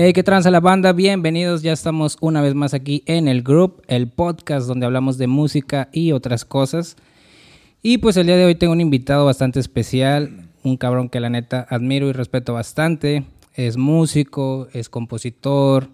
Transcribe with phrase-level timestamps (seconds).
[0.00, 0.92] Hey, ¿qué tranza la banda?
[0.92, 5.26] Bienvenidos, ya estamos una vez más aquí en el Group, el podcast donde hablamos de
[5.26, 6.94] música y otras cosas.
[7.82, 11.30] Y pues el día de hoy tengo un invitado bastante especial, un cabrón que la
[11.30, 13.24] neta admiro y respeto bastante.
[13.54, 15.88] Es músico, es compositor,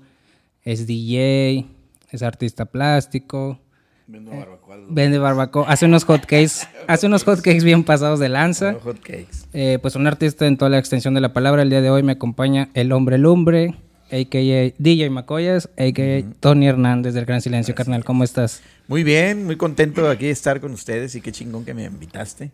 [0.64, 1.64] es DJ,
[2.10, 3.58] es artista plástico.
[4.06, 4.76] Vende barbacoa.
[4.86, 8.74] Vende barbacoa, hace unos hotcakes, hace unos hotcakes bien pasados de lanza.
[8.74, 9.48] Hotcakes.
[9.54, 11.62] Eh, pues un artista en toda la extensión de la palabra.
[11.62, 13.74] El día de hoy me acompaña el hombre lumbre,
[14.10, 14.74] a.k.a.
[14.78, 16.22] DJ Macoyas, a.k.a.
[16.40, 18.04] Tony Hernández del Gran Silencio, carnal.
[18.04, 18.62] ¿Cómo estás?
[18.88, 22.52] Muy bien, muy contento de aquí estar con ustedes y qué chingón que me invitaste.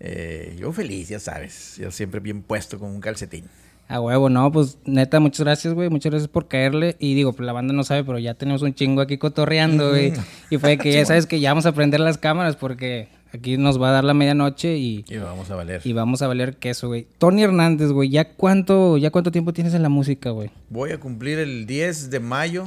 [0.00, 1.76] Eh, yo feliz, ya sabes.
[1.78, 3.44] Yo siempre bien puesto con un calcetín.
[3.88, 5.90] A huevo, no, pues neta, muchas gracias, güey.
[5.90, 6.96] Muchas gracias por caerle.
[6.98, 10.12] Y digo, pues la banda no sabe, pero ya tenemos un chingo aquí cotorreando, güey.
[10.50, 13.80] Y fue que ya sabes que ya vamos a prender las cámaras porque aquí nos
[13.80, 15.80] va a dar la medianoche y, Y vamos a valer.
[15.84, 17.06] y vamos a valer queso, güey.
[17.18, 20.50] Tony Hernández, güey, ¿ya cuánto, ¿ya cuánto tiempo tienes en la música, güey?
[20.70, 22.66] Voy a cumplir el 10 de mayo,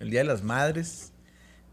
[0.00, 1.12] el Día de las Madres,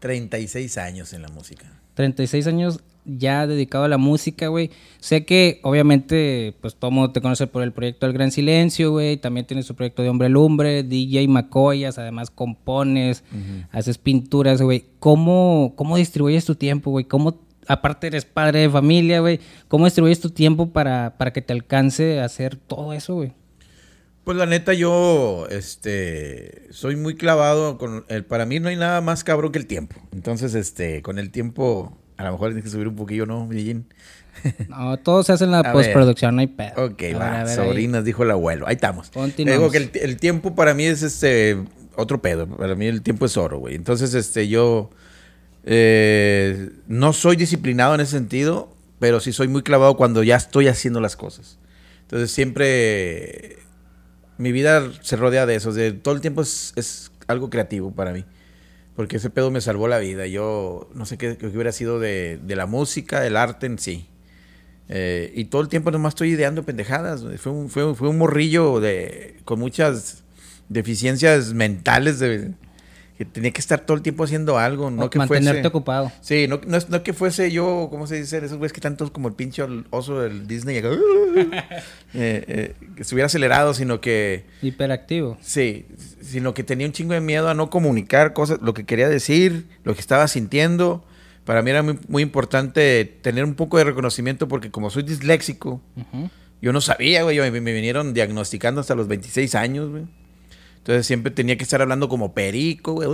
[0.00, 1.66] 36 años en la música.
[1.94, 4.70] 36 años ya dedicado a la música, güey.
[5.00, 9.16] Sé que obviamente, pues todo mundo te conoce por el proyecto El Gran Silencio, güey.
[9.16, 13.24] También tienes su proyecto de Hombre Lumbre, DJ Macoyas, además compones,
[13.72, 14.84] haces pinturas, güey.
[15.00, 17.04] ¿Cómo, ¿Cómo distribuyes tu tiempo, güey?
[17.04, 19.40] ¿Cómo, aparte eres padre de familia, güey?
[19.68, 23.32] ¿Cómo distribuyes tu tiempo para, para que te alcance a hacer todo eso, güey?
[24.24, 29.00] Pues la neta yo, este, soy muy clavado con el, para mí no hay nada
[29.00, 29.96] más cabrón que el tiempo.
[30.12, 33.86] Entonces, este, con el tiempo, a lo mejor tienes que subir un poquillo, ¿no, Medellín?
[34.68, 36.86] No, todo se hace en la postproducción, no hay pedo.
[36.86, 37.54] Ok, A va, ver, ahí.
[37.54, 38.66] sobrinas, dijo el abuelo.
[38.66, 39.10] Ahí estamos.
[39.10, 39.72] Continuamos.
[39.72, 41.58] Digo que el, el tiempo para mí es este
[41.96, 42.46] otro pedo.
[42.48, 43.74] Para mí el tiempo es oro, güey.
[43.74, 44.90] Entonces, este, yo
[45.64, 50.68] eh, no soy disciplinado en ese sentido, pero sí soy muy clavado cuando ya estoy
[50.68, 51.58] haciendo las cosas.
[52.02, 53.58] Entonces, siempre
[54.38, 55.72] mi vida se rodea de eso.
[55.72, 58.24] De, todo el tiempo es, algo creativo para mí.
[58.96, 60.26] Porque ese pedo me salvó la vida.
[60.26, 64.06] Yo no sé qué, hubiera sido de, la música, del arte en sí.
[64.88, 67.24] Eh, y todo el tiempo nomás estoy ideando pendejadas.
[67.38, 70.24] Fue un, fue, fue un morrillo de, con muchas
[70.68, 72.52] deficiencias mentales de,
[73.24, 74.90] que tenía que estar todo el tiempo haciendo algo.
[74.90, 76.12] No que Mantenerte fuese, ocupado.
[76.20, 78.38] Sí, no, no, es- no que fuese yo, ¿cómo se dice?
[78.38, 80.78] Esos güeyes que tantos como el pinche oso del Disney.
[80.82, 80.82] eh,
[82.14, 84.44] eh, que estuviera acelerado, sino que...
[84.60, 85.38] Hiperactivo.
[85.40, 85.86] Sí,
[86.20, 89.66] sino que tenía un chingo de miedo a no comunicar cosas, lo que quería decir,
[89.84, 91.04] lo que estaba sintiendo.
[91.44, 95.80] Para mí era muy, muy importante tener un poco de reconocimiento porque como soy disléxico,
[96.60, 100.04] yo no sabía, güey, me, me vinieron diagnosticando hasta los 26 años, güey.
[100.82, 103.08] Entonces siempre tenía que estar hablando como perico, güey,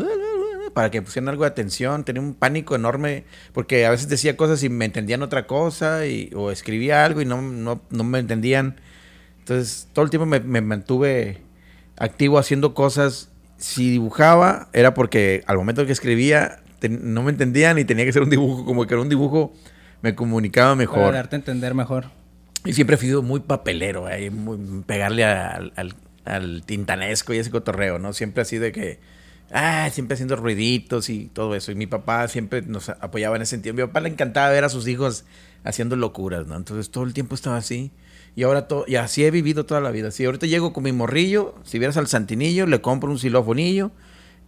[0.72, 2.04] para que pusieran algo de atención.
[2.04, 6.30] Tenía un pánico enorme porque a veces decía cosas y me entendían otra cosa y,
[6.34, 8.76] o escribía algo y no, no, no me entendían.
[9.40, 11.38] Entonces todo el tiempo me, me mantuve
[11.98, 13.30] activo haciendo cosas.
[13.58, 18.12] Si dibujaba era porque al momento que escribía te- no me entendían y tenía que
[18.12, 19.52] ser un dibujo, como que era un dibujo
[20.00, 21.00] me comunicaba mejor.
[21.00, 22.06] Para darte a entender mejor.
[22.64, 25.94] Y siempre he sido muy papelero, ahí, muy- pegarle al, al-
[26.28, 28.12] al tintanesco y ese cotorreo, ¿no?
[28.12, 29.00] Siempre así de que,
[29.52, 31.72] ah, siempre haciendo ruiditos y todo eso.
[31.72, 33.74] Y mi papá siempre nos apoyaba en ese sentido.
[33.74, 35.24] Mi papá le encantaba ver a sus hijos
[35.64, 36.56] haciendo locuras, ¿no?
[36.56, 37.90] Entonces todo el tiempo estaba así.
[38.36, 40.10] Y ahora todo, y así he vivido toda la vida.
[40.10, 43.90] Si ahorita llego con mi morrillo, si vieras al Santinillo, le compro un xilófonillo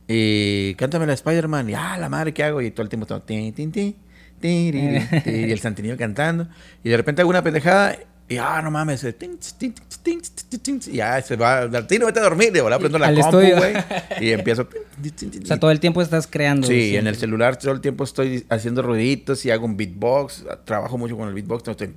[0.07, 1.71] y cántame la Spider-Man.
[1.71, 2.61] Y ah, la madre, ¿qué hago?
[2.61, 3.97] Y todo el tiempo estaba tin, tin, tin,
[4.41, 6.47] tin, tin, tin, y el Santinillo cantando.
[6.85, 7.97] Y de repente hago una pendejada
[8.31, 9.03] y ah, no mames.
[9.05, 9.15] eh,
[10.87, 11.69] Y ya se va.
[11.87, 12.53] Tino, vete a dormir.
[12.55, 13.75] Y ahora prendo la Al compu, güey.
[14.21, 14.63] Y empiezo.
[14.63, 16.67] O sea, todo el tiempo estás creando.
[16.69, 16.99] Sí, siempre.
[17.01, 20.45] en el celular todo el tiempo estoy haciendo ruiditos y hago un beatbox.
[20.65, 21.67] Trabajo mucho con el beatbox.
[21.69, 21.95] estoy-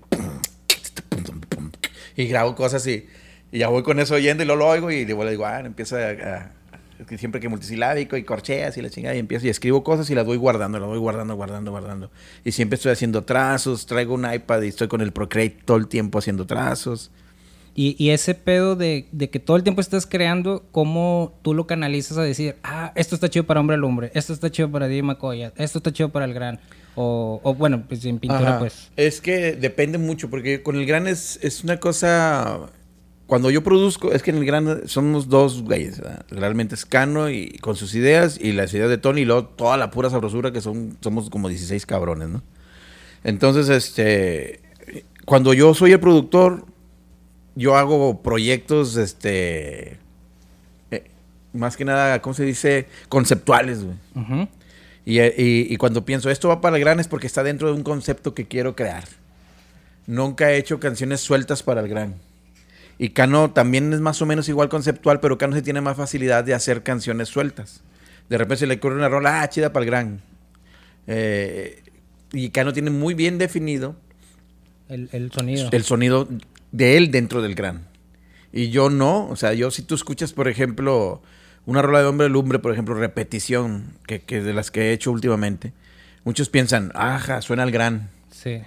[2.15, 3.07] Y grabo cosas y,
[3.51, 5.59] y ya voy con eso oyendo y luego lo oigo y luego le digo, ah,
[5.61, 6.51] empieza a,
[7.17, 10.25] siempre que multisilábico y corcheas y la chingada y empiezo y escribo cosas y las
[10.25, 12.11] voy guardando, las voy guardando, guardando, guardando.
[12.43, 15.87] Y siempre estoy haciendo trazos, traigo un iPad y estoy con el Procreate todo el
[15.87, 17.11] tiempo haciendo trazos.
[17.75, 21.65] Y, y ese pedo de, de que todo el tiempo estás creando, ¿cómo tú lo
[21.65, 25.01] canalizas a decir, ah, esto está chido para Hombre Lumbre, esto está chido para DJ
[25.01, 26.59] Macoya, esto está chido para el Gran?
[26.95, 28.59] O, o bueno, pues en pintura, Ajá.
[28.59, 28.91] pues.
[28.95, 32.69] Es que depende mucho, porque con el gran es, es una cosa.
[33.33, 35.99] Cuando yo produzco, es que en el gran somos dos güeyes.
[35.99, 36.23] ¿verdad?
[36.29, 39.75] Realmente es Cano y con sus ideas y las ideas de Tony y luego toda
[39.75, 42.43] la pura sabrosura que son, somos como 16 cabrones, ¿no?
[43.23, 44.61] Entonces, este.
[45.25, 46.63] Cuando yo soy el productor,
[47.55, 49.97] yo hago proyectos, este.
[50.91, 51.09] eh,
[51.53, 52.85] más que nada, ¿cómo se dice?
[53.09, 53.95] Conceptuales, güey.
[55.05, 57.73] Y, y- y cuando pienso, esto va para el gran es porque está dentro de
[57.73, 59.05] un concepto que quiero crear.
[60.05, 62.13] Nunca he hecho canciones sueltas para el gran.
[63.03, 66.45] Y Cano también es más o menos igual conceptual, pero Cano sí tiene más facilidad
[66.45, 67.83] de hacer canciones sueltas.
[68.29, 70.21] De repente se le ocurre una rola, ah, chida para el gran.
[71.07, 71.83] Eh,
[72.31, 73.97] y Cano tiene muy bien definido
[74.87, 75.67] El, el sonido.
[75.69, 76.29] el sonido
[76.71, 77.89] de él dentro del gran.
[78.53, 81.21] Y yo no, o sea, yo si tú escuchas, por ejemplo,
[81.65, 85.11] una rola de Hombre Lumbre, por ejemplo, repetición, que, que de las que he hecho
[85.11, 85.73] últimamente,
[86.23, 88.11] muchos piensan, ajá, suena al gran.
[88.31, 88.61] Sí.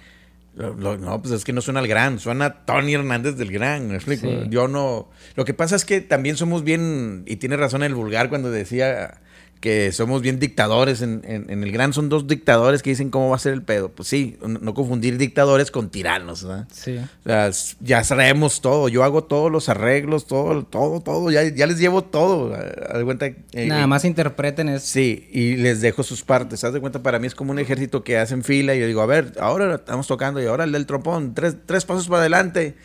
[0.57, 3.89] Lo- lo- no, pues es que no suena al gran, suena Tony Hernández del gran,
[3.89, 4.27] ¿me explico?
[4.27, 4.43] Sí.
[4.49, 5.07] Yo no...
[5.35, 9.21] Lo que pasa es que también somos bien, y tiene razón el vulgar cuando decía
[9.59, 13.29] que somos bien dictadores en, en- en el gran, son dos dictadores que dicen cómo
[13.29, 13.89] va a ser el pedo.
[13.89, 16.67] Pues sí, no, confundir dictadores con tiranos, ¿verdad?
[16.71, 16.97] Sí.
[16.97, 21.43] O sea, s- ya sabemos todo, yo hago todos los arreglos, todo, todo, todo, ya,
[21.43, 22.53] ya les llevo todo.
[22.53, 24.83] Haz de cuenta, eh, Nada más interpreten es.
[24.83, 26.63] Sí, y les dejo sus partes.
[26.63, 29.01] Haz de cuenta, para mí es como un ejército que hacen fila y yo digo,
[29.01, 32.75] a ver, ahora estamos tocando y ahora el del trompón, tres, tres pasos para adelante.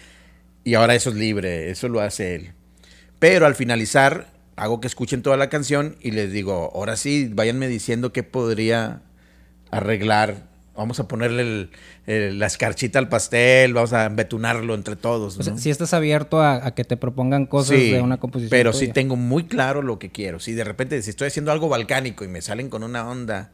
[0.64, 2.52] Y ahora eso es libre, eso lo hace él.
[3.18, 7.68] Pero al finalizar, hago que escuchen toda la canción y les digo, ahora sí, váyanme
[7.68, 9.02] diciendo qué podría
[9.70, 10.50] arreglar.
[10.74, 11.70] Vamos a ponerle el-
[12.06, 15.38] el- la escarchita al pastel, vamos a embetunarlo entre todos.
[15.38, 15.58] O sea, ¿no?
[15.58, 18.50] si estás abierto a, a que te propongan cosas Sí, de una composición.
[18.50, 20.40] Pero sí tengo muy claro lo que quiero.
[20.40, 23.50] Si de repente, si estoy haciendo algo balcánico y me salen con una onda,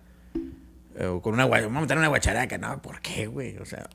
[0.96, 3.56] eh, o con una gua- vamos a meter una guacharaca, no, ¿por qué, güey?
[3.58, 3.88] O sea,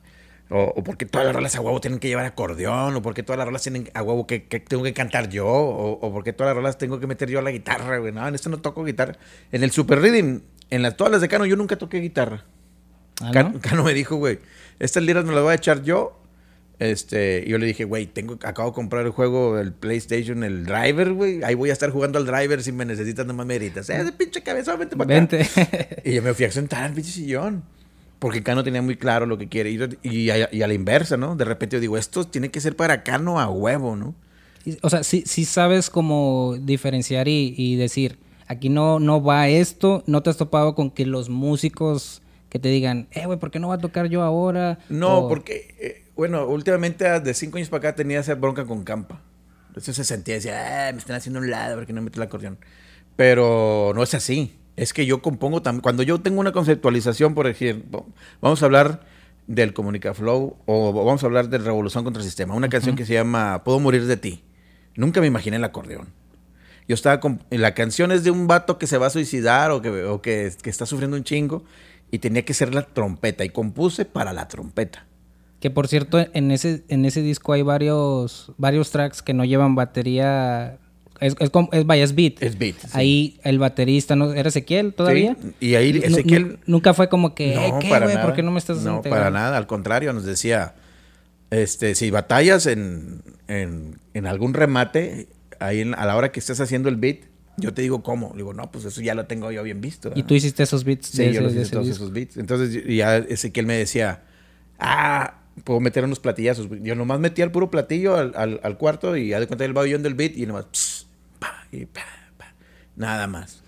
[0.50, 3.38] o, o porque todas las rolas a huevo tienen que llevar acordeón, o porque todas
[3.38, 6.50] las rolas tienen a huevo que, que tengo que cantar yo, o, o porque todas
[6.50, 8.12] las rolas tengo que meter yo la guitarra, güey.
[8.12, 9.16] No, en esto no toco guitarra.
[9.52, 12.44] En el Super Rhythm, en las, todas las de Cano, yo nunca toqué guitarra.
[13.20, 13.60] Ah, Cano, ¿no?
[13.60, 14.38] Cano me dijo, güey,
[14.78, 16.20] estas liras me las voy a echar yo.
[16.80, 20.66] Este, y yo le dije, güey, tengo, acabo de comprar el juego, el PlayStation, el
[20.66, 21.44] Driver, güey.
[21.44, 23.88] Ahí voy a estar jugando al Driver si me necesitas, nomás me gritas.
[23.90, 25.36] Eh, pinche cabeza, vente para acá.
[25.36, 26.00] Vente.
[26.04, 27.62] Y yo me fui a sentar al pinche sillón.
[28.24, 29.70] Porque Cano tenía muy claro lo que quiere.
[29.70, 31.36] Y, y a, y a la inversa, ¿no?
[31.36, 34.14] De repente yo digo, esto tiene que ser para Cano a huevo, ¿no?
[34.80, 40.02] O sea, sí, sí sabes cómo diferenciar y, y decir, aquí no, no va esto,
[40.06, 43.60] no te has topado con que los músicos que te digan, eh, güey, ¿por qué
[43.60, 44.78] no va a tocar yo ahora?
[44.88, 48.64] No, O- porque, eh, bueno, últimamente ah, de cinco años para acá tenía esa bronca
[48.64, 49.20] con Campa.
[49.68, 52.56] Entonces se sentía, decía, "Ah, me están haciendo un lado porque no meto el acordeón.
[53.16, 54.54] Pero no es así.
[54.76, 55.82] Es que yo compongo también.
[55.82, 58.06] Cuando yo tengo una conceptualización, por ejemplo,
[58.40, 59.06] vamos a hablar
[59.46, 62.54] del Comunicaflow o vamos a hablar de Revolución contra el Sistema.
[62.54, 64.42] Una canción que se llama Puedo morir de ti.
[64.96, 66.08] Nunca me imaginé el acordeón.
[66.88, 67.42] Yo estaba con...
[67.50, 70.52] La canción es de un vato que se va a suicidar o que, o que,
[70.62, 71.64] que está sufriendo un chingo
[72.10, 75.06] y tenía que ser la trompeta y compuse para la trompeta.
[75.60, 79.74] Que por cierto, en ese, en ese disco hay varios, varios tracks que no llevan
[79.74, 80.78] batería.
[81.26, 82.42] Es, es, es, vaya, es beat.
[82.42, 82.88] Es beat, sí.
[82.92, 84.32] Ahí el baterista, ¿no?
[84.32, 85.36] ¿Era Ezequiel todavía?
[85.40, 88.00] Sí, y ahí Ezequiel- nu- nunca fue como que, "Eh, ¿qué, güey?
[88.00, 88.22] nada.
[88.22, 89.56] ¿Por qué no me estás No, integrando?" para nada.
[89.56, 90.74] Al contrario, nos decía,
[91.50, 95.28] este, si batallas en, en, en algún remate,
[95.60, 97.18] ahí en- a la hora que estés haciendo el beat,
[97.56, 98.30] yo te digo cómo.
[98.32, 100.08] Le digo, no, pues eso ya lo tengo yo bien visto.
[100.08, 102.02] Y ¿verdad?" tú hiciste esos beats Sí, de yo los hice todos disco.
[102.04, 102.36] esos beats.
[102.36, 104.22] Entonces ya Ezequiel me decía,
[104.78, 106.68] ah, puedo meter unos platillazos.
[106.82, 109.72] Yo nomás metía el puro platillo al, al- al cuarto y ya de cuenta el
[109.72, 111.03] babillón del beat y nomás, pss,
[111.52, 112.00] pa, y pa,
[112.36, 112.54] pa.
[112.96, 113.62] nada más.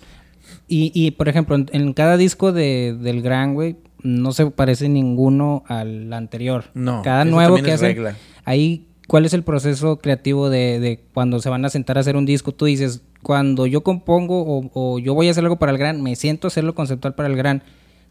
[0.69, 4.88] Y, y, por ejemplo, en, en cada disco de, del Gran, güey, no se parece
[4.88, 6.64] ninguno al anterior.
[6.75, 7.88] No, Cada eso nuevo que hacen.
[7.88, 8.16] regla.
[8.45, 12.16] Ahí, ¿cuál es el proceso creativo de, de cuando se van a sentar a hacer
[12.16, 12.52] un disco?
[12.52, 16.02] Tú dices, cuando yo compongo o, o yo voy a hacer algo para el Gran,
[16.02, 17.62] me siento a hacerlo conceptual para el Gran.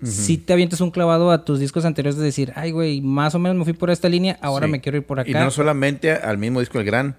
[0.03, 3.39] Si te avientas un clavado a tus discos anteriores de decir, ay, güey, más o
[3.39, 4.71] menos me fui por esta línea, ahora Sí.
[4.73, 5.29] me quiero ir por acá.
[5.29, 7.15] Y no solamente al mismo disco El Gran,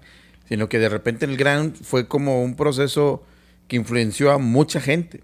[0.47, 3.23] sino que de repente el Gran fue como un proceso
[3.67, 5.23] que influenció a mucha gente.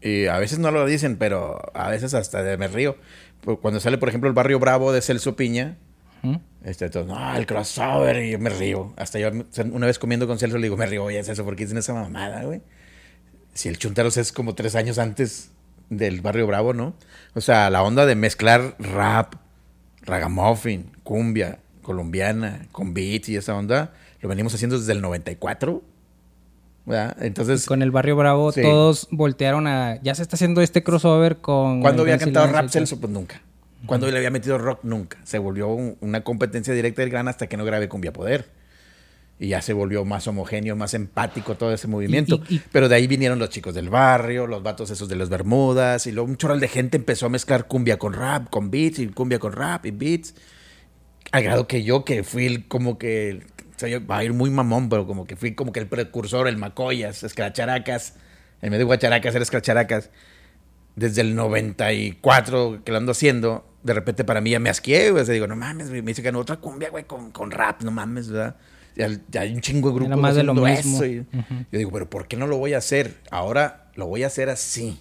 [0.00, 2.96] Y a veces no lo dicen, pero a veces hasta de me río.
[3.40, 5.76] Pues Cuando sale, por ejemplo, el Barrio Bravo de Celso Piña,
[6.22, 6.40] Ujú.
[6.64, 8.92] este, entonces, no, el crossover, y yo me río.
[8.96, 9.30] Hasta yo
[9.72, 11.92] una vez comiendo con Celso le digo, me río, oye, Celso, ¿por qué dicen esa
[11.94, 12.62] mamada, güey?
[13.54, 15.50] Si el Chunteros es como tres años antes
[15.90, 16.94] del Barrio Bravo, ¿no?
[17.34, 19.34] O sea, la onda de mezclar rap,
[20.02, 23.92] ragamuffin, cumbia, colombiana, con beats y esa onda,
[24.24, 25.82] lo venimos haciendo desde el 94,
[26.86, 27.14] ¿verdad?
[27.22, 28.62] Entonces, Con el Barrio Bravo Sí.
[28.62, 30.00] todos voltearon a...
[30.02, 31.82] Ya se está haciendo este crossover con...
[31.82, 32.68] ¿cuándo el había cantado rap.
[32.70, 32.98] Celso?
[32.98, 33.42] Pues nunca.
[33.84, 34.80] ¿Cuándo le había metido rock?
[34.82, 35.18] Nunca.
[35.24, 38.48] Se volvió un- una competencia directa del gran hasta que no grabé Cumbia Poder.
[39.38, 42.40] Y ya se volvió más homogéneo, más empático todo ese movimiento.
[42.48, 45.28] y- y- Pero de ahí vinieron los chicos del barrio, los vatos esos de las
[45.28, 49.00] Bermudas, y luego un choral de gente empezó a mezclar cumbia con rap, con beats,
[49.00, 50.34] y cumbia con rap y beats.
[51.32, 53.44] Al grado que yo, que fui como que,
[53.76, 55.86] o sea, yo- va a ir muy mamón, pero como que fui como que el
[55.86, 58.14] precursor, el macoyas, escracharacas,
[58.62, 60.10] en vez de guacharacas era escracharacas.
[60.96, 65.22] Desde el 94 que lo ando haciendo, de repente para mí ya me asqué, güey.
[65.22, 67.82] O sea, digo, no mames, me dice que no, otra cumbia, güey, con, con rap,
[67.82, 68.56] no mames, ¿verdad?
[68.96, 70.98] ya, ya hay un chingo de grupos más de lo mismo.
[71.02, 71.54] eso, y Ujú.
[71.72, 73.16] Yo digo, pero ¿por qué no lo voy a hacer?
[73.30, 75.00] Ahora lo voy a hacer así.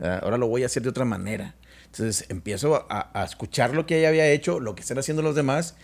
[0.00, 1.54] Ah, Ahora lo voy a hacer de otra manera.
[1.86, 5.34] Entonces empiezo a, a escuchar lo que ella había hecho, lo que están haciendo los
[5.34, 5.76] demás,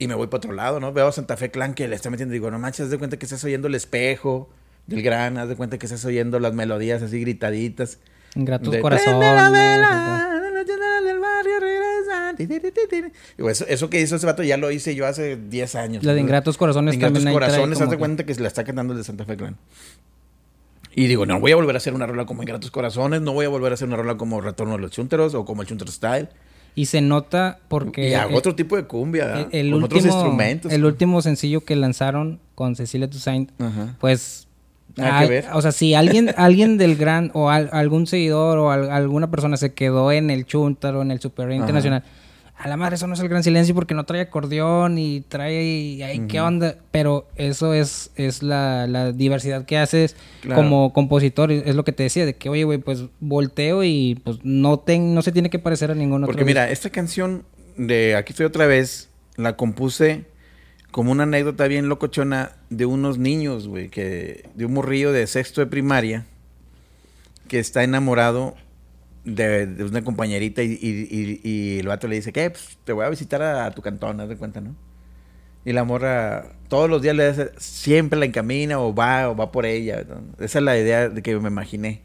[0.00, 0.92] y me voy para otro lado, ¿no?
[0.92, 3.18] Veo a Santa Fe Clan que le está metiendo, digo, no manches, haz de cuenta
[3.18, 4.48] que estás oyendo el espejo
[4.86, 7.98] del gran, haz de cuenta que estás oyendo las melodías así gritaditas.
[8.34, 8.80] Ingratos De,
[13.50, 16.04] eso, eso que hizo ese vato ya lo hice yo hace 10 años.
[16.04, 18.40] La de Ingratos Corazones Ingratos también trae Corazones, haz como de que- cuenta que se
[18.40, 19.56] la está cantando el de Santa Fe Clan.
[20.94, 23.44] Y digo, no voy a volver a hacer una rola como Ingratos Corazones, no voy
[23.46, 25.88] a volver a hacer una rola como Retorno de los Chunteros o como el Chunter
[25.88, 26.28] Style.
[26.74, 28.10] Y se nota porque...
[28.10, 30.72] y hago eh, otro tipo de cumbia, el, el con último, otros instrumentos.
[30.72, 33.96] El último sencillo que lanzaron con Cecilia Toussaint, Ajá.
[34.00, 34.46] pues...
[34.98, 35.46] Hay- que ver.
[35.52, 39.56] O sea, si alguien, alguien del gran o al- algún seguidor o al- alguna persona
[39.56, 41.54] se quedó en el Chuntar o en el Super Ajá.
[41.54, 42.02] Internacional,
[42.62, 46.04] a la madre eso no es el gran silencio porque no trae acordeón y trae
[46.04, 50.60] ay, qué onda, pero eso es es la, la diversidad que haces Claro.
[50.62, 54.38] como compositor, es lo que te decía de que oye, güey, pues volteo y pues
[54.42, 56.32] no ten, no se tiene que parecer a ningún otro.
[56.32, 57.44] Porque mira, esta canción
[57.76, 60.24] de Aquí estoy otra vez, la compuse
[60.90, 65.60] como una anécdota bien locochona de unos niños, güey, que de un morrillo de sexto
[65.60, 66.26] de primaria
[67.48, 68.54] que está enamorado
[69.24, 72.50] de, de una compañerita y, y- el vato le dice, ¿qué?
[72.50, 74.74] Pues te voy a visitar a, tu cantón, haz de cuenta, ¿no?
[75.64, 79.52] Y la morra todos los días le hace, siempre la encamina o va o va
[79.52, 80.04] por ella.
[80.38, 82.00] Esa es la idea de que me imaginé.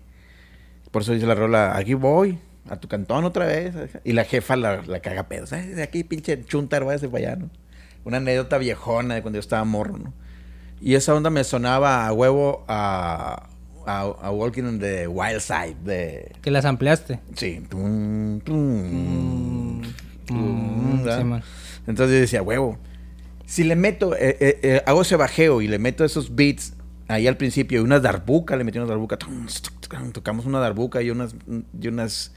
[0.91, 2.37] Por eso dice la rola, aquí voy,
[2.69, 3.73] a tu cantón otra vez.
[4.03, 5.53] Y la jefa la, la caga pedos.
[5.53, 7.49] "Ay, de aquí pinche chuntar, váyase para allá, ¿no?
[8.03, 10.13] Una anécdota viejona de cuando yo estaba morro, ¿no?
[10.81, 13.49] Y esa onda me sonaba a huevo a,
[13.85, 16.33] a, a Walking on the Wild Side de...
[16.41, 17.19] que las ampliaste.
[17.35, 17.61] Sí.
[17.69, 19.81] Tum, tum,
[20.25, 21.43] tum, Mm, man.
[21.87, 22.77] Entonces yo decía, huevo,
[23.45, 26.73] si le meto, eh, eh, eh, hago ese bajeo y le meto esos beats
[27.07, 29.17] ahí al principio y una darbuca, le metí una darbuca,
[30.11, 31.35] tocamos una darbuca y unas,
[31.79, 32.33] y unas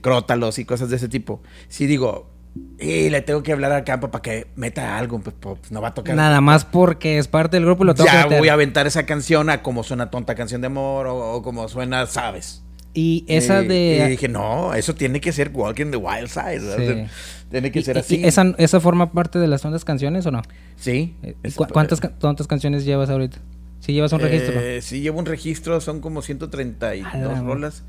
[0.00, 1.42] crótalos y cosas de ese tipo.
[1.68, 2.30] Si digo,
[2.78, 5.88] y le tengo que hablar al campo para que meta algo, pues, pues, no va
[5.88, 6.14] a tocar.
[6.16, 8.38] Nada más porque es parte del grupo y lo tengo que ya meter.
[8.38, 11.68] voy a aventar esa canción a como suena tonta canción de amor o, o como
[11.68, 12.62] suena, sabes.
[12.94, 14.02] Y esa Y- de...
[14.06, 16.60] Y dije, no, eso tiene que ser Walking the Wild Side.
[16.60, 16.76] ¿verdad?
[16.78, 16.82] Sí.
[16.82, 17.08] O sea,
[17.50, 18.24] Tiene que y- ser así.
[18.24, 20.42] ¿esa, ¿Esa forma parte de las tantas canciones o no?
[20.76, 21.14] Sí.
[21.22, 23.38] Eh, ¿cu- ¿Cuántas, ca- cuántas canciones llevas ahorita?
[23.80, 24.58] Si llevas un registro.
[24.60, 27.40] Eh, sí, llevo un registro, son como A la 132 madre.
[27.42, 27.84] rolas.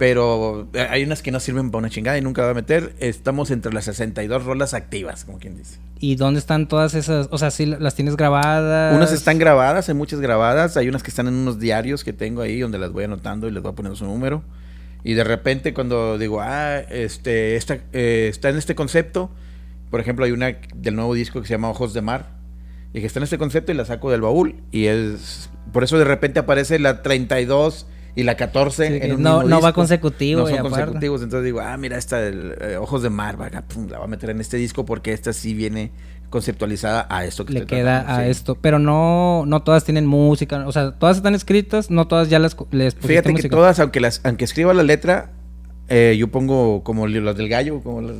[0.00, 2.94] Pero eh, hay unas que no sirven para una chingada y nunca va a meter.
[3.00, 5.78] Estamos entre las 62 rolas activas, como quien dice.
[5.98, 7.28] ¿Y dónde están todas esas?
[7.30, 8.96] O sea, si las tienes grabadas.
[8.96, 10.78] Unas están grabadas, hay muchas grabadas.
[10.78, 13.50] Hay unas que están en unos diarios que tengo ahí donde las voy anotando y
[13.50, 14.42] les voy poniendo su número.
[15.04, 19.30] Y de repente cuando digo, ah, este, esta, eh, está en este concepto.
[19.90, 22.38] Por ejemplo, hay una del nuevo disco que se llama Ojos de Mar.
[22.94, 24.62] Y que está en este concepto y la saco del baúl.
[24.70, 25.50] Y es...
[25.74, 27.86] Por eso de repente aparece la 32
[28.16, 31.22] y la 14 Sí, en que un no- mismo no va consecutivo No son consecutivos.
[31.22, 34.08] Entonces digo, ah, mira, esta del eh, Ojos de Mar, vaga, pum, la voy a
[34.08, 35.90] meter en este disco porque esta sí viene
[36.30, 38.30] conceptualizada a esto que Le queda tratando, a sí.
[38.30, 38.54] esto.
[38.56, 40.64] Pero no, no todas tienen música.
[40.66, 43.56] O sea, todas están escritas, no todas ya las les Fíjate que música.
[43.56, 45.30] todas, aunque las, aunque escriba la letra,
[45.90, 48.14] eh, yo pongo como las del gallo, como el,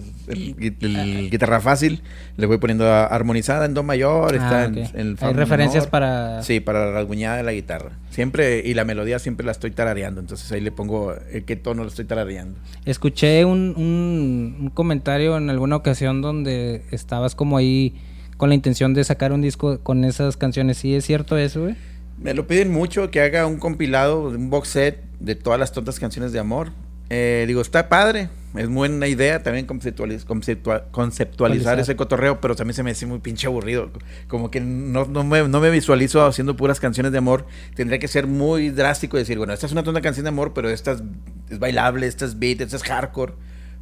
[0.57, 2.03] gui- el guitarra fácil,
[2.37, 4.91] le voy poniendo a- armonizada en do mayor, está Ah, en, ok.
[4.95, 5.91] en el Hay referencias menor.
[5.91, 6.43] para.
[6.43, 7.93] Sí, para la rasguñada de la guitarra.
[8.11, 11.83] Siempre, y la melodía siempre la estoy tarareando, entonces ahí le pongo eh, qué tono
[11.85, 12.59] la estoy tarareando.
[12.85, 17.95] Escuché un, un, un comentario en alguna ocasión donde estabas como ahí
[18.37, 20.79] con la intención de sacar un disco con esas canciones.
[20.79, 21.77] ¿Sí es cierto eso, güey?
[22.19, 26.01] Me lo piden mucho que haga un compilado, un box set de todas las tontas
[26.01, 26.71] canciones de amor.
[27.13, 32.75] Eh, digo, está padre, es buena idea también conceptualiz- conceptua- conceptualizar ese cotorreo, pero también
[32.75, 33.91] se me hace muy pinche aburrido.
[34.29, 37.47] Como que no, no, me, no me visualizo haciendo puras canciones de amor.
[37.75, 40.53] Tendría que ser muy drástico y decir, bueno, esta es una tonta canción de amor,
[40.55, 41.03] pero esta es,
[41.51, 43.35] es bailable, esta es beat, esta es hardcore.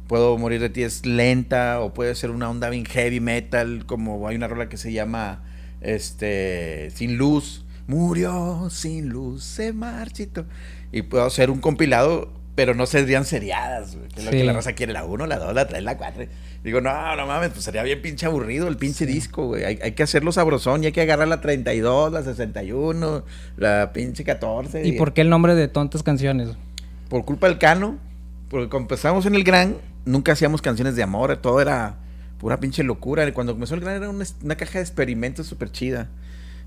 [0.07, 4.27] Puedo morir de ti es lenta o puede ser una onda bien heavy metal, como
[4.27, 5.43] hay una rola que se llama
[5.81, 7.63] este Sin Luz.
[7.85, 10.45] Murió sin luz, se marchito.
[10.91, 14.51] Y puedo hacer un compilado, pero no serían seriadas, güey, que es lo que la
[14.51, 16.25] raza quiere, la 1, la 2, la 3, la 4.
[16.61, 19.63] Digo, no, no mames, pues sería bien pinche aburrido el pinche disco, güey.
[19.63, 23.23] Hay, hay que hacerlo sabrosón y hay que agarrar la 32, la 61,
[23.55, 24.85] la pinche 14.
[24.85, 26.49] ¿Y por qué el nombre de tontas canciones?
[27.07, 27.97] Por culpa del Cano,
[28.49, 31.95] porque cuando empezamos en el Gran, nunca hacíamos canciones de amor, todo era
[32.39, 33.31] pura pinche locura.
[33.31, 36.09] Cuando comenzó el Gran era una, una caja de experimentos súper chida.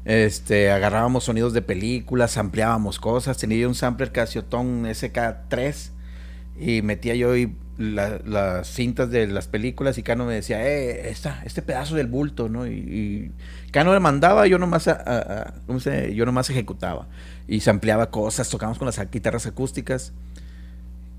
[0.05, 3.39] Este, agarrábamos sonidos de películas, ampliábamos cosas.
[3.39, 5.91] Tenía yo un sampler Casio Tone SK3
[6.59, 7.33] y metía yo
[7.79, 12.49] las cintas de las películas y Cano me decía, eh, esta, este pedazo del bulto,
[12.49, 12.67] ¿no?
[12.67, 13.33] Y,
[13.71, 14.89] Cano le mandaba, yo nomás,
[15.67, 16.15] ¿cómo se?
[16.15, 17.09] Yo nomás ejecutaba.
[17.49, 20.13] Y se ampliaba cosas, tocábamos con las guitarras acústicas.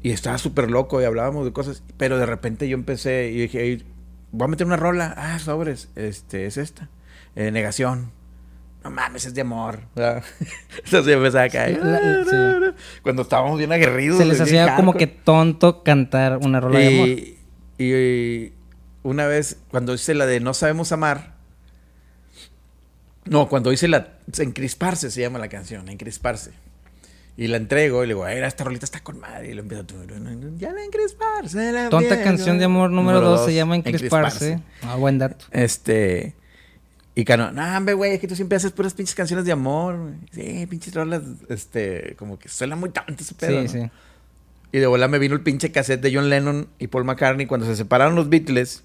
[0.03, 1.81] Y estaba súper loco y hablábamos de cosas.
[1.97, 3.85] Pero de repente yo empecé y dije, "Ey,
[4.33, 5.13] voy a meter una rola.
[5.17, 6.89] Ah, sobres, este, es esta.
[7.35, 8.11] Eh, negación.
[8.83, 9.79] No mames, es de amor.
[9.95, 10.23] ¿verdad?
[10.83, 12.75] Entonces empezaba a sí.
[13.01, 14.17] Cuando estábamos bien aguerridos.
[14.17, 17.07] Se les hacía como que tonto cantar una rola de amor.
[17.07, 17.37] Y,
[17.77, 18.53] y
[19.03, 21.33] una vez, cuando hice la de No Sabemos Amar,
[23.25, 26.51] no, cuando hice la Encrisparse se llama la canción, Encrisparse.
[27.35, 29.49] Y la entrego y le digo, "Ay, esta rolita está con madre.
[29.49, 29.83] Y lo empiezo,
[30.57, 31.71] ya la encrisparse.
[31.71, 32.23] la Tonta vieja".
[32.23, 34.59] canción de amor número Número 2 dos, se llama Encrisparse.
[34.83, 35.45] Ah, buen dato.
[35.51, 36.35] Este.
[37.15, 39.97] Y Cano, no, hombre, güey, es que tú siempre haces puras pinches canciones de amor.
[39.97, 40.13] güey".
[40.31, 43.67] Sí, pinches rolas, este, como que suena muy tanto ese pedo.
[43.67, 43.85] Sí, ¿no?
[43.85, 43.91] sí.
[44.71, 47.67] Y de bola me vino el pinche cassette de John Lennon y Paul McCartney cuando
[47.67, 48.83] se separaron los Beatles.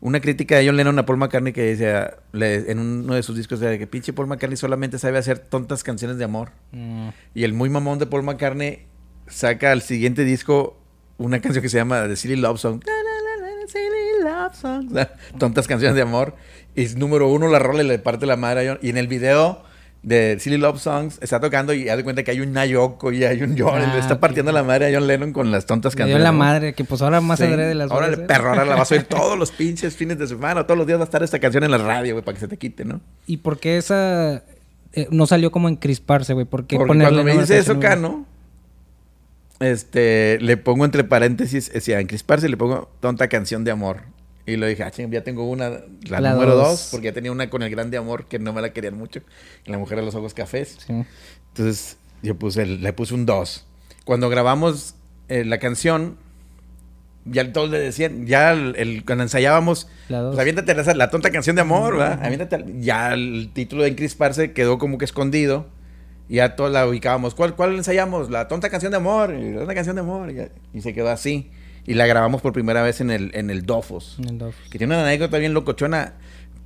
[0.00, 3.36] Una crítica de John Lennon a Paul McCartney que decía le- en uno de sus
[3.36, 6.52] discos de que pinche Paul McCartney solamente sabe hacer tontas canciones de amor.
[6.70, 8.86] Mm, Y el muy mamón de Paul McCartney
[9.26, 10.78] saca al siguiente disco
[11.16, 12.80] una canción que se llama The Silly Love Song.
[12.86, 13.00] La, la,
[13.48, 14.86] la, la, Silly Love Song.
[14.88, 16.36] O sea, tontas canciones de amor.
[16.78, 18.78] Y es número uno la rola y le parte la madre a John.
[18.82, 19.62] Y en el video
[20.04, 23.24] de Silly Love Songs está tocando y haz de cuenta que hay un Nayoko y
[23.24, 23.82] hay un John.
[23.82, 26.18] y le Ah, está partiendo la madre a John Lennon con las tontas canciones.
[26.18, 27.46] dio la de madre, que pues ahora más Sí.
[27.46, 28.26] adrede las Órale, rolas, ¿eh?
[28.28, 30.64] perro, ahora la vas a oír todos los pinches fines de semana.
[30.64, 32.48] Todos los días va a estar esta canción en la radio, güey, para que se
[32.48, 33.00] te quite, ¿no?
[33.26, 34.44] ¿Y por qué esa
[34.92, 36.46] eh, no salió como encrisparse, güey?
[36.46, 38.24] ¿Por qué Porque cuando me dice eso, Cano,
[39.60, 44.02] este, le pongo entre paréntesis, decía, encrisparse, le pongo tonta canción de amor.
[44.50, 45.68] Y lo dije, ah, ching, ya tengo una,
[46.08, 46.68] la, La número dos.
[46.68, 49.20] dos, porque ya tenía una con el grande amor que no me la querían mucho.
[49.66, 50.78] La mujer de los ojos cafés.
[50.86, 51.04] Sí.
[51.48, 53.66] Entonces, yo puse, le puse un 2.
[54.04, 54.94] Cuando grabamos
[55.28, 56.16] eh, la canción,
[57.24, 61.30] ya todos le decían, ya el, el- cuando ensayábamos, La pues aviéntate la, la tonta
[61.30, 62.20] canción de amor, ¿verdad?
[62.24, 65.66] Aviéntate ya el título de Encrisparse quedó como que escondido.
[66.30, 67.34] Y ya todos la ubicábamos.
[67.34, 68.30] ¿Cuál, ¿Cuál ensayamos?
[68.30, 69.30] La tonta canción de amor.
[69.30, 70.30] La tonta canción de amor.
[70.30, 71.50] Y, y se quedó así.
[71.88, 74.16] Y la grabamos por primera vez en el, en el Dofos.
[74.18, 74.52] En el Dove.
[74.70, 76.14] Que tiene una anécdota bien locochona.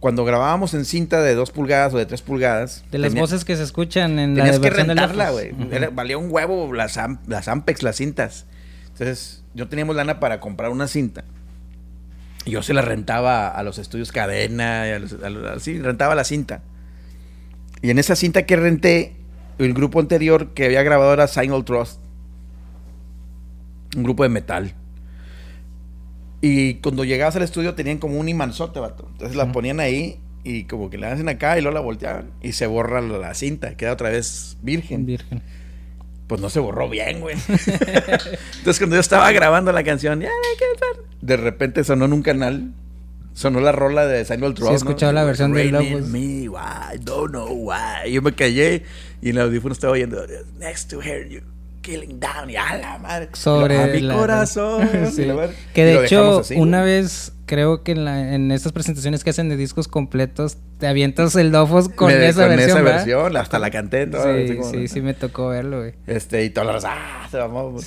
[0.01, 2.85] Cuando grabábamos en cinta de 2 pulgadas o de 3 pulgadas.
[2.91, 5.53] De las tenía- voces que se escuchan en la Tenías que rentarla, güey.
[5.71, 8.47] Era- Valía un huevo las, am- las Ampex, las cintas.
[8.89, 11.23] Entonces, yo teníamos lana para comprar una cinta.
[12.45, 15.79] Y yo se la rentaba a los estudios Cadena, y a los, a los- así,
[15.81, 16.63] rentaba la cinta.
[17.81, 19.15] Y en esa cinta que renté,
[19.59, 22.01] el grupo anterior que había grabado era Signal Trust.
[23.97, 24.75] Un grupo de metal.
[26.45, 29.07] Y cuando llegabas al estudio tenían como un imanzote, vato.
[29.13, 32.53] Entonces la ponían ahí y como que la hacen acá y luego la volteaban y
[32.53, 35.07] se borra la, cinta, queda otra vez virgen.
[35.07, 35.41] Virgen.
[36.27, 37.37] Pues no se borró bien, güey.
[37.47, 40.25] Entonces cuando yo estaba grabando la canción,
[41.21, 42.73] de repente sonó en un canal,
[43.35, 44.73] sonó la rola de Samuel Trust.
[44.73, 48.11] he escuchado la versión de Love me, why, don't know why.
[48.11, 48.83] Yo me callé
[49.21, 50.27] y en el audífono estaba oyendo,
[50.59, 51.52] next to her, you
[51.83, 53.29] killing down, y a la madre.
[53.33, 54.89] Sobre a mi la- corazón.
[55.13, 55.27] Sí.
[55.75, 56.93] Que de hecho, así, una güey.
[56.95, 61.37] vez creo que en, la- en estas presentaciones que hacen de discos completos, te avientas
[61.37, 62.71] el Dofos con Me- esa versión.
[62.71, 62.97] esa ¿verdad?
[63.05, 64.07] versión, hasta la canté.
[64.07, 65.93] todo, Sí, sí, sí, me tocó verlo, güey.
[66.07, 67.39] Este, y todas las ah, se.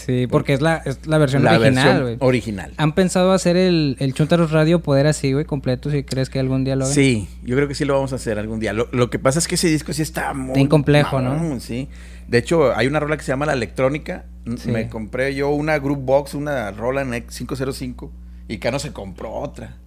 [0.06, 2.18] Sí, porque es la, es la versión la original, versión güey.
[2.20, 2.74] original.
[2.78, 5.90] ¿Han pensado hacer el, el Chuntaros Radio poder así, güey, completo?
[5.90, 6.94] Si crees que algún día lo hagan.
[6.96, 8.72] Sí, yo creo que sí lo vamos a hacer algún día.
[8.74, 10.54] Lo, lo que pasa es que ese disco sí está muy...
[10.54, 11.60] Bien complejo, ¿no?
[11.60, 11.88] Sí.
[12.28, 14.26] De hecho, hay una rola que se llama La Electrónica.
[14.58, 14.72] Sí.
[14.72, 18.10] Me compré yo una Group Box, una Roland X505.
[18.48, 19.78] Y Cano se compró otra.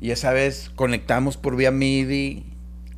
[0.00, 2.44] Y esa vez conectamos por vía MIDI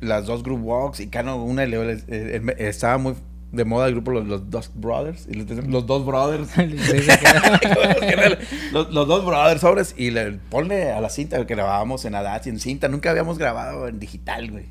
[0.01, 0.99] las dos Group Box.
[0.99, 3.15] Y Cano una eh, eh, estaba muy
[3.51, 5.27] de moda el grupo Los, los Dos Brothers.
[5.29, 6.49] Y los, los Dos Brothers.
[8.71, 12.47] Los, los dos brothers sobres y le ponle a la cinta que grabábamos en Adat
[12.47, 12.87] y en cinta.
[12.87, 14.65] Nunca habíamos grabado en digital, güey.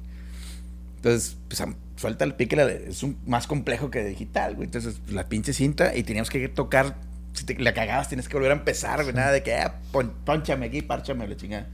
[0.97, 1.63] Entonces, pues
[2.03, 4.67] suelta el pique, la- es un, más complejo que digital, güey.
[4.67, 6.97] Entonces, pues, la pinche cinta y teníamos que tocar.
[7.33, 9.15] Si te la cagabas, tienes que volver a empezar, güey.
[9.15, 11.67] Nada de que, ah, pon- ponchame aquí, párchame la chingada.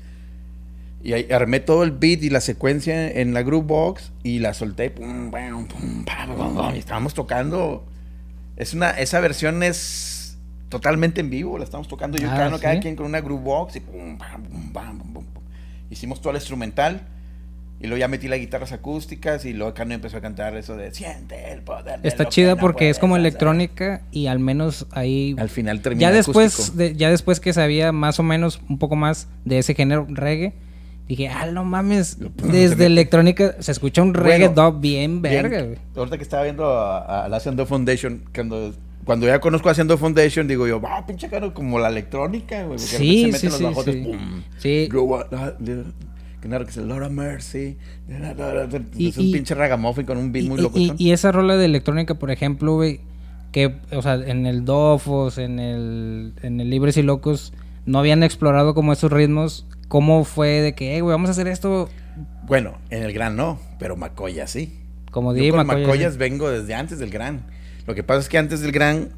[1.03, 4.53] Y ahí armé todo el beat y la secuencia en la group box y la
[4.55, 4.91] solté.
[4.91, 7.85] Pum, pam, pum, pam, pum, pum, y estábamos tocando.
[8.57, 10.37] Es una, esa versión es
[10.69, 11.57] totalmente en vivo.
[11.59, 12.81] La estamos tocando yo, Ah, Cano, cada ¿sí?
[12.81, 15.43] quien con una group box y pum, pam, pum, pam, pum, pum, pum.
[15.91, 17.01] Hicimos todo el instrumental.
[17.81, 20.93] Y luego ya metí las guitarras acústicas y luego Cano empezó a cantar eso de
[20.93, 22.01] siente el poder.
[22.01, 23.29] de Está chida no porque es como puedes hacer".
[23.29, 25.37] electrónica y al menos ahí...
[25.39, 28.97] Al final termina Ya después, de- ya después que sabía más o menos un poco
[28.97, 30.55] más de ese género reggae,
[31.07, 32.19] dije, ah, no mames,
[32.51, 35.79] desde electrónica se escucha un reggae Bueno, dub bien Bien, verga, güey.
[35.97, 40.47] ahorita que estaba viendo a, a la Dove Foundation, cuando cuando ya conozco haciendo Foundation,
[40.49, 42.79] digo yo, va, pinche caro, como la electrónica, güey.
[42.79, 44.01] Sí, sí, se sí, meten los bajotes, sí.
[44.03, 44.43] pum.
[44.59, 44.89] Sí.
[46.41, 47.77] Que nada, que es of Mercy.
[48.97, 50.79] Y- es un y- pinche ragamuffin con un beat Y, muy loco.
[50.79, 53.01] y- esa rola de electrónica, por ejemplo, güey,
[53.53, 57.53] que, o sea, en el Dofos, en el, en el Libres y Locos,
[57.87, 59.67] no habían explorado como esos ritmos.
[59.89, 61.89] ¿Cómo fue de que, güey, vamos a hacer esto
[62.47, 64.79] Bueno, en el gran no, pero Macoya sí.
[65.11, 66.19] como Yo di con Macoya, Macoyas sí?
[66.19, 67.43] vengo desde antes del gran.
[67.87, 69.09] Lo que pasa es que antes del gran,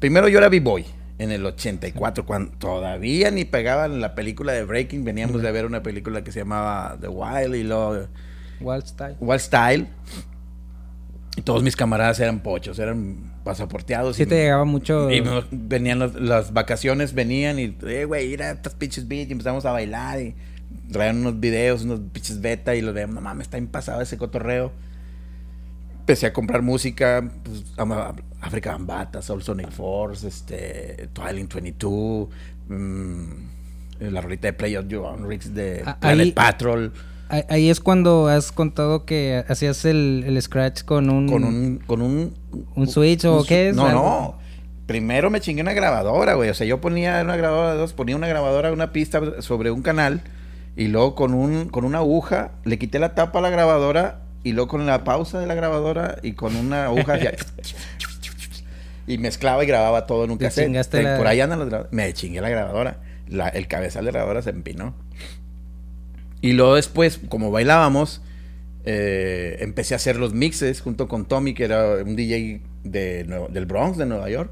[0.00, 0.86] primero yo era B-Boy
[1.18, 5.82] en el 84, cuando todavía ni pegaban la película de Breaking, veníamos de ver una
[5.82, 8.06] película que se llamaba The Wild y luego
[8.60, 9.16] Wild Style.
[9.20, 9.86] Wild Style.
[11.36, 14.16] Y todos mis camaradas eran pochos, eran pasaporteados.
[14.16, 15.10] Sí y te llegaba mucho...
[15.10, 19.32] y venían los- las vacaciones, venían y, eh, güey, ir a estas pinches beats y
[19.32, 20.34] empezamos a bailar y
[20.90, 24.72] traían unos videos, unos pinches beta y lo veíamos, no mames, está impasado ese cotorreo.
[26.00, 28.14] Empecé a comprar música, pues, ama-
[28.46, 32.28] Africa Bambata, Soul Sonic Force, este, Twilight 22,
[32.68, 33.24] mm,
[34.00, 36.92] la rolita de Play of Your Own Rigs de Ah, Planet ahí- Patrol,
[37.28, 41.28] Ahí- Ahí es cuando has contado que hacías el, el scratch con un...
[41.28, 42.32] con un, con un,
[42.76, 43.74] ¿Un Switch o un- qué es?
[43.76, 44.38] No, no.
[44.86, 46.50] Primero me chingué una grabadora, güey.
[46.50, 50.20] O sea, yo ponía una grabadora dos, ponía una grabadora, una pista sobre un canal,
[50.76, 54.52] y luego con un, con una aguja, le quité la tapa a la grabadora, y
[54.52, 57.18] luego con la pausa de la grabadora, y con una aguja
[59.06, 60.66] y mezclaba y grababa todo en un Te cassette.
[60.66, 61.92] chingaste la- Por ahí andan las grabadoras.
[61.92, 63.00] Me chingué la grabadora.
[63.28, 64.94] La- el cabezal de la grabadora se empinó.
[66.40, 68.20] Y luego después, como bailábamos,
[68.84, 73.66] eh, empecé a hacer los mixes junto con Tommy, que era un DJ de del
[73.66, 74.50] Bronx, de Nueva York.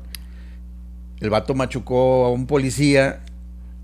[1.20, 3.20] El vato machucó a un policía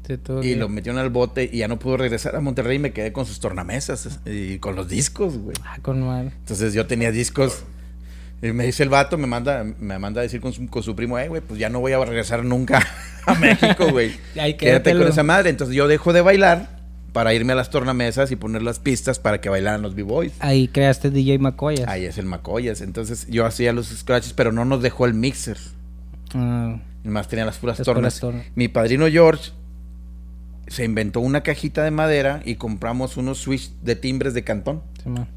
[0.07, 0.59] Sí, todo y bien.
[0.59, 3.27] lo metieron al bote y ya no pudo regresar a Monterrey y me quedé con
[3.27, 5.57] sus tornamesas y con los discos, güey.
[5.65, 6.33] Ah, con mal.
[6.41, 7.63] Entonces yo tenía discos.
[8.43, 10.97] Y me dice el vato, me manda, me manda a decir con su, con su
[10.97, 12.87] primo, eh, güey, pues ya no voy a regresar nunca
[13.27, 14.13] a México, güey.
[14.59, 15.51] Quédate con esa madre.
[15.51, 16.81] Entonces yo dejo de bailar
[17.13, 20.33] para irme a las tornamesas y poner las pistas para que bailaran los B-Boys.
[20.41, 21.87] Ahí creaste DJ Macoyas.
[21.89, 22.81] Ahí es el Macoyas.
[22.81, 25.59] Entonces yo hacía los scratches, pero no nos dejó el mixer.
[26.35, 28.21] Ah, Más tenía las puras Las tornas.
[28.21, 28.47] puras.
[28.55, 29.51] Mi padrino George
[30.69, 34.83] se inventó una cajita de madera y compramos unos switch de timbres de cantón.
[35.03, 35.29] sí, man.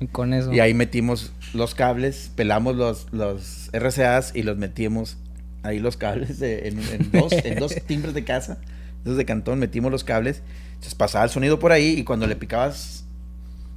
[0.00, 0.52] Y con eso.
[0.52, 5.16] Y ahí metimos los cables, pelamos los, los RCAs y los metimos
[5.62, 8.58] ahí los cables de- en, en dos, en dos timbres de casa,
[9.04, 10.42] esos de cantón, metimos los cables,
[10.74, 13.04] entonces pasaba el sonido por ahí y cuando le picabas,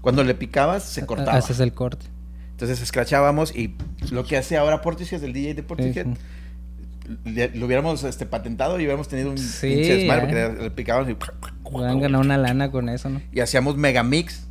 [0.02, 1.38] cuando le picabas se cortaba.
[1.38, 2.06] Haces el corte.
[2.52, 3.74] Entonces escrachábamos y
[4.12, 6.14] lo que hace ahora Portishead, el DJ de Portishead, Sí,
[7.56, 10.48] lo hubiéramos este, patentado y hubiéramos tenido un Sí, pinche desmadre ya.
[10.48, 11.14] porque le, le picábamos y,
[11.84, 13.22] a ganar una lana con eso, ¿no?
[13.34, 14.46] y hacíamos megamix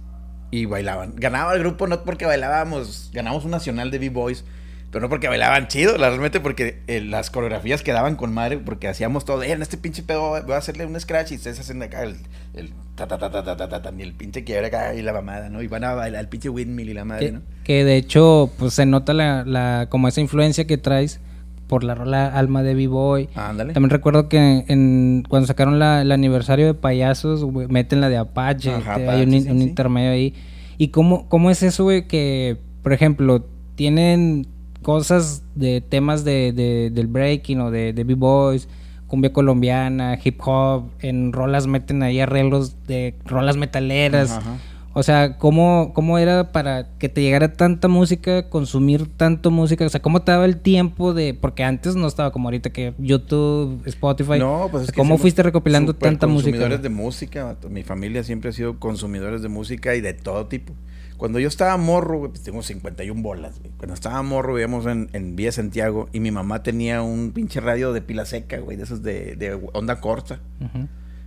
[0.50, 1.14] y bailaban.
[1.16, 4.44] Ganaba el grupo no porque bailábamos, ganamos un nacional de B-Boys,
[4.90, 9.24] pero no porque bailaban chido, realmente porque eh, las coreografías quedaban con madre, porque hacíamos
[9.24, 12.02] todo, eh, en este pinche pedo voy a hacerle un scratch y ustedes hacen acá
[12.02, 12.16] el,
[12.54, 15.02] el ta ta ta ta ta ta ta, ta, y el pinche quiebre acá y
[15.02, 15.62] la mamada, ¿no?
[15.62, 17.42] Y van a bailar el pinche windmill y la madre, Que, ¿no?
[17.62, 21.20] que de hecho, pues se nota la, la, como esa influencia que traes
[21.70, 23.28] por la rola Alma de B-Boy.
[23.36, 23.72] Ándale.
[23.74, 28.16] También recuerdo que en, cuando sacaron la- el aniversario de Payasos, güey, meten la de
[28.16, 28.70] Apache.
[28.74, 29.62] Ajá, que Apache, hay un, sí, un sí.
[29.64, 30.34] intermedio ahí.
[30.78, 32.08] ¿Y cómo, cómo es eso, güey?
[32.08, 34.48] Que, por ejemplo, tienen
[34.82, 38.68] cosas de temas de, de- del breaking o de, de B-Boys,
[39.06, 40.90] cumbia colombiana, hip hop.
[41.00, 44.32] En rolas meten ahí arreglos de rolas metaleras.
[44.32, 44.56] Ajá, ajá.
[44.92, 49.86] O sea, ¿cómo, ¿cómo era para que te llegara tanta música, consumir tanto música?
[49.86, 51.32] O sea, ¿cómo te daba el tiempo de...?
[51.32, 54.40] Porque antes no estaba como ahorita que YouTube, Spotify...
[54.40, 56.50] No, pues es ¿Cómo fuiste recopilando tanta música?
[56.50, 57.56] consumidores de música.
[57.68, 60.74] Mi familia siempre ha sido consumidores de música y de todo tipo.
[61.16, 63.70] Cuando yo estaba morro, güey, pues tengo 51 bolas, güey.
[63.76, 67.92] Cuando estaba morro, vivíamos en, en Villa Santiago y mi mamá tenía un pinche radio
[67.92, 70.40] de pila seca, güey, de esos de, de onda corta.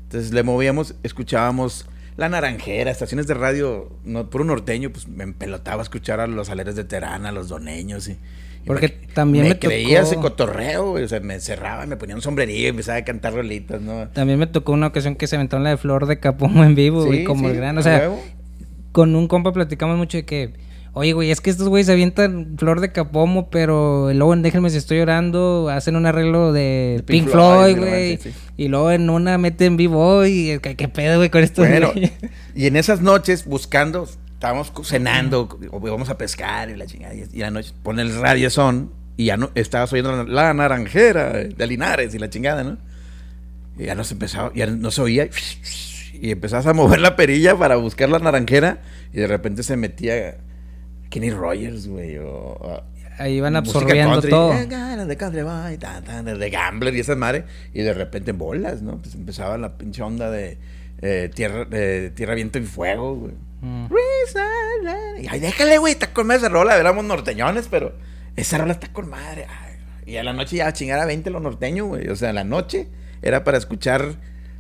[0.04, 5.82] Entonces le movíamos, escuchábamos La Naranjera, estaciones de radio, no, puro norteño, pues me empelotaba
[5.82, 8.12] a escuchar a los aleres de Terán, a los doneños y...
[8.12, 8.18] y
[8.68, 12.16] Porque me, también me, me creía tocó- ese cotorreo, o sea, me encerraba, me ponía
[12.16, 14.08] un sombrerillo y empezaba a cantar rolitas, ¿no?
[14.10, 17.12] También me tocó una ocasión que se aventaron la de Flor de Capomo en vivo,
[17.12, 17.78] Sí, como sí, el gran...
[17.78, 18.12] O sea,
[18.92, 20.54] con un compa platicamos mucho de que...
[20.96, 24.78] Oye, güey, es que estos güeyes avientan Flor de Capomo, pero luego en Déjenme si
[24.78, 28.18] estoy llorando hacen un arreglo de, De Pink, Pink Floyd, güey.
[28.18, 28.32] sí.
[28.58, 32.12] Y luego en una meten vivo y ¿qué, qué pedo, güey, con estos Bueno, güeyes?
[32.54, 37.26] y en esas noches buscando, estábamos cenando, o íbamos a pescar y la chingada, y
[37.34, 41.32] y la noche pone el radio son y ya no, estabas oyendo la, la naranjera
[41.32, 42.78] de Linares y la chingada, ¿no?
[43.80, 45.28] Y ya no se empezaba, ya no se oía,
[46.14, 50.38] y empezabas a mover la perilla para buscar la naranjera, y de repente se metía
[51.14, 52.82] Kenny Rogers, güey, o,
[53.20, 54.54] ahí van absorbiendo country, todo.
[54.54, 57.44] eh, de country boy, tan, de gambler y esas madres.
[57.74, 58.98] Y de repente bolas, ¿no?
[59.00, 60.58] Pues empezaba la pinche onda de
[61.02, 61.68] eh, tierra,
[62.16, 63.34] tierra, viento y fuego, güey.
[63.62, 63.88] Mm.
[65.22, 66.78] Y ay, déjale, güey, está con madre esa rola.
[66.78, 67.94] Éramos norteñones, pero
[68.36, 69.46] esa rola está con madre.
[69.48, 72.08] Ay, y a la noche ya a chingar a 20 los norteños, güey.
[72.10, 72.88] O sea, en la noche
[73.22, 74.16] era para escuchar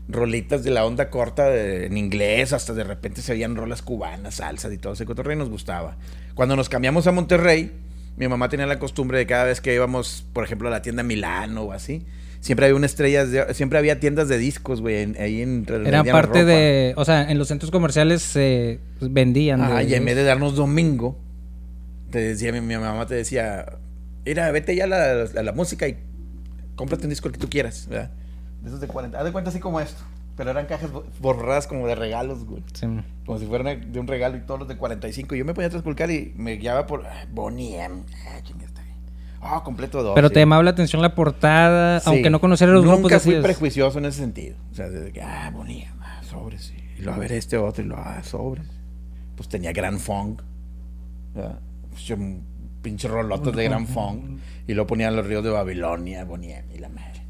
[0.07, 4.35] rolitas de la onda corta de- en inglés, hasta de repente se oían rolas cubanas,
[4.35, 5.97] salsas y todo ese cotorreo y nos gustaba.
[6.35, 7.71] Cuando nos cambiamos a Monterrey,
[8.17, 11.03] mi mamá tenía la costumbre de cada vez que íbamos, por ejemplo, a la tienda
[11.03, 12.05] Milano o así,
[12.39, 16.05] siempre había una estrella, de- siempre había tiendas de discos, güey, en- ahí entre Eran
[16.11, 19.61] parte de, o sea, en los centros comerciales se vendían.
[19.61, 21.17] Ah, de- y en vez de darnos domingo,
[22.11, 23.65] te decía, mi, mi mamá te decía,
[24.25, 25.97] mira, vete ya a la, a la música y
[26.75, 28.11] cómprate un disco el que tú quieras, ¿verdad?
[28.61, 29.17] De esos de 40.
[29.19, 30.01] Haz de cuenta así como esto.
[30.35, 32.63] Pero eran cajas bo- borradas como de regalos, güey.
[32.73, 32.87] Sí.
[33.25, 35.35] Como si fueran de un regalo y todos los de 45.
[35.35, 38.01] Y yo me ponía a transculcar y me guiaba por Bonnie M.
[38.27, 38.95] Ah, está bien.
[39.41, 40.15] Ah, completo dos.
[40.15, 40.33] Pero sí.
[40.35, 42.09] te llamaba la atención la portada, Sí.
[42.09, 43.21] aunque no conocieras los Nunca grupos.
[43.23, 44.55] fui decías, prejuicioso en ese sentido.
[44.71, 46.63] O sea, desde que, ah, Bonnie M, ah, sobres.
[46.63, 46.75] sí.
[46.97, 48.65] Y luego a ver este otro y lo, ah, sobres.
[49.35, 50.41] Pues tenía Gran Funk.
[51.33, 52.15] Pues yo,
[52.81, 54.39] pinche rolotes de Gran Funk.
[54.67, 57.22] Y luego ponían los ríos de Babilonia, Bonnie M y la madre.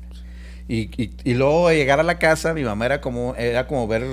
[0.68, 4.04] Y, y, y luego llegar a la casa, mi mamá era como, era como ver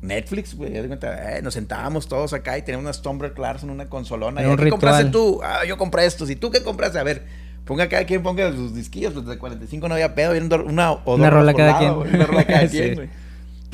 [0.00, 0.72] Netflix, güey.
[0.76, 4.40] eh, nos sentábamos todos acá y teníamos unas Tumblr Clarkson, una consolona.
[4.40, 5.40] Era y, un ¿Qué compraste tú?
[5.42, 6.30] Ah, yo compré estos.
[6.30, 6.98] ¿Y tú qué compraste?
[6.98, 7.26] A ver,
[7.64, 9.14] ponga cada quien ponga sus disquillos.
[9.14, 10.32] Los de 45 no había pedo.
[10.32, 12.14] Viendo una o dos Una rola cada lado, quien.
[12.14, 13.08] Una rola cada quien, güey.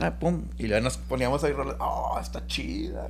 [0.00, 0.42] Ah, pum.
[0.58, 1.76] Y luego nos poníamos ahí rolas.
[1.78, 3.08] Oh, está chida.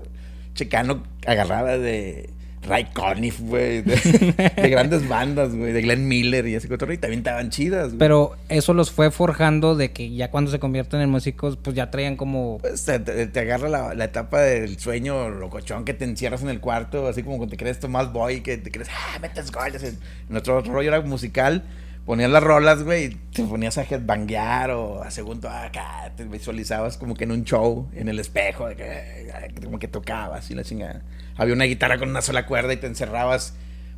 [0.55, 2.31] Checano agarraba de
[2.67, 3.83] Ray Conniff, güey.
[3.83, 5.73] De, de grandes bandas, güey.
[5.73, 6.95] De Glenn Miller y ese cotorreo.
[6.95, 7.99] Y también estaban chidas, güey.
[7.99, 11.91] Pero eso los fue forjando de que ya cuando se convierten en músicos, pues ya
[11.91, 12.59] traían como...
[12.61, 17.07] Pues te, agarra la, la etapa del sueño locochón que te encierras en el cuarto,
[17.09, 19.97] así como cuando te crees Tomás Boy, que te crees, ah, metes goles.
[20.29, 21.65] Nuestro rollo era musical,
[22.05, 26.97] ponías las rolas, güey, y te ponías a headbanguear o a segundo acá, te visualizabas
[26.97, 30.55] como que en un show, en el espejo, de que, ay, como que tocabas y
[30.55, 31.03] la chingada.
[31.37, 33.55] Había una guitarra con una sola cuerda y te encerrabas,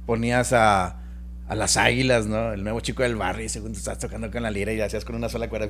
[0.06, 1.00] ponías a,
[1.48, 2.52] a las águilas, ¿no?
[2.52, 5.16] El nuevo chico del barrio, y segundo estabas tocando con la lira y hacías con
[5.16, 5.68] una sola cuerda.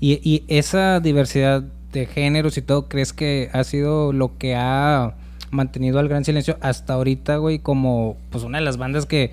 [0.00, 5.14] Y, y esa diversidad de géneros y todo, ¿crees que ha sido lo que ha
[5.50, 7.60] mantenido al Gran Silencio hasta ahorita, güey?
[7.60, 9.32] Como pues una de las bandas que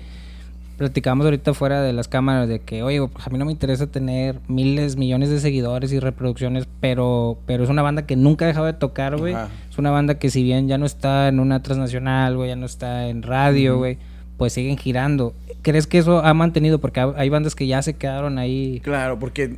[0.76, 3.86] platicamos ahorita fuera de las cámaras de que, oye, pues a mí no me interesa
[3.86, 8.48] tener miles, millones de seguidores y reproducciones, pero, pero es una banda que nunca ha
[8.48, 9.34] dejado de tocar, güey.
[9.70, 12.66] Es una banda que si bien ya no está en una transnacional, güey, ya no
[12.66, 13.98] está en radio, güey,
[14.36, 15.34] pues siguen girando.
[15.62, 16.80] ¿Crees que eso ha mantenido?
[16.80, 18.80] Porque ha- hay bandas que ya se quedaron ahí.
[18.82, 19.56] Claro, porque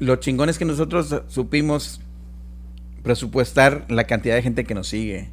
[0.00, 2.00] lo chingón es que nosotros supimos
[3.02, 5.28] presupuestar la cantidad de gente que nos sigue.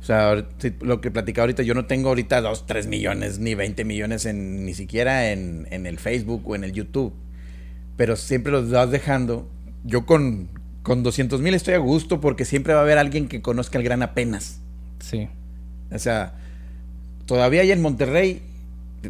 [0.00, 0.46] O sea,
[0.80, 4.64] lo que platicaba ahorita, yo no tengo ahorita 2, 3 millones ni 20 millones en,
[4.64, 7.12] ni siquiera en, en el Facebook o en el YouTube.
[7.96, 9.48] Pero siempre los vas dejando.
[9.84, 10.48] Yo con,
[10.82, 13.84] con 200 mil estoy a gusto porque siempre va a haber alguien que conozca el
[13.84, 14.60] gran apenas.
[15.00, 15.28] Sí.
[15.92, 16.34] O sea,
[17.26, 18.42] todavía hay en Monterrey,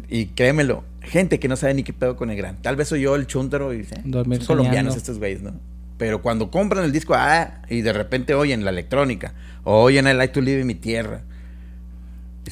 [0.09, 2.61] y créemelo, gente que no sabe ni qué pedo con el gran.
[2.61, 5.53] Tal vez soy yo el chuntaro y eh, Dormir son colombianos estos güeyes, ¿no?
[6.01, 10.17] Pero cuando compran el disco, ah, y de repente oyen la electrónica, o oyen el
[10.17, 11.21] Like to Live en mi tierra.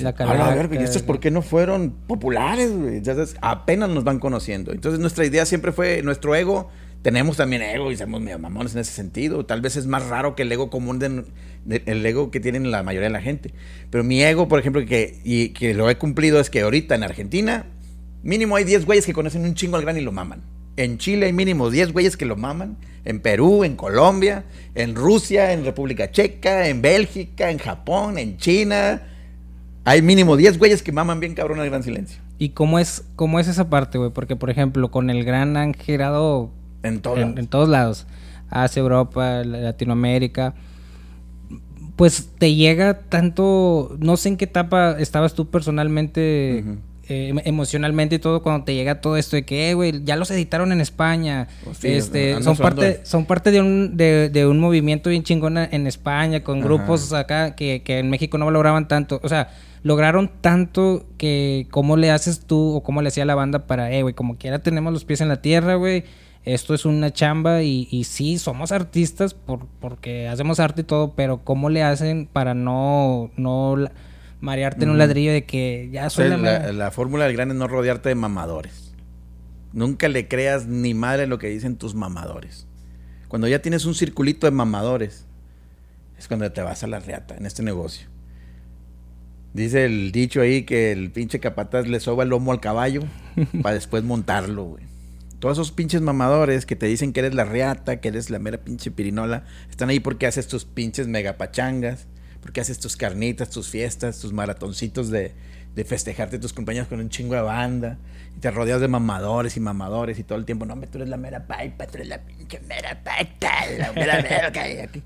[0.03, 2.97] La "A Calaca, ¿y estos por qué no fueron populares, güey?
[2.97, 4.71] Entonces, apenas nos van conociendo.
[4.71, 6.69] Entonces, nuestra idea siempre fue, nuestro ego,
[7.01, 9.43] tenemos también ego y somos medio mamones en ese sentido.
[9.47, 11.25] Tal vez es más raro que el ego común, de,
[11.65, 13.51] de- el ego que tienen la mayoría de la gente.
[13.89, 17.01] Pero mi ego, por ejemplo, que, y que lo he cumplido, es que ahorita en
[17.01, 17.65] Argentina,
[18.21, 20.43] mínimo hay 10 güeyes que conocen un chingo al gran y lo maman.
[20.83, 22.77] En Chile hay mínimo 10 güeyes que lo maman.
[23.05, 24.43] En Perú, en Colombia,
[24.75, 29.01] en Rusia, en República Checa, en Bélgica, en Japón, en China.
[29.85, 32.21] Hay mínimo 10 güeyes que maman bien cabrón al gran silencio.
[32.37, 34.11] ¿Y cómo es, cómo es esa parte, güey?
[34.11, 36.51] Porque, por ejemplo, con el gran han girado
[36.83, 37.17] En todo.
[37.17, 38.05] en, en todos lados.
[38.49, 40.53] Asia, Europa, la- Latinoamérica.
[41.95, 46.63] Pues te llega tanto, no sé en qué etapa estabas tú personalmente.
[47.09, 50.15] Eh, em- emocionalmente y todo, cuando te llega todo esto de que, eh, güey, ya
[50.15, 51.47] los editaron en España.
[51.63, 55.57] Pues sí, este, son parte, son parte de un, de, de un movimiento bien chingón
[55.57, 56.67] en España, con Ajá.
[56.67, 59.19] grupos acá que, que en México no valoraban tanto.
[59.23, 59.49] O sea,
[59.83, 64.01] lograron tanto que cómo le haces tú o cómo le hacía la banda para, eh,
[64.03, 66.03] güey, como quiera tenemos los pies en la tierra, güey.
[66.45, 71.13] Esto es una chamba y, y sí, somos artistas por, porque hacemos arte y todo,
[71.13, 73.75] pero ¿cómo le hacen para no, no
[74.39, 76.73] marearte en un ladrillo de que ya soy O sea, la, la, mera?
[76.73, 78.93] la fórmula del gran es no rodearte de mamadores.
[79.73, 82.67] Nunca le creas ni madre lo que dicen tus mamadores.
[83.27, 85.25] Cuando ya tienes un circulito de mamadores,
[86.17, 88.07] es cuando te vas a la reata en este negocio.
[89.53, 93.01] Dice el dicho ahí que el pinche capataz le soba el lomo al caballo
[93.61, 94.83] para después montarlo, güey.
[95.39, 98.57] Todos esos pinches mamadores que te dicen que eres la reata, que eres la mera
[98.57, 102.07] pinche pirinola, están ahí porque haces tus pinches megapachangas,
[102.41, 105.33] porque haces tus carnitas, tus fiestas, tus maratoncitos de,
[105.85, 107.97] festejarte tus compañeros con un chingo de banda.
[108.35, 111.17] Y te rodeas de mamadores y mamadores y todo el tiempo, no, tú eres la
[111.17, 114.69] mera paipa, tú eres la pinche mera paipa, la mera verga.
[114.69, 115.03] Y,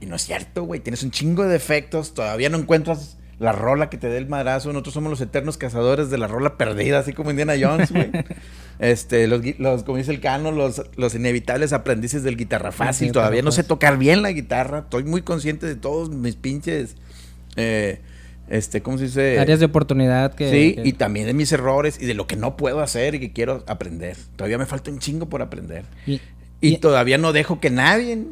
[0.00, 3.90] y no es cierto, güey, tienes un chingo de defectos, todavía no encuentras la rola
[3.90, 4.72] que te dé el madrazo.
[4.72, 8.10] Nosotros somos los eternos cazadores de la rola perdida, así como Indiana Jones, güey.
[8.78, 13.12] este, los, los, como dice el Cano, los, los inevitables aprendices del guitarra fácil.
[13.12, 14.80] Todavía no sé tocar bien la guitarra.
[14.80, 16.96] Estoy muy consciente de todos mis pinches.
[17.56, 18.00] Eh,
[18.48, 19.38] este, ¿cómo se dice?
[19.38, 20.50] Áreas de oportunidad que.
[20.50, 23.32] Sí, y también de mis errores y de lo que no puedo hacer y que
[23.32, 24.16] quiero aprender.
[24.36, 25.84] Todavía me falta un chingo por aprender.
[26.06, 26.20] Y,
[26.60, 28.24] y todavía no dejo que nadie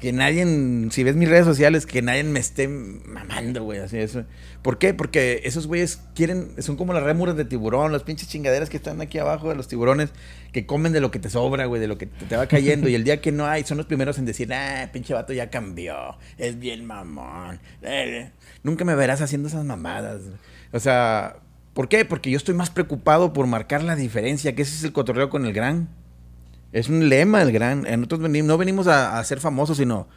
[0.00, 0.44] que nadie,
[0.90, 4.24] si ves mis redes sociales, que nadie me esté mamando, güey, así eso.
[4.62, 4.94] ¿Por qué?
[4.94, 9.00] Porque esos güeyes quieren, son como las rémuras de tiburón, las pinches chingaderas que están
[9.02, 10.10] aquí abajo de los tiburones,
[10.52, 12.88] que comen de lo que te sobra, güey, de lo que te, va cayendo.
[12.88, 15.50] y el día que no hay, son los primeros en decir, ah, pinche vato ya
[15.50, 17.60] cambió, es bien mamón.
[17.82, 18.30] Eh,
[18.62, 20.22] nunca me verás haciendo esas mamadas.
[20.72, 21.36] O sea,
[21.74, 22.06] ¿por qué?
[22.06, 25.44] Porque yo estoy más preocupado por marcar la diferencia, que ese es el cotorreo con
[25.44, 25.88] el gran.
[26.72, 27.82] Es un lema el gran.
[27.82, 30.08] Nosotros venimos, no venimos a, ser famosos, sino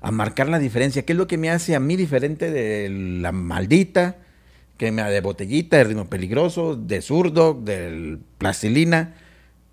[0.00, 1.04] a marcar la diferencia.
[1.04, 2.88] ¿Qué es lo que me hace a mí diferente de
[3.20, 4.16] la maldita,
[4.76, 9.14] que me de botellita, de ritmo peligroso, de zurdo, del plastilina?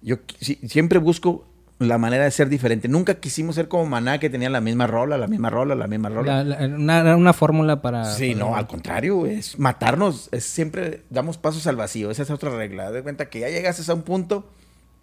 [0.01, 1.45] Yo siempre busco
[1.79, 2.87] la manera de ser diferente.
[2.87, 6.09] Nunca quisimos ser como Maná, que tenía la misma rola, la misma rola, la misma
[6.09, 6.43] rola.
[6.75, 8.05] una, una fórmula para...
[8.05, 10.29] Sí, no, al contrario, es matarnos.
[10.31, 12.09] Es siempre damos pasos al vacío.
[12.09, 12.91] Esa es otra regla.
[12.91, 14.47] De cuenta que ya llegaste a un punto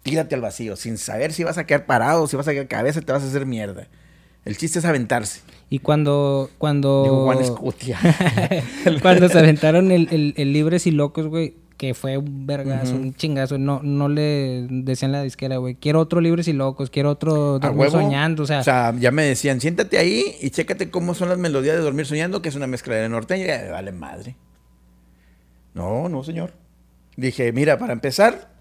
[0.05, 3.01] tírate al vacío, sin saber si vas a quedar parado, si vas a quedar cabeza,
[3.01, 3.87] te vas a hacer mierda.
[4.45, 5.41] El chiste es aventarse.
[5.67, 6.51] Y cuando.
[6.59, 7.99] cuando Digo, Juan Escutia.
[9.01, 13.57] cuando se aventaron el, el, Libres y Locos, güey, que fue un vergazo, un chingazo,
[13.57, 17.89] no, no le decían la disquera, güey, quiero otro Libres y Locos, quiero otro Dormir
[17.89, 18.59] Soñando, o sea.
[18.59, 22.05] O sea, ya me decían, siéntate ahí y chécate cómo son las melodías de Dormir
[22.05, 24.35] Soñando, que es una mezcla de norteña, y vale madre.
[25.73, 26.53] No, no, señor.
[27.17, 28.54] Dije, mira, para empezar,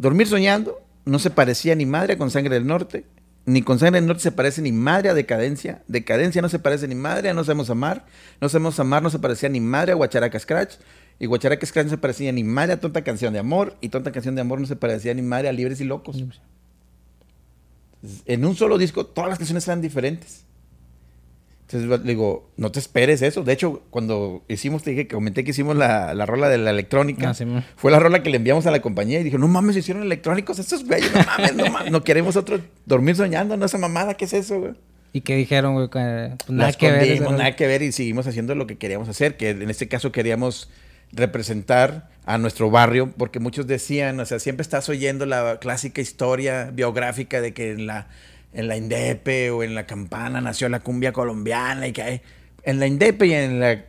[0.00, 3.04] Dormir soñando no se parecía ni madre con sangre del norte,
[3.44, 6.88] ni con sangre del norte se parece ni madre a decadencia, decadencia no se parece
[6.88, 8.06] ni madre a no sabemos amar,
[8.40, 10.76] no sabemos amar no se parecía ni madre a Guacharaca Scratch,
[11.18, 14.10] y Guacharaca Scratch no se parecía ni madre a tonta canción de amor, y tonta
[14.10, 16.24] canción de amor no se parecía ni madre a libres y locos.
[18.24, 20.46] En un solo disco todas las canciones eran diferentes.
[21.72, 23.44] Entonces digo, no te esperes eso.
[23.44, 26.70] De hecho, cuando hicimos, te dije que comenté que hicimos la, la rola de la
[26.70, 27.30] electrónica.
[27.30, 30.02] Ah, fue la rola que le enviamos a la compañía y dijo, no mames, hicieron
[30.02, 34.14] electrónicos estos güeyes, no mames, no mames, no queremos otro dormir soñando, no esa mamada,
[34.14, 34.72] ¿qué es eso, güey?
[35.12, 35.88] ¿Y qué dijeron, güey?
[35.88, 37.20] Pues nada que ver.
[37.20, 40.70] Nada que ver y seguimos haciendo lo que queríamos hacer, que en este caso queríamos
[41.12, 46.70] representar a nuestro barrio, porque muchos decían, o sea, siempre estás oyendo la clásica historia
[46.72, 48.08] biográfica de que en la
[48.52, 52.22] en la Indepe o en la Campana nació la cumbia colombiana y que
[52.62, 53.84] en la Indepe y en la,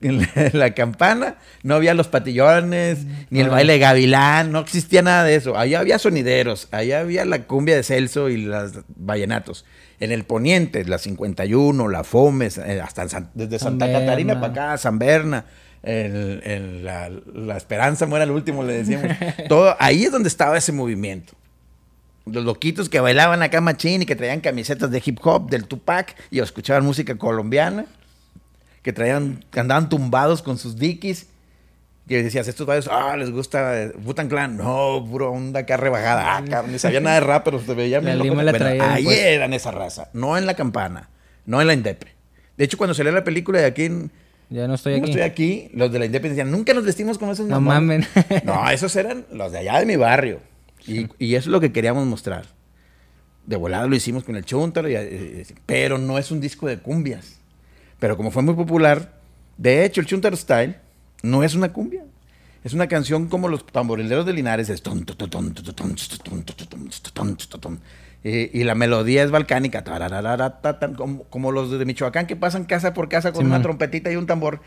[0.00, 5.34] en la, Campana no había los patillones, ni el baile gavilán, no existía nada de
[5.34, 5.56] eso.
[5.56, 9.64] Allá había sonideros, allá había la cumbia de Celso y los vallenatos.
[10.00, 14.98] En el poniente, la 51, la Fomes, eh, hasta desde Santa Catarina para acá, San
[14.98, 15.46] Berna.
[15.82, 19.16] la, la, Esperanza muera el último, le decíamos.
[19.48, 21.34] Todo, ahí es donde estaba ese movimiento
[22.26, 26.16] los loquitos que bailaban acá machín y que traían camisetas de hip hop del Tupac
[26.30, 27.86] y escuchaban música colombiana,
[28.82, 31.28] que traían, que andaban tumbados con sus dikis.
[32.08, 34.58] Que decías, estos bailes, ah, les gusta Butan Clan.
[34.58, 36.36] No, puro onda acá rebajada.
[36.36, 38.38] Ah, cabrón, ni sabía nada de rap, pero se veía bien loco.
[38.38, 39.18] ahí pues.
[39.20, 41.08] eran esa raza, no en la campana,
[41.46, 42.08] no en la Indepe.
[42.58, 44.10] De hecho, cuando salió la película de aquí en,
[44.50, 45.00] ya no estoy aquí.
[45.00, 45.70] No estoy aquí.
[45.72, 48.06] Los de la Independencia nunca nos vestimos con esos No mamen.
[48.44, 50.40] no, esos eran los de allá de mi barrio.
[50.86, 52.46] Y, eso es lo que queríamos mostrar.
[53.46, 56.78] De volada lo hicimos con el Chuntaro, eh, eh, pero no es un disco de
[56.78, 57.38] cumbias.
[57.98, 59.20] Pero como fue muy popular,
[59.56, 60.76] de hecho el Chuntaro Style
[61.22, 62.04] no es una cumbia.
[62.64, 64.70] Es una canción como los tamborileros de Linares.
[64.70, 64.82] Es
[68.24, 69.84] y, la melodía es balcánica.
[70.96, 74.26] Como, como, los de Michoacán que pasan casa por casa con una trompetita y un
[74.26, 74.62] tambor.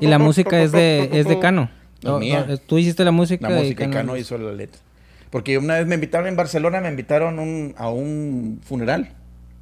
[0.00, 1.68] Y la música es de, es de Cano.
[2.02, 2.20] No,
[2.66, 3.48] tú hiciste la música.
[3.48, 4.80] La música y Cano hizo la letra.
[5.30, 9.12] Porque una vez me invitaron en Barcelona, me invitaron a un funeral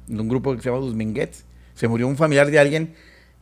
[0.07, 1.45] de un grupo que se llama Los Minguets.
[1.75, 2.93] Se murió un familiar de alguien.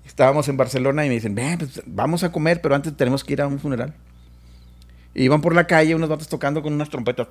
[0.06, 3.34] Estábamos en Barcelona y me dicen, Ven, pues, vamos a comer, pero antes tenemos que
[3.34, 3.93] ir a un funeral.
[5.14, 7.28] Y iban por la calle unos vatos tocando con unas trompetas.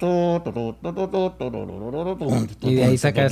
[2.71, 3.29] Y de ahí sacaste.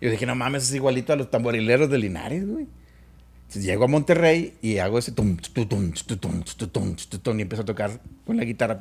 [0.00, 2.66] Y yo dije, no mames, es igualito a los tamborileros de Linares, güey
[3.58, 7.64] llego a Monterrey y hago ese tum, tum, tum, tum, tum, tum, y empiezo a
[7.64, 7.90] tocar
[8.24, 8.78] con la guitarra.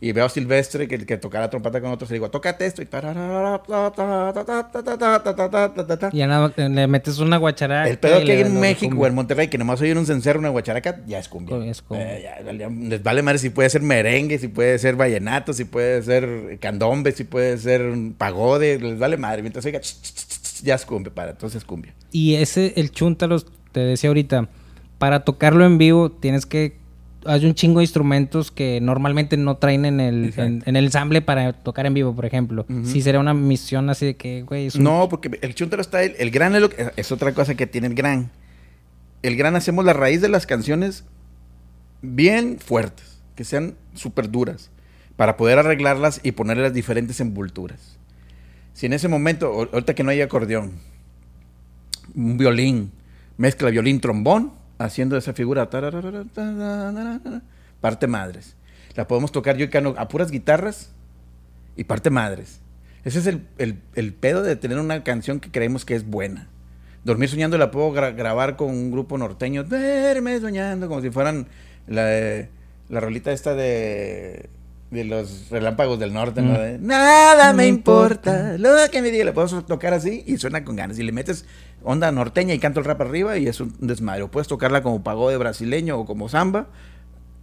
[0.00, 2.66] y veo a Silvestre que, que toca la trompeta con otros y le digo, tócate
[2.66, 2.82] esto.
[2.82, 2.88] Y,
[6.12, 7.88] ya le metes una guacharaca.
[7.88, 10.48] El pedo que hay en México o en Monterrey que nomás oyen un cencerro, una
[10.48, 11.56] guacharaca, ya es cumbia.
[11.58, 17.12] les vale madre si puede ser merengue, si puede ser vallenato, si puede ser candombe,
[17.12, 19.42] si puede ser pagode, les vale madre.
[19.42, 19.80] Mientras oiga
[20.62, 21.94] ya es cumbia, para, entonces es cumbia.
[22.12, 24.48] Y ese, el chúntaros, te decía ahorita,
[24.98, 26.76] para tocarlo en vivo tienes que...
[27.26, 31.20] Hay un chingo de instrumentos que normalmente no traen en el, en, en el ensamble
[31.20, 32.64] para tocar en vivo, por ejemplo.
[32.84, 36.14] Si sería una misión así de que, güey, un- No, porque el chuntaro está el,
[36.18, 38.30] el gran es, lo que- es otra cosa que tiene el gran.
[39.22, 41.04] El gran hacemos la raíz de las canciones
[42.02, 44.70] bien fuertes, que sean súper duras,
[45.16, 47.98] para poder arreglarlas y ponerle las diferentes envolturas.
[48.78, 50.74] Si en ese momento, ahor- ahorita que no hay acordeón,
[52.14, 52.92] un violín,
[53.36, 55.68] mezcla violín, trombón, haciendo esa figura,
[57.80, 58.54] parte madres.
[58.94, 60.92] La podemos tocar yo y Cano a puras guitarras
[61.74, 62.60] y parte madres.
[63.02, 66.46] Ese es el, el- el pedo de tener una canción que creemos que es buena.
[67.02, 69.64] Dormir soñando la puedo gra- grabar con un grupo norteño.
[69.64, 71.48] Duerme soñando, como si fueran
[71.88, 72.48] la, de-
[72.90, 74.48] la rolita esta de,
[74.90, 76.40] de los relámpagos del norte.
[76.42, 76.52] ¿no?
[76.52, 76.56] Mm.
[76.56, 79.24] De, Nada me importa, lo que me diga.
[79.24, 80.98] Le puedo tocar así y suena con ganas.
[80.98, 81.44] Y le metes
[81.82, 84.22] onda norteña y canto el rap arriba y es un desmadre.
[84.22, 86.68] O puedes tocarla como pagode brasileño o como samba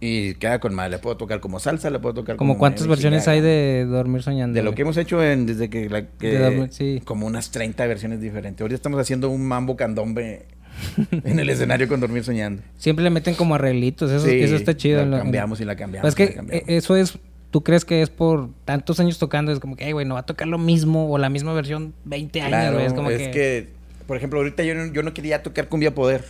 [0.00, 0.90] y queda con madre.
[0.90, 2.54] Le puedo tocar como salsa, le puedo tocar como.
[2.54, 4.54] como cuántas versiones hay de Dormir Soñando.
[4.56, 7.00] De lo que hemos hecho en, desde que, la, que- De dormir, sí.
[7.04, 8.60] como unas 30 versiones diferentes.
[8.60, 10.46] Ahorita estamos haciendo un mambo candombe
[11.24, 12.62] en el escenario con Dormir Soñando.
[12.76, 15.06] Siempre le meten como arreglitos, eso, Sí, eso está chido.
[15.06, 16.02] La cambiamos y la cambiamos.
[16.02, 16.68] Pues es la que cambiamos.
[16.68, 17.18] eh, eso es,
[17.50, 19.52] ¿tú crees que es por tantos años tocando?
[19.52, 21.94] Es como que, "Ey, güey, no va a tocar lo mismo o la misma versión
[22.04, 22.80] 20 años, Claro.
[22.80, 23.30] Es como es que...
[23.30, 23.68] que...
[24.06, 26.24] por ejemplo, ahorita yo no, yo no quería tocar Cumbia Poder.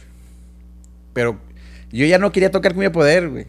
[1.12, 1.38] Pero
[1.92, 3.46] yo ya no quería tocar Cumbia Poder, güey.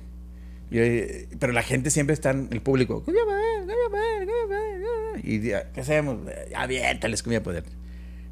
[0.72, 3.03] Eh, pero la gente siempre está en el público.
[3.03, 5.26] Cumbia Poder, Cumbia Poder, Cumbia Poder, Cumbia Poder".
[5.26, 5.41] Y
[5.74, 6.18] ¿qué hacemos?
[6.55, 7.63] Aviéntales Cumbia Poder.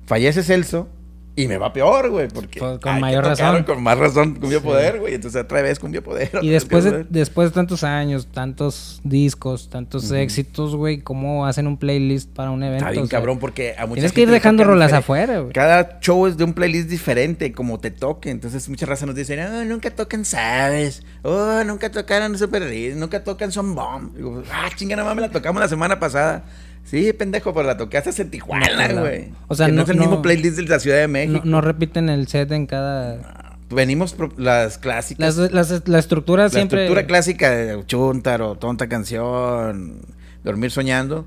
[0.05, 0.89] Fallece Celso
[1.35, 2.27] y me va peor, güey.
[2.29, 3.63] Porque con mayor razón.
[3.63, 4.65] Con más razón Cumbia Sí.
[4.65, 5.15] Poder, güey.
[5.15, 6.29] Entonces otra vez Cumbia Poder.
[6.41, 11.77] Y después de, después de tantos años, tantos discos, tantos éxitos, güey, ¿cómo hacen un
[11.77, 12.85] playlist para un evento?
[12.85, 15.03] Está bien O sea, cabrón porque a mucha Tienes que ir dejando rolas diferente.
[15.03, 15.53] afuera, güey.
[15.53, 18.29] Cada show es de un playlist diferente, como te toque.
[18.29, 21.03] Entonces, muchas razas nos dicen, oh, nunca tocan Sabes.
[21.23, 22.63] Oh, nunca tocaron Super
[22.95, 24.15] nunca tocan Son Bomb.
[24.15, 26.45] Digo, ah, chinga, nada más me la tocamos la semana pasada.
[26.85, 29.29] Sí, pendejo, pero la tocaste en Tijuana, güey.
[29.47, 31.41] o sea, Que no, no- es el no- mismo playlist de la Ciudad de México.
[31.43, 33.57] No, no repiten el set en cada...
[33.71, 35.35] Venimos las clásicas.
[35.37, 36.83] Las, las- la estructura la siempre...
[36.83, 40.01] estructura clásica de Chuntaro, Tonta Canción,
[40.43, 41.25] Dormir Soñando,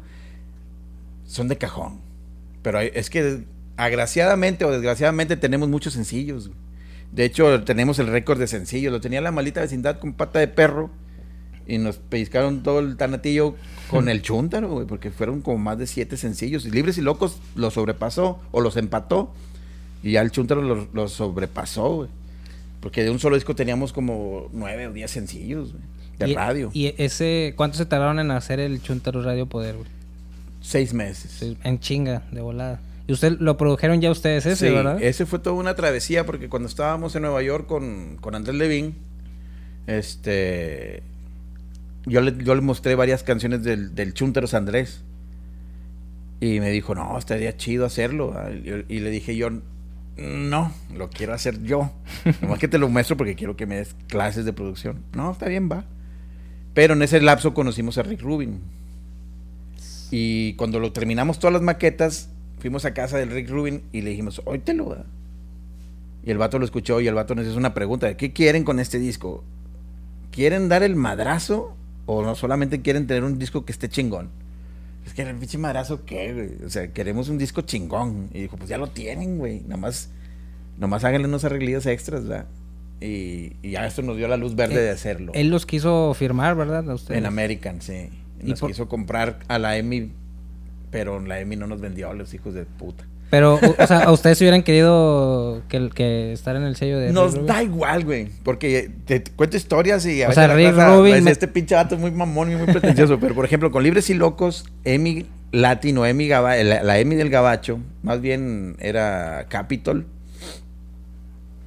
[1.27, 2.01] son de cajón.
[2.63, 3.43] Pero hay- es que
[3.77, 6.51] agraciadamente o desgraciadamente tenemos muchos sencillos.
[7.11, 8.93] De hecho, tenemos el récord de sencillos.
[8.93, 10.91] Lo tenía la malita vecindad con pata de perro
[11.69, 13.55] y nos pellizcaron todo el tanatillo
[13.91, 16.65] con el Chuntaro, güey, porque fueron como más de siete sencillos.
[16.65, 19.33] Y Libres y Locos lo sobrepasó o los empató
[20.03, 22.09] y ya el Chuntaro lo, lo sobrepasó, güey.
[22.81, 25.85] Porque de un solo disco teníamos como nueve o diez sencillos, güey,
[26.19, 26.71] de y, radio.
[26.73, 29.89] ¿Y ese cuánto se tardaron en hacer el Chuntaro Radio Poder, güey?
[30.61, 31.57] Seis meses.
[31.63, 32.81] En chinga, de volada.
[33.07, 35.03] Y usted lo produjeron ya ustedes ese, Sí, ¿verdad?
[35.03, 38.95] ese fue toda una travesía porque cuando estábamos en Nueva York con, con Andrés Levin,
[39.87, 41.03] este,
[42.09, 45.03] yo le, yo le mostré varias canciones del, del Chunteros Andrés
[46.41, 48.35] y me dijo, no, estaría chido hacerlo.
[48.89, 49.51] Y, le dije yo,
[50.17, 51.93] no, lo quiero hacer yo.
[52.43, 55.03] Nomás que te lo muestro porque quiero que me des clases de producción.
[55.15, 55.85] No, está bien, va.
[56.75, 58.61] Pero en ese lapso conocimos a Rick Rubin.
[60.11, 62.31] Y cuando lo terminamos todas las maquetas,
[62.61, 64.91] fuimos a casa del Rick Rubin y le dijimos, óytelo.
[64.91, 65.05] va".
[66.23, 68.79] Y el vato lo escuchó y el vato nos hizo una pregunta, ¿qué quieren con
[68.79, 69.43] este disco?
[70.31, 71.78] ¿Quieren dar el madrazo
[72.11, 74.31] o no solamente quieren tener un disco que esté chingón?
[75.07, 76.67] Es que el pinche madrazo, ¿qué, güey?
[76.67, 78.29] O sea, queremos un disco chingón.
[78.33, 79.61] Y dijo, pues ya lo tienen, güey.
[79.61, 80.11] Nada más,
[80.79, 82.47] nomás háganle unos arreglillos extras, ¿verdad?
[83.01, 85.33] Y, y ya esto nos dio la luz verde Eh, de hacerlo.
[85.35, 86.85] Él los quiso firmar, ¿verdad?
[86.91, 87.15] A.
[87.15, 88.09] En American, sí.
[88.43, 90.11] ¿Y Nos por- quiso comprar a la EMI,
[90.91, 93.05] pero la EMI no nos vendió a los hijos de puta.
[93.31, 97.13] Pero, o, o sea, ¿a ustedes hubieran querido que, que estar en el sello de
[97.13, 97.47] Nos Rick Rubin?
[97.47, 98.29] da igual, güey.
[98.43, 101.75] Porque te, cuento historias y a O veces sea, Rick raza Rubin me- Este pinche
[101.75, 103.19] vato es muy mamón y muy pretencioso.
[103.21, 107.29] pero, por ejemplo, con Libres y Locos, Emi Latino, Emi Gaba- la, la Emi del
[107.31, 110.07] Gabacho, más bien era Capitol,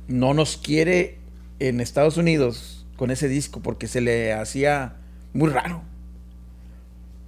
[0.07, 1.17] no nos quiere
[1.59, 4.95] en Estados Unidos con ese disco porque se le hacía
[5.33, 5.81] muy raro.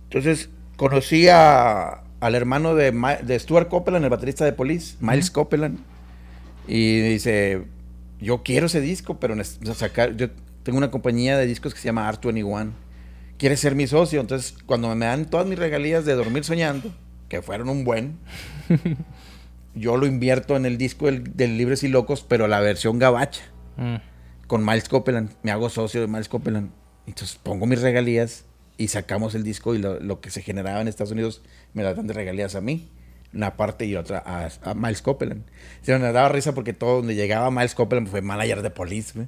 [0.06, 5.30] Entonces, conocí a- al hermano de, Ma- de Stuart Copeland, el baterista de Police, Miles
[5.32, 5.80] Copeland.
[6.68, 7.64] Y dice,
[8.22, 10.30] yo quiero ese disco, pero sacar, yo
[10.64, 12.72] tengo una compañía de discos que se llama Art 21.
[13.38, 14.22] ¿Quieres ser mi socio?
[14.22, 16.94] Entonces, cuando me dan todas mis regalías de Dormir Soñando,
[17.28, 18.18] que fueron un buen,
[19.76, 23.42] yo lo invierto en el disco del, del Libres y Locos, pero la versión gabacha,
[23.76, 23.96] Mm.
[24.46, 25.32] con Miles Copeland.
[25.42, 26.70] Me hago socio de Miles Copeland.
[27.08, 28.46] Entonces pongo mis regalías
[28.78, 31.42] y sacamos el disco y lo, lo que se generaba en Estados Unidos
[31.74, 32.90] me la dan de regalías a mí.
[33.34, 35.44] Una parte y otra a, a Miles Copeland.
[35.82, 39.28] Se me daba risa porque todo donde llegaba Miles Copeland fue manager de police, güey.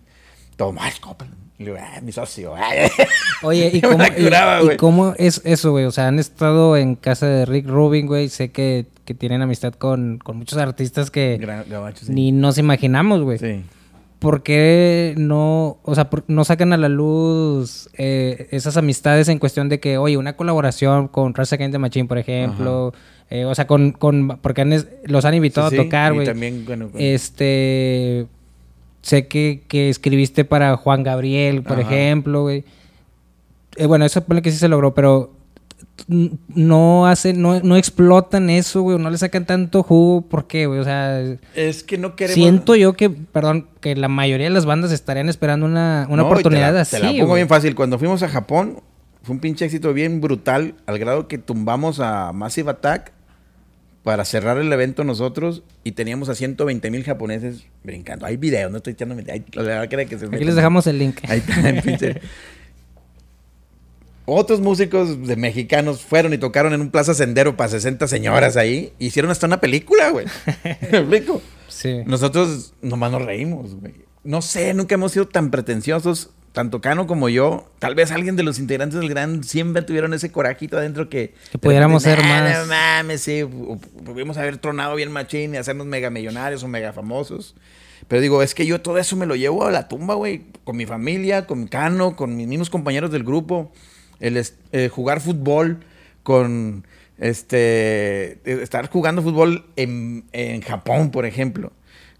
[0.57, 1.33] Todo Miles Copeland.
[1.57, 2.53] Y digo, ah, mi socio.
[3.43, 5.85] Oye, ¿y cómo, curaba, y- cómo es eso, güey?
[5.85, 8.29] O sea, han estado en casa de Rick Rubin, güey.
[8.29, 12.11] Sé que, que tienen amistad con, con muchos artistas que Gra- gabacho, sí.
[12.13, 13.37] ni nos imaginamos, güey.
[13.39, 13.63] Sí.
[14.19, 19.39] ¿Por qué no, o sea, por- no sacan a la luz eh, esas amistades en
[19.39, 22.93] cuestión de que, oye, una colaboración con Against the Machine, por ejemplo?
[23.29, 24.71] eh, o sea, con, con porque han
[25.05, 26.25] los han invitado Sí, a tocar, güey.
[26.27, 28.27] también, bueno, Este,
[29.01, 31.81] sé que, que escribiste para Juan Gabriel, por Ajá.
[31.91, 32.63] ejemplo, güey.
[33.77, 35.33] Eh, bueno, eso pone que sí se logró, pero
[36.07, 40.79] no hacen, no, no explotan eso, güey, no le sacan tanto jugo, ¿por qué, güey?
[40.79, 41.21] O sea,
[41.55, 42.35] Es que no queremos...
[42.35, 46.27] siento yo que, perdón, que la mayoría de las bandas estarían esperando una, una No,
[46.27, 46.97] oportunidad te la, así.
[46.97, 47.39] Te la pongo güey.
[47.39, 47.75] bien fácil.
[47.75, 48.81] Cuando fuimos a Japón,
[49.23, 53.11] fue un pinche éxito bien brutal, al grado que tumbamos a Massive Attack
[54.03, 58.27] para cerrar el evento nosotros y teníamos a 120 mil japoneses brincando.
[58.27, 59.15] Hay videos, no estoy echando.
[59.31, 61.17] Hay- La verdad que era que se Aquí les dejamos el link.
[61.27, 62.21] Ahí está, el pinche.
[64.25, 68.91] Otros músicos de mexicanos fueron y tocaron en un plaza sendero para 60 señoras ahí.
[68.97, 70.25] Hicieron hasta una película, güey.
[70.91, 71.41] ¿Me explico?
[71.67, 72.01] Sí.
[72.05, 73.93] Nosotros nomás nos reímos, güey.
[74.23, 77.69] No sé, nunca hemos sido tan pretenciosos, tanto Cano como yo.
[77.77, 81.35] Tal vez alguien de los integrantes del Gran siempre tuvieron ese corajito adentro que...
[81.51, 82.59] Que pudiéramos repente, ser "Nah, más".
[82.61, 83.43] No mames, sí.
[84.03, 87.53] Pudimos haber tronado bien machín y hacernos mega millonarios o mega famosos.
[88.07, 90.45] Pero digo, es que yo todo eso me lo llevo a la tumba, güey.
[90.63, 93.71] Con mi familia, con Cano, con mis mismos compañeros del grupo.
[94.19, 94.41] El
[94.71, 95.79] eh, jugar fútbol
[96.23, 96.85] con...
[97.17, 98.33] Este...
[98.43, 101.71] eh, Estar jugando fútbol en, en Japón, por ejemplo.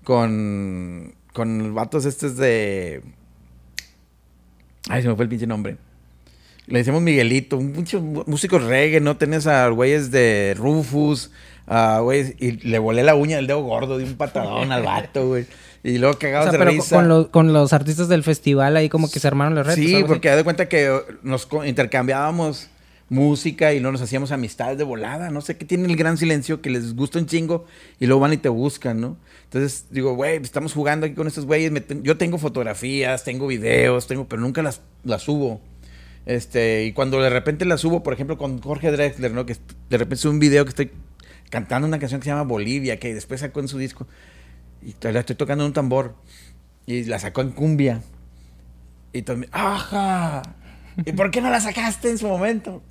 [0.04, 1.16] Con...
[1.34, 3.02] Con vatos estos de...
[4.88, 5.78] Ay, se me fue el pinche nombre.
[6.68, 9.18] Le decimos Miguelito, un pinche músico reggae, ¿no?
[9.18, 11.32] Tenés a güeyes de Rufus,
[11.68, 12.02] a
[12.40, 15.46] y le volé la uña del dedo gordo de un patadón al vato, güey.
[15.88, 16.96] Y luego O cagados sea, de pero risa.
[16.96, 19.84] con, los, con los artistas del festival ahí como que se armaron los retos.
[19.86, 20.04] Sí, así.
[20.04, 22.70] porque haz de cuenta que nos intercambiábamos
[23.08, 25.30] música y luego nos hacíamos amistades de volada.
[25.30, 27.66] No sé qué tiene el gran silencio que les gusta un chingo
[28.00, 29.18] y luego van y te buscan, ¿no?
[29.44, 31.72] Entonces digo, güey, estamos jugando aquí con estos güeyes.
[31.86, 35.62] ten- Yo tengo fotografías, tengo videos, tengo, pero nunca las, las subo.
[36.26, 39.46] Este, y cuando de repente las subo, por ejemplo, con Jorge Drexler, ¿no?
[39.46, 39.56] Que
[39.90, 40.92] de repente sube un video que estoy
[41.52, 44.08] cantando una canción que se llama Bolivia, que después sacó en su disco.
[44.86, 46.16] Y la estoy tocando en un tambor.
[46.86, 48.02] Y la sacó en cumbia.
[49.12, 50.44] Y también, ¡ajá!
[51.04, 52.84] ¿Y por qué no la sacaste en su momento?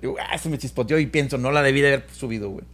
[0.00, 2.64] Digo, ah, se me chispoteó y pienso, no la debí de haber subido, güey.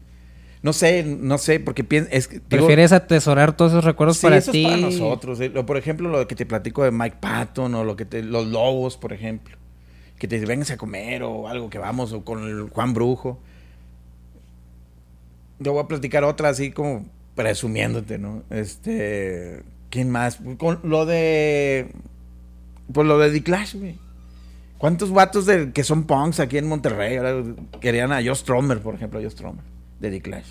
[0.62, 2.37] No sé, no sé, porque pienso, es que...
[2.37, 4.64] digo, ¿Prefieres atesorar todos esos recuerdos sí, para eso ti?
[4.64, 5.41] es para nosotros.
[5.41, 5.51] eh.
[5.51, 8.97] Por ejemplo, lo que te platico de Mike Patton o lo que te, los Lobos,
[8.97, 9.57] por ejemplo.
[10.19, 13.39] Que te vengas a comer o algo que vamos, o con el Juan Brujo.
[15.59, 17.07] Yo voy a platicar otra así como
[17.37, 18.43] presumiéndote, ¿no?
[18.51, 19.62] Este...
[19.91, 20.41] ¿Quién más?
[20.59, 21.93] Con lo de...
[22.93, 23.99] Pues lo de The Clash, güey.
[24.78, 27.43] ¿Cuántos vatos de, que son punks aquí en Monterrey ahora
[27.80, 29.64] querían a Joe Stromer, por ejemplo, a Joe Stromer,
[30.01, 30.47] de The Clash?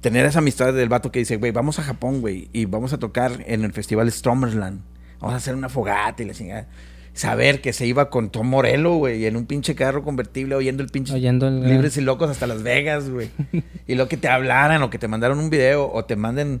[0.00, 2.98] Tener esa amistad del vato que dice, güey, vamos a Japón, güey, y vamos a
[2.98, 4.82] tocar en el festival Stromerland.
[5.20, 6.68] Vamos a hacer una fogata y la chingada.
[7.12, 10.88] Saber que se iba con Tom Morello, güey, en un pinche carro convertible oyendo el
[10.90, 13.30] pinche Oyendo el- Libres y Locos hasta Las Vegas, güey.
[13.86, 16.60] y lo que te hablaran o que te mandaron un video o te manden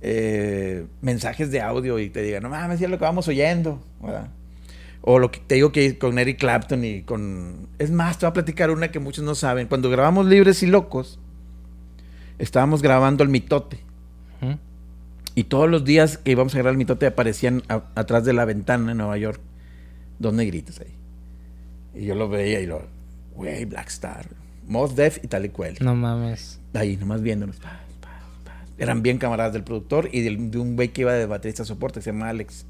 [0.00, 3.82] eh, mensajes de audio y te digan, no mames, ya es lo que vamos oyendo,
[4.00, 4.28] ¿verdad?
[5.00, 7.68] O lo que te digo que con Eric Clapton y con...
[7.78, 9.66] Es más, te voy a platicar una que muchos no saben.
[9.66, 11.18] Cuando grabamos Libres y Locos,
[12.38, 13.78] estábamos grabando el mitote.
[15.34, 18.44] Y todos los días que íbamos a grabar el mitote aparecían a- atrás de la
[18.44, 19.40] ventana en Nueva York
[20.18, 20.94] dos negritos ahí.
[21.94, 22.82] Y yo lo veía y lo...
[23.34, 24.26] Güey, Black Star.
[24.66, 25.76] Mos Def y tal y cual.
[25.80, 26.60] No mames.
[26.74, 27.56] Ahí, nomás viéndonos.
[27.56, 28.54] Paz, paz, paz.
[28.78, 32.00] Eran bien camaradas del productor y del- de un güey que iba de baterista soporte,
[32.00, 32.66] que se llama Alex.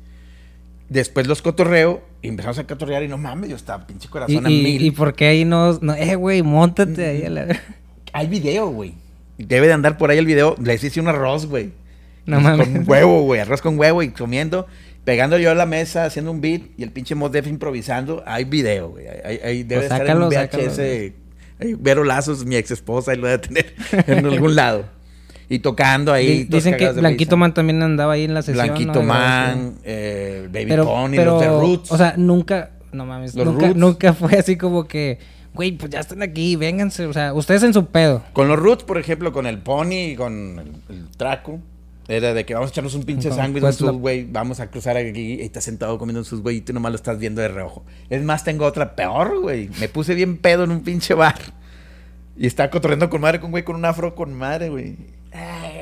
[0.89, 4.47] Después los cotorreo y empezamos a cotorrear y no mames, yo estaba pinche ¿Y, corazón
[4.47, 4.81] a mil.
[4.81, 7.61] y por qué ahí no, no eh, güey, montate ahí a la...
[8.15, 8.95] Hay video, güey.
[9.37, 10.57] Debe de andar por ahí el video.
[10.63, 11.73] Les hice un arroz, güey.
[12.27, 12.69] No mames.
[12.69, 13.41] Con huevo, güey.
[13.41, 14.67] Arroz con huevo y comiendo.
[15.09, 18.23] Pegando yo a la mesa, haciendo un beat y el pinche Mos Def improvisando.
[18.27, 19.07] Hay video, güey.
[19.09, 20.79] Hay, hay- debe Pues estar sácalo, en un sácalo, VHS.
[21.61, 23.75] Ahí Vero Lazos, mi ex esposa, y lo debe tener
[24.07, 24.85] en algún lado.
[25.49, 26.41] Y tocando ahí.
[26.41, 28.67] Di- Dicen que Blanquito Man también andaba ahí en la sesión.
[28.67, 29.03] Blanquito ¿no?
[29.09, 31.91] Man, eh, Baby Pero, Pony, pero, los de Roots.
[31.91, 33.77] o sea, nunca, no mames, Los nunca, Roots.
[33.79, 35.19] nunca fue así como que,
[35.55, 38.23] güey, pues ya están aquí, vénganse, o sea, ustedes en su pedo.
[38.35, 40.59] Con los Roots, por ejemplo, con el Pony y con
[40.91, 41.61] el, el Traco.
[42.09, 44.71] Era de que vamos a echarnos un pinche Con- sándwich, un la- Subway, vamos a
[44.71, 47.49] cruzar aquí y estás sentado comiendo un Subway y tú nomás lo estás viendo de
[47.49, 47.85] reojo.
[48.09, 49.69] Es más, tengo otra peor, güey.
[49.79, 51.37] Me puse bien pedo en un pinche bar.
[52.37, 54.97] Y estaba cotorreando con madre, con güey, con un afro con madre, güey.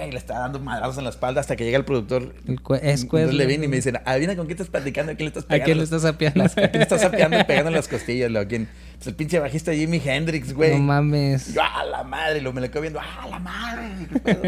[0.07, 2.35] Ay, le estaba dando madrazos en la espalda hasta que llega el productor.
[2.47, 3.79] El es Entonces le viene y me güey.
[3.81, 5.65] dicen, adivina con quién estás platicando, a quién le estás ¿A pegando.
[5.65, 6.43] quién le estás sapeando?
[6.43, 8.31] Las- ¿A quién le estás sapeando y pegando en las costillas?
[8.31, 8.69] lo, ¿a quién?
[8.97, 10.73] Pues el pinche bajista Jimi Hendrix, güey.
[10.73, 11.53] No mames.
[11.55, 14.07] Yo, a la madre, lo me lo quedo viendo, a la madre.
[14.13, 14.43] qué pedo".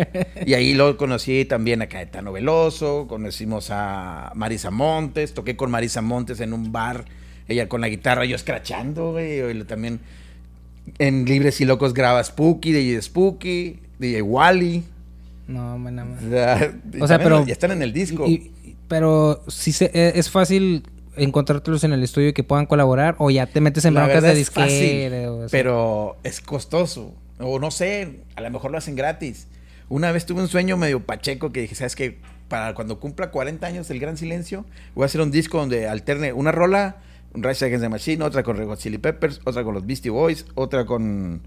[0.46, 6.00] y ahí lo conocí también a Caetano Veloso, conocimos a Marisa Montes, toqué con Marisa
[6.00, 7.04] Montes en un bar,
[7.48, 9.40] ella con la guitarra, yo escrachando, güey.
[9.50, 10.00] y También
[10.98, 14.82] en Libres y Locos graba Spooky, DJ Spooky, DJ Wally.
[15.48, 16.22] No, man, nada más.
[17.02, 18.26] O sea, pero- Ya están en el disco.
[18.26, 20.84] Y- y- pero si se, e- es fácil
[21.16, 24.22] encontrártelos en el estudio y que puedan colaborar o ya te metes en La broncas
[24.22, 24.66] de disquera
[25.50, 27.12] pero es costoso.
[27.40, 29.48] O no sé, a lo mejor lo hacen gratis.
[29.88, 32.18] Una vez tuve un sueño medio pacheco que dije, ¿sabes qué?
[32.48, 36.32] Para cuando cumpla 40 años del Gran Silencio, voy a hacer un disco donde alterne
[36.32, 36.96] una rola,
[37.34, 40.46] un Rise Against the Machine, otra con Red Chili Peppers, otra con los Beastie Boys,
[40.54, 41.42] otra con,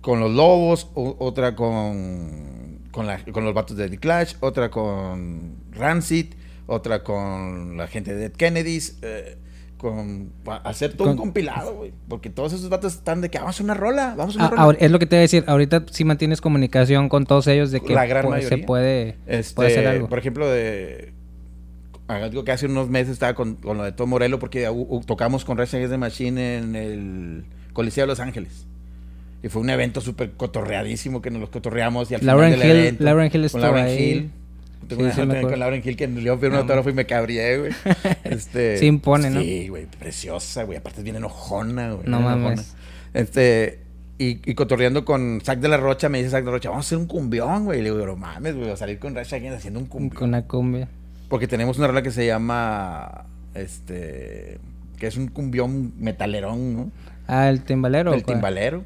[0.00, 2.63] con los Lobos, o- otra con,
[2.94, 6.26] con, la- con los vatos de The Clash, otra con Rancid,
[6.66, 9.36] otra con la gente de Dead Kennedys, eh,
[9.76, 10.32] con
[10.64, 11.92] hacer todo un compilado, güey.
[12.08, 14.50] Porque todos esos vatos están de que vamos a una rola, vamos a Ah, una
[14.50, 14.62] rola.
[14.62, 15.44] ahora- es lo que te iba a decir.
[15.46, 19.54] Ahorita sí mantienes comunicación con todos ellos de que La gran pues, se puede, Este,
[19.54, 20.08] puede hacer algo.
[20.08, 21.12] Por ejemplo, de
[22.08, 25.00] algo que hace unos meses estaba con, con lo de Tom Morello porque u- u-
[25.04, 28.66] tocamos con Rage Against the Machine en el Coliseo de Los Ángeles.
[29.44, 32.76] Y fue un evento súper cotorreadísimo que nos los cotorreamos y al Lauren final del
[32.76, 34.02] Hill- evento, Lauren Hill con Lauren ahí.
[34.02, 34.30] Hill.
[34.88, 37.58] Tengo Sí, una sí con Lauren Hill que le dio un autógrafo y me cabrié,
[37.58, 37.72] güey.
[38.24, 39.40] Este, Sí impone, ¿no?
[39.42, 40.78] Sí, güey, preciosa, güey.
[40.78, 42.08] Aparte es bien enojona, güey.
[42.08, 42.58] No mames.
[42.60, 42.62] enojona.
[43.12, 43.80] Este,
[44.18, 46.86] y, y cotorreando con Zack de la Rocha, me dice Zack de la Rocha, vamos
[46.86, 47.80] a hacer un cumbión, güey.
[47.80, 50.18] Y le digo, no mames, güey, a salir con Rash Against haciendo un cumbión.
[50.18, 50.88] Con la cumbia.
[51.28, 54.58] Porque tenemos una rola que se llama, este,
[54.98, 56.90] que es un cumbión metalerón, ¿no?
[57.26, 58.12] Ah, el timbalero.
[58.14, 58.84] El timbalero.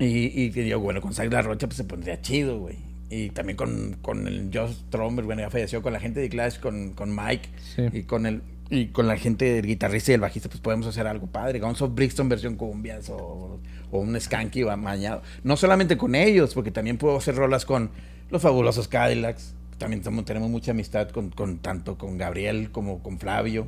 [0.00, 0.06] Y,
[0.42, 2.76] y digo, bueno, con Zack de la Rocha pues se pondría chido, güey.
[3.10, 6.58] Y también con, con el Josh Tromber, bueno, ya falleció, con la gente de Clash,
[6.58, 7.82] con, con Mike Sí.
[7.92, 8.42] y con el
[8.72, 11.58] y con la gente del guitarrista y el bajista, pues podemos hacer algo padre.
[11.58, 13.58] Gonzo Brixton versión cumbias o,
[13.90, 15.22] o un Skanky mañado.
[15.42, 17.90] No solamente con ellos, porque también puedo hacer rolas con
[18.30, 19.54] los fabulosos Cadillacs.
[19.76, 23.66] También somos- tenemos mucha amistad con, con tanto con Gabriel como con Flavio.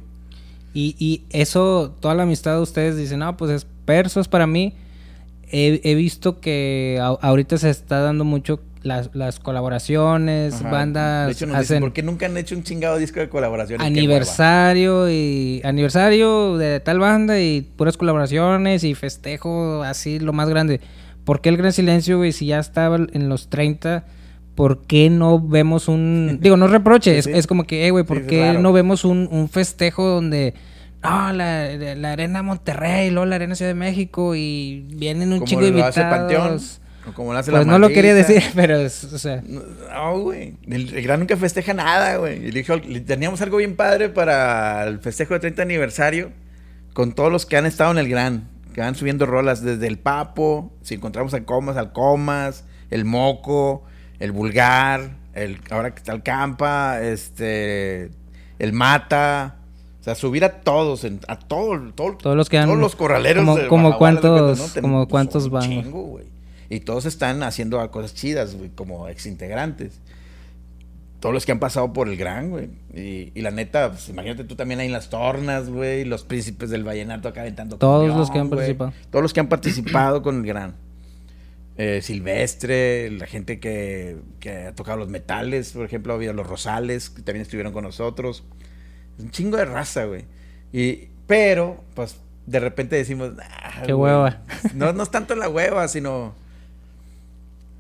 [0.73, 4.75] Y, y eso, toda la amistad de ustedes dicen, no, pues es persos para mí.
[5.53, 10.71] He, he visto que a- ahorita se está dando mucho las, las colaboraciones, Ajá.
[10.71, 13.29] bandas De hecho, nos dicen, hacen ¿por qué nunca han hecho un chingado disco de
[13.29, 13.81] colaboración?
[13.81, 20.81] Aniversario y aniversario de tal banda y puras colaboraciones y festejo así lo más grande.
[21.25, 24.05] ¿Por qué el Gran Silencio, güey, si ya estaba en los 30,
[24.57, 26.39] por qué no vemos un...
[26.43, 27.31] Digo, no reproche, Sí, es, sí.
[27.35, 30.55] es como que, eh, güey, ¿por Sí, qué no vemos un, un festejo donde...
[31.03, 35.61] No, la, la arena Monterrey, luego la arena Ciudad de México y vienen un Como
[35.61, 36.81] de lo hace Panteón, invitados.
[37.09, 39.43] o como lo hace Pues la no lo quería decir, pero es, o sea...
[39.43, 40.55] No, güey.
[40.69, 42.47] El, el gran nunca festeja nada, güey.
[42.47, 46.31] Y dijo, teníamos algo bien padre para el festejo de 30 aniversario
[46.93, 49.99] con todos los que han estado en el gran, que van subiendo rolas desde el
[49.99, 53.85] Papo, si encontramos al Comas, al Comas, el Moco,
[54.19, 58.11] el Vulgar, el ahora que está el Campa, este,
[58.59, 59.57] el Mata.
[60.03, 62.95] O sea, subir a todos, en- a todo, todo- Todos los que han- todos los
[62.97, 63.45] corraleros.
[63.45, 66.21] como- de cuántos- cuenta, como cuántos van, chingo.
[66.69, 70.01] Y todos están haciendo cosas chidas, güey, como exintegrantes.
[71.21, 72.69] Todos los que han pasado por el gran, güey.
[72.93, 76.05] Y, y la neta, pues, imagínate tú también ahí en las tornas, güey.
[76.05, 77.77] Los príncipes del vallenato acá aventando.
[77.77, 78.59] Todos los que han güey.
[78.59, 78.93] participado.
[79.11, 80.75] Todos los que han participado con el gran.
[81.77, 86.47] Eh, Silvestre, la gente que, que ha tocado los metales, por ejemplo, ha habido los
[86.47, 88.43] Rosales, que también estuvieron con nosotros.
[89.23, 90.25] Un chingo de raza, güey.
[90.73, 92.17] Y, pero, pues,
[92.47, 94.13] de repente decimos, "Ah, Qué güey".
[94.13, 94.43] hueva.
[94.75, 96.35] No, no es tanto la hueva, sino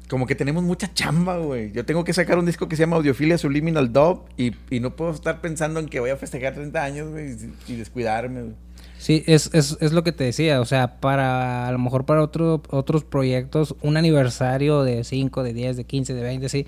[0.09, 1.73] como que tenemos mucha chamba, güey.
[1.73, 4.95] Yo tengo que sacar un disco que se llama Audiofilia Subliminal Dub y, y no
[4.95, 8.55] puedo estar pensando en que voy a festejar 30 años, güey, y, y descuidarme, güey.
[8.99, 12.23] Sí, es, es, es lo que te decía, o sea, para a lo mejor para
[12.23, 16.67] otro, otros proyectos, un aniversario de 5, de 10, de 15, de 20, sí,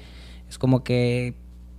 [0.49, 1.35] es como que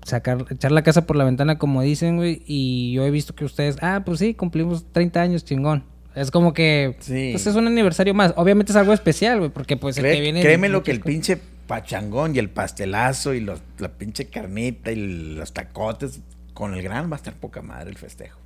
[0.05, 3.43] sacar, echar la casa por la ventana, como dicen, güey, y yo he visto que
[3.43, 5.83] ustedes, ah, pues sí, cumplimos 30 años, chingón.
[6.15, 7.29] Es como que, Sí.
[7.33, 8.33] pues es un aniversario más.
[8.37, 10.41] Obviamente es algo especial, güey, porque pues el que viene...
[10.41, 11.37] créeme lo que el pinche
[11.67, 16.21] pachangón y el pastelazo y los, la pinche carnita y los tacotes.
[16.53, 18.39] Con el gran va a estar poca madre el festejo.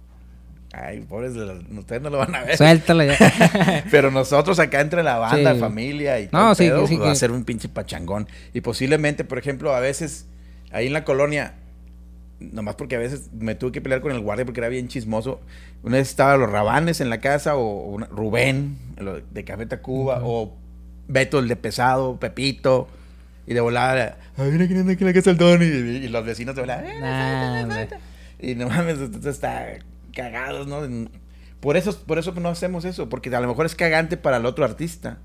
[0.72, 2.58] Ay, pobres, ustedes no lo van a ver.
[2.58, 3.84] Suéltala ya.
[3.92, 5.60] Pero nosotros acá entre la banda, Sí.
[5.60, 8.28] familia y todo No, el sí, pedo, sí pues, va a ser un pinche pachangón.
[8.54, 10.26] Y posiblemente, por ejemplo, a veces,
[10.72, 11.56] ahí en la colonia,
[12.40, 15.42] nomás porque a veces me tuve que pelear con el guardia porque era bien chismoso.
[15.84, 18.78] Una vez estaba los Rabanes en la casa, o una- Rubén,
[19.32, 20.56] de Café Tacuba, o
[21.08, 22.88] Beto el de Pesado, Pepito.
[23.48, 25.62] Y de volada, ay, mira quién anda aquí en la casa del Don.
[25.64, 27.86] Y, y los vecinos de volada, "Eh, Nah,
[28.40, 29.66] y no mames, esto está
[30.16, 30.82] cagados, ¿no?
[31.60, 34.46] Por eso, por eso no hacemos eso, porque a lo mejor es cagante para el
[34.46, 35.18] otro artista.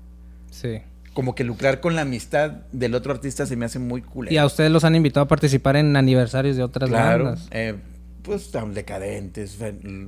[0.49, 0.81] Sí.
[1.15, 4.31] Como que lucrar con la amistad del otro artista se me hace muy culero.
[4.31, 7.23] Y a ustedes los han invitado a participar en aniversarios de otras claro.
[7.23, 7.47] bandas.
[7.49, 7.75] eh,
[8.21, 9.57] pues tan decadentes,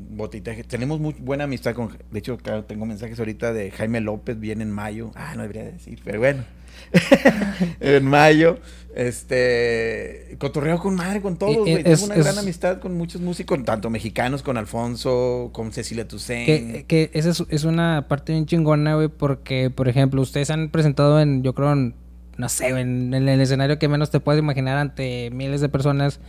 [0.10, 0.64] botitaje.
[0.64, 1.98] Tenemos muy buena amistad con.
[2.12, 5.12] De hecho, claro, tengo mensajes ahorita de Jaime López, viene en mayo.
[5.16, 6.44] Ah, no debería decir, pero bueno.
[7.80, 8.60] en mayo.
[8.98, 10.36] Este.
[10.40, 11.84] Cotorreo con madre, con todos, Y- güey.
[11.84, 16.46] Tengo una es- gran amistad con muchos músicos, tanto mexicanos, con Alfonso, con Cecilia Toussaint.
[16.46, 20.70] Que, que esa es, es una parte bien chingona, güey, porque, por ejemplo, ustedes han
[20.70, 21.96] presentado en, yo creo, en,
[22.38, 26.20] no sé, en, en el escenario que menos te puedes imaginar ante miles de personas,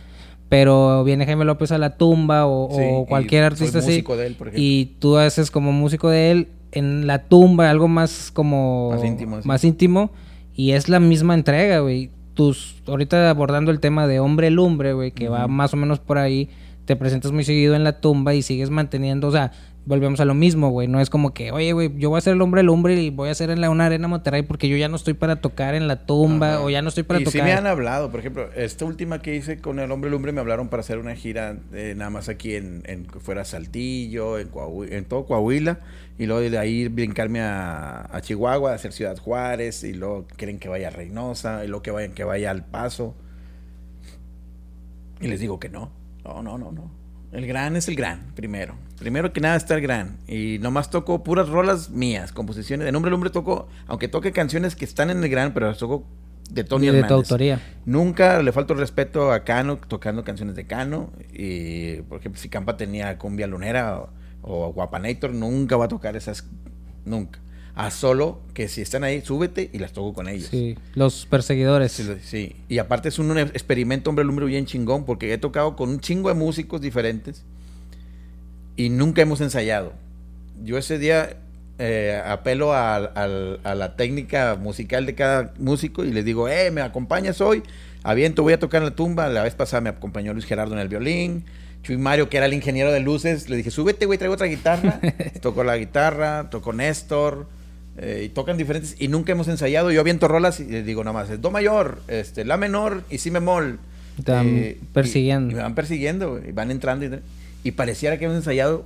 [0.47, 3.89] pero viene Jaime López a la tumba o, Sí, o y cualquier artista así.
[3.89, 4.63] músico de él, por ejemplo.
[4.63, 8.91] y tú haces como músico de él en la tumba, algo más como...
[8.91, 9.47] Más íntimo, sí.
[9.47, 10.11] Más íntimo,
[10.55, 12.09] y es la misma entrega, güey.
[12.39, 16.17] Tus, ahorita abordando el tema de hombre lumbre, güey, que va más o menos por
[16.17, 16.47] ahí,
[16.85, 19.51] te presentas muy seguido en la tumba y sigues manteniendo, o sea,
[19.85, 20.87] volvemos a lo mismo, güey.
[20.87, 23.29] No es como que, oye, güey, yo voy a ser el hombre lumbre y voy
[23.29, 25.87] a hacer en la, una arena Monterrey porque yo ya no estoy para tocar en
[25.87, 26.61] la tumba Ajá.
[26.63, 27.41] o ya no estoy para y tocar.
[27.41, 30.41] sí me han hablado, por ejemplo, esta última que hice con el Hombre Lumbre me
[30.41, 34.91] hablaron para hacer una gira eh, nada más aquí en, en fuera Saltillo, en, Coahui-
[34.91, 35.79] en todo Coahuila,
[36.19, 40.59] y luego de ahí brincarme a, a Chihuahua, a hacer Ciudad Juárez, y luego quieren
[40.59, 43.15] que vaya a Reynosa, y luego que vayan que vaya al Paso.
[45.21, 45.89] Y les digo que no.
[46.23, 46.91] No, no, no, no.
[47.31, 48.75] El gran es el gran, primero.
[48.97, 50.17] Primero que nada está el gran.
[50.27, 52.85] Y nomás toco puras rolas mías, composiciones.
[52.85, 56.05] De nombre Lumbre toco, aunque toque canciones que están en el gran, pero las toco
[56.49, 57.61] de Tony de tu autoría.
[57.85, 61.11] Nunca le falto el respeto a Cano tocando canciones de Cano.
[61.31, 64.09] Y, por ejemplo, si Campa tenía Cumbia Lunera o,
[64.41, 66.47] o Guapanator, nunca va a tocar esas.
[67.05, 67.39] Nunca.
[67.81, 70.49] A solo que si están ahí, súbete y las toco con ellos.
[70.51, 71.93] Sí, los perseguidores.
[71.93, 72.55] Sí, sí.
[72.67, 76.01] Y aparte es un, un experimento, hombre, lumbre bien chingón, porque he tocado con un
[76.01, 77.45] chingo de músicos diferentes
[78.75, 79.93] y nunca hemos ensayado.
[80.63, 81.37] Yo ese día
[81.77, 86.71] eh, apelo a, al- a la técnica musical de cada músico y les digo, eh,
[86.71, 87.63] me acompañas hoy,
[88.03, 89.29] aviento, voy a tocar en la tumba.
[89.29, 91.45] La vez pasada me acompañó Luis Gerardo en el violín.
[91.83, 94.99] Chuy Mario, que era el ingeniero de luces, le dije, súbete, güey, traigo otra guitarra.
[95.41, 97.47] tocó la guitarra, tocó Néstor,
[97.99, 99.91] eh, y tocan diferentes, y nunca hemos ensayado.
[99.91, 103.29] Yo aviento rolas y les digo nomás, es do mayor, este, la menor y si
[103.29, 103.77] bemol.
[104.23, 105.49] Te van Eh, persiguiendo.
[105.49, 107.19] Y, y me van persiguiendo, y van entrando y,
[107.63, 108.85] y pareciera que hemos ensayado.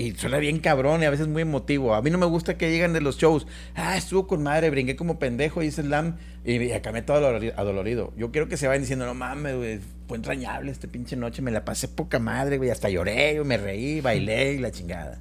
[0.00, 1.92] Y suena bien cabrón y a veces muy emotivo.
[1.96, 3.48] A mí no me gusta que lleguen de los shows.
[3.74, 6.14] Ah, estuvo con madre, brinqué como pendejo, hice slam
[6.44, 8.12] y, y acabé todo adolori- adolorido.
[8.16, 11.50] Yo quiero que se vayan diciendo, no mames, güey, fue entrañable esta pinche noche, me
[11.50, 15.18] la pasé poca madre, güey, hasta lloré, me reí, bailé y la chingada.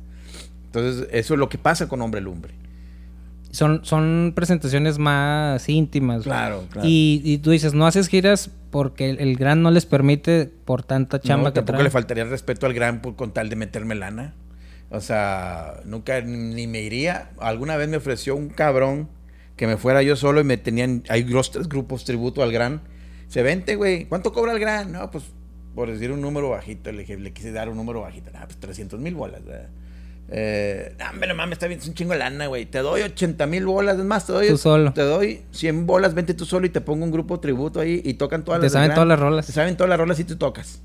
[0.79, 2.53] Entonces, eso es lo que pasa con Hombre Lumbre.
[3.51, 6.23] Son, son presentaciones más íntimas.
[6.23, 6.87] Claro, claro.
[6.87, 10.83] Y, y tú dices, no haces giras porque el, el gran no les permite por
[10.83, 13.55] tanta chamba No, que tampoco le faltaría el respeto al gran por, con tal de
[13.55, 14.35] meterme lana.
[14.89, 17.31] O sea, nunca ni, me iría.
[17.39, 19.09] Alguna vez me ofreció un cabrón
[19.55, 21.03] que me fuera yo solo y me tenían.
[21.09, 22.81] Hay dos, tres grupos tributo al gran.
[23.27, 24.05] Se vente, güey.
[24.05, 24.91] ¿Cuánto cobra el gran?
[24.91, 25.25] No, pues
[25.75, 26.91] por decir un número bajito.
[26.91, 28.31] Le, le quise dar un número bajito.
[28.31, 29.43] No, pues 300 mil bolas.
[29.43, 29.69] ¿verdad?
[30.29, 32.65] Eh, hombre, no mames, está bien, es un chingo de lana, güey.
[32.65, 33.97] Te doy 80 mil bolas.
[33.97, 34.91] Es más, te doy, Tú solo.
[34.93, 36.13] te doy 100 bolas.
[36.13, 38.71] Vente tú solo y te pongo un grupo tributo ahí y tocan todas Te las.
[38.73, 38.95] del saben Gran.
[38.95, 39.45] todas las rolas.
[39.45, 40.81] Te saben todas las rolas y tú tocas.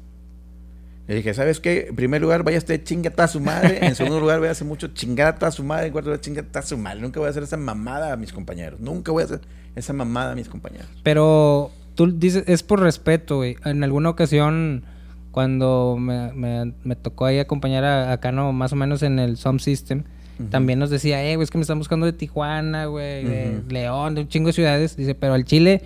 [1.09, 1.87] Le dije, ¿sabes qué?
[1.89, 3.85] En primer lugar, vaya usted chingata a su madre.
[3.85, 5.87] En segundo lugar, voy a hacer mucho chingata a su madre.
[5.87, 7.01] En cuarto lugar, chingata a su madre.
[7.01, 8.79] Nunca voy a hacer esa mamada a mis compañeros.
[8.79, 9.41] Nunca voy a hacer
[9.75, 10.87] esa mamada a mis compañeros.
[11.03, 13.57] Pero tú dices, es por respeto, güey.
[13.65, 14.85] En alguna ocasión,
[15.33, 19.37] cuando me, me- me tocó ahí acompañar a, a Cano más o menos en el
[19.37, 20.05] Some System,
[20.51, 23.63] también nos decía, eh, güey, es que me están buscando de Tijuana, güey, de.
[23.69, 24.97] León, de un chingo de ciudades.
[24.97, 25.83] Dice, pero al Chile,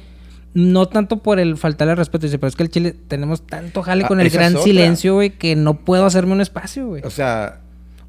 [0.55, 4.05] no tanto por el faltarle respeto, dice, pero es que al Chile tenemos tanto jale
[4.05, 7.03] Ah, con el gran silencio, güey, que no puedo hacerme un espacio, güey.
[7.05, 7.61] O sea,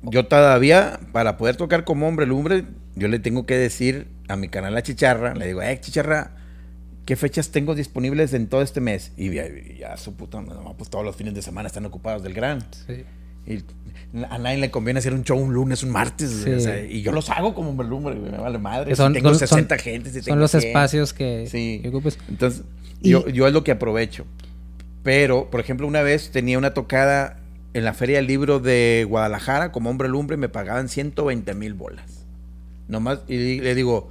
[0.03, 2.63] yo todavía, para poder tocar como hombre lumbre,
[2.95, 6.31] yo le tengo que decir a mi canal La Chicharra, le digo, eh, Chicharra,
[7.07, 9.13] ¿qué fechas tengo disponibles en todo este mes?
[9.17, 9.45] Y ya,
[9.79, 12.63] ya su puta, no, pues todos los fines de semana están ocupados del gran.
[12.85, 13.03] Sí.
[13.47, 13.63] Y
[14.29, 16.29] a nadie le conviene hacer un show un lunes, un martes.
[16.43, 16.51] Sí.
[16.51, 18.89] o sea, y yo los hago como hombre lumbre, me vale madre.
[18.89, 20.09] Que Si son- tengo son- 60 gente.
[20.09, 20.63] si Son tengo los 100.
[20.65, 21.79] espacios que, Sí.
[21.81, 22.19] que ocupes.
[22.29, 22.63] Entonces,
[23.01, 24.25] Y- yo, yo es lo que aprovecho.
[25.03, 27.39] Pero, por ejemplo, una vez tenía una tocada
[27.73, 31.73] en la Feria del Libro de Guadalajara como hombre lumbre y me pagaban 120 mil
[31.73, 32.25] bolas.
[32.89, 34.09] Nomás, y le digo,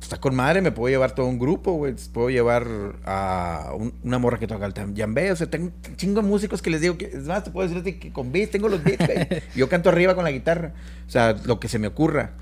[0.00, 1.94] está con madre, me puedo llevar todo un grupo, güey.
[2.12, 2.66] Puedo llevar
[3.04, 5.32] a un- una morra que toca el jambé.
[5.32, 7.68] O sea, tengo un chingo de músicos que les digo que, es más, te puedo
[7.68, 9.26] decir que con beats, tengo los beats, güey.
[9.56, 10.72] Yo canto arriba con la guitarra.
[11.06, 12.32] O sea, lo que se me ocurra.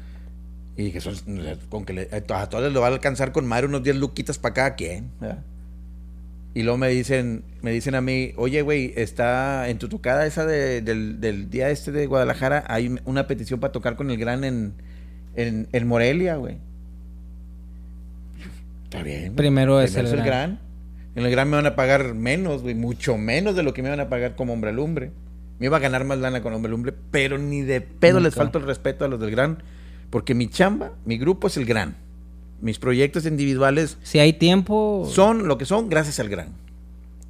[0.77, 1.15] Y que son,
[1.71, 4.39] con que le- a todos les lo va a alcanzar con madre unos 10 luquitas
[4.39, 5.43] para cada quien, ¿verdad?
[6.53, 10.45] Y luego me dicen, me dicen a mí, oye, güey, está en tu tocada esa
[10.47, 14.43] de- del, del día este de Guadalajara, hay una petición para tocar con el gran
[14.45, 14.73] en,
[15.35, 16.59] en, en Morelia, güey.
[18.87, 19.35] Está bien.
[19.35, 20.61] Primero es el gran.
[21.17, 23.91] En el gran me van a pagar menos, güey, mucho menos de lo que me
[23.91, 25.11] van a pagar como hombre lumbre.
[25.59, 28.59] Me iba a ganar más lana con hombre lumbre, pero ni de pedo les falta
[28.59, 29.63] el respeto a los del gran,
[30.11, 31.97] porque mi chamba, mi grupo es el gran.
[32.61, 35.09] Mis proyectos individuales Si hay tiempo.
[35.11, 36.51] son lo que son gracias al gran.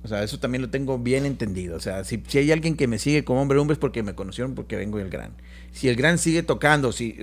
[0.04, 1.76] O sea, eso también lo tengo bien entendido.
[1.76, 4.14] O sea, si, si hay alguien que me sigue como hombre hombre es porque me
[4.14, 5.32] conocieron porque vengo del gran.
[5.72, 7.16] Si el gran sigue tocando, si,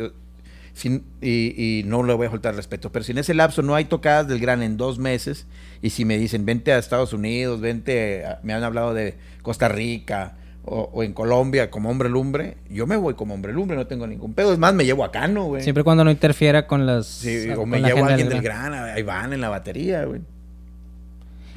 [1.21, 3.85] y, y no le voy a faltar respeto, pero si en ese lapso no hay
[3.85, 5.45] tocadas del gran en dos meses,
[5.81, 9.67] y si me dicen, vente a Estados Unidos, vente, a- me han hablado de Costa
[9.69, 13.85] Rica o, o en Colombia como hombre lumbre, yo me voy como hombre lumbre, no
[13.85, 14.51] tengo ningún pedo.
[14.53, 15.61] Es más, me llevo a Cano, güey.
[15.61, 17.05] Siempre cuando no interfiera con las.
[17.05, 20.21] Sí, o me llevo a alguien del gran, ahí van en la batería, güey.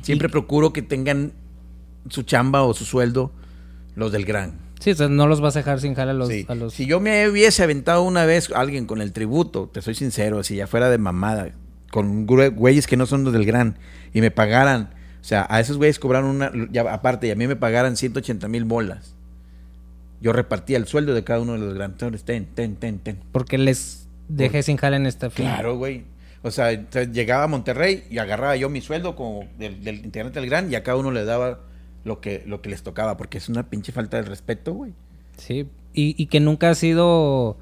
[0.02, 1.32] Siempre procuro que tengan
[2.08, 3.32] su chamba o su sueldo
[3.94, 4.65] los del gran.
[4.80, 6.28] Sí, o sea, no los vas a dejar sin jalar a los.
[6.28, 6.44] Sí.
[6.48, 9.80] a los- Si yo me hubiese aventado una vez a alguien con el tributo, te
[9.82, 11.50] soy sincero, si ya fuera de mamada,
[11.90, 13.78] con güeyes que no son los del gran,
[14.12, 17.46] y me pagaran, o sea, a esos güeyes cobraron una, ya aparte, y a mí
[17.46, 19.14] me pagaran 180 mil bolas.
[20.20, 22.24] Yo repartía el sueldo de cada uno de los grandes.
[22.24, 23.18] Ten, ten, ten, ten.
[23.32, 25.54] Porque les dejé sin jala en esta fila.
[25.54, 26.04] Claro, güey.
[26.42, 30.48] O sea, llegaba a Monterrey y agarraba yo mi sueldo como del, del integrante del
[30.48, 31.60] gran y a cada uno le daba
[32.06, 34.92] lo que, lo que les tocaba, porque es una pinche falta de respeto, güey.
[35.36, 35.66] Sí.
[35.92, 37.58] Y, y que nunca ha sido.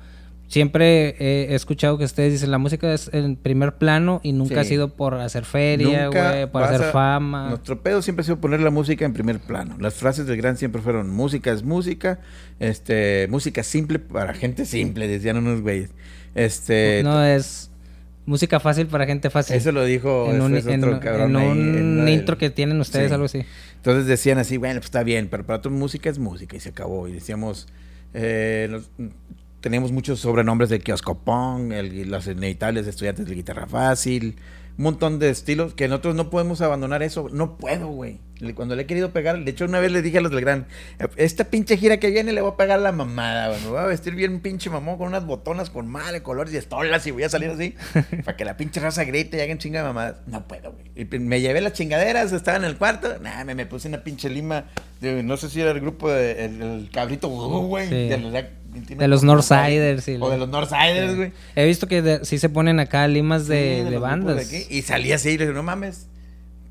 [0.47, 4.57] Siempre he, he escuchado que ustedes dicen la música es en primer plano y nunca
[4.57, 4.61] Sí.
[4.61, 7.49] ha sido por hacer feria, güey, por hacer a- fama.
[7.49, 9.76] Nuestro pedo siempre ha sido poner la música en primer plano.
[9.80, 12.20] Las frases del gran siempre fueron música es música,
[12.61, 15.90] este, música simple para gente simple, decían unos güeyes.
[16.34, 17.70] Este, no es
[18.27, 19.57] música fácil para gente fácil.
[19.57, 22.39] eso lo dijo en un, en otro cabrón en ahí, un en una del- intro
[22.39, 23.12] que tienen ustedes, Sí.
[23.14, 23.45] algo así.
[23.77, 26.70] Entonces decían así, bueno, pues está bien, pero para otros música es música y se
[26.70, 27.07] acabó.
[27.09, 27.66] Y decíamos,
[28.14, 28.91] eh, nos-
[29.61, 34.37] teníamos muchos sobrenombres de kiosco pong, el, los inevitables estudiantes de guitarra fácil,
[34.77, 37.29] un montón de estilos que nosotros no podemos abandonar eso.
[37.33, 38.18] No puedo, güey.
[38.57, 40.66] Cuando le he querido pegar, de hecho una vez le dije a los del gran,
[41.16, 43.61] esta pinche gira que viene le voy a pegar la mamada, güey.
[43.62, 47.07] Me voy a vestir bien pinche mamón con unas botonas con madre, colores y estolas
[47.07, 47.74] y voy a salir así
[48.24, 50.16] para que la pinche raza grite y hagan chinga de mamadas.
[50.26, 50.85] No puedo, güey.
[50.97, 54.28] Y me llevé las chingaderas, estaba en el cuarto, nah, me, me puse una pinche
[54.28, 54.64] lima
[55.01, 57.89] de, no sé si era el grupo de el, el cabrito, güey.
[57.89, 58.09] Sí.
[58.09, 60.09] De los, De los Northsiders.
[60.20, 61.32] O de los Northsiders, güey.
[61.55, 64.47] He visto que de- sí se ponen acá limas de, Sí, de bandas.
[64.49, 64.66] aquí.
[64.70, 66.09] Y salí así y le dije, no mames,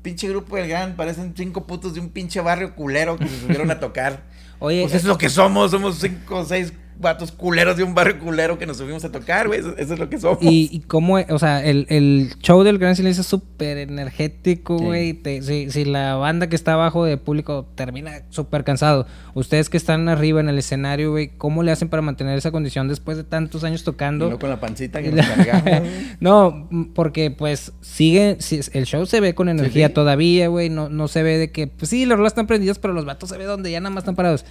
[0.04, 3.70] pinche grupo del gran, parecen cinco putos de un pinche barrio culero que se subieron
[3.72, 4.22] a tocar.
[4.60, 8.18] Oye, Pues es lo que somos, somos cinco o seis vatos culeros de un barrio
[8.18, 9.60] culero que nos subimos a tocar, güey.
[9.60, 10.38] Eso, eso es lo que somos.
[10.42, 15.20] Y, y cómo, o sea, el, el show del Gran Silencio es súper energético, güey.
[15.42, 20.08] Si, si la banda que está abajo de público termina súper cansado, ustedes que están
[20.08, 23.64] arriba en el escenario, güey, ¿cómo le hacen para mantener esa condición después de tantos
[23.64, 24.30] años Y tocando?
[24.30, 25.88] no con la pancita que nos cargamos.
[26.20, 29.94] no, porque pues sigue, si- el show se ve con energía sí.
[29.94, 32.94] todavía, güey, no, no se ve de que, pues sí, los rolas están prendidos, pero
[32.94, 34.44] los vatos se ve donde ya nada más están parados.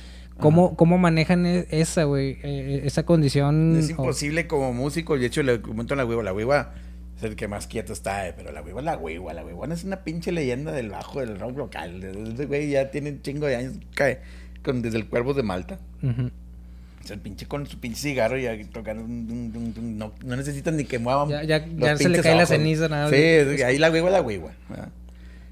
[0.44, 3.76] ¿Cómo, cómo manejan e- esa, güey, eh, esa condición?
[3.78, 5.18] Es o- imposible como músico.
[5.18, 6.22] De hecho, le comento a la hueva.
[6.24, 6.74] La hueva
[7.18, 9.34] es el que más quieto está, eh, pero la hueva es la hueva.
[9.34, 12.04] La huevona es una pinche leyenda del bajo del rock local.
[12.04, 14.20] Ese güey ya tiene un chingo de años cae
[14.64, 15.80] con, desde el Cuervos de Malta.
[16.02, 19.04] O sea, el pinche con su pinche cigarro y tocando.
[19.08, 21.28] no, no necesitan ni que muevan.
[21.30, 23.10] Ya- ya- los ya se le cae la ceniza, nada.
[23.10, 24.52] Sí, es- ahí la hueva es la hueva.
[24.70, 24.90] ¿verdad?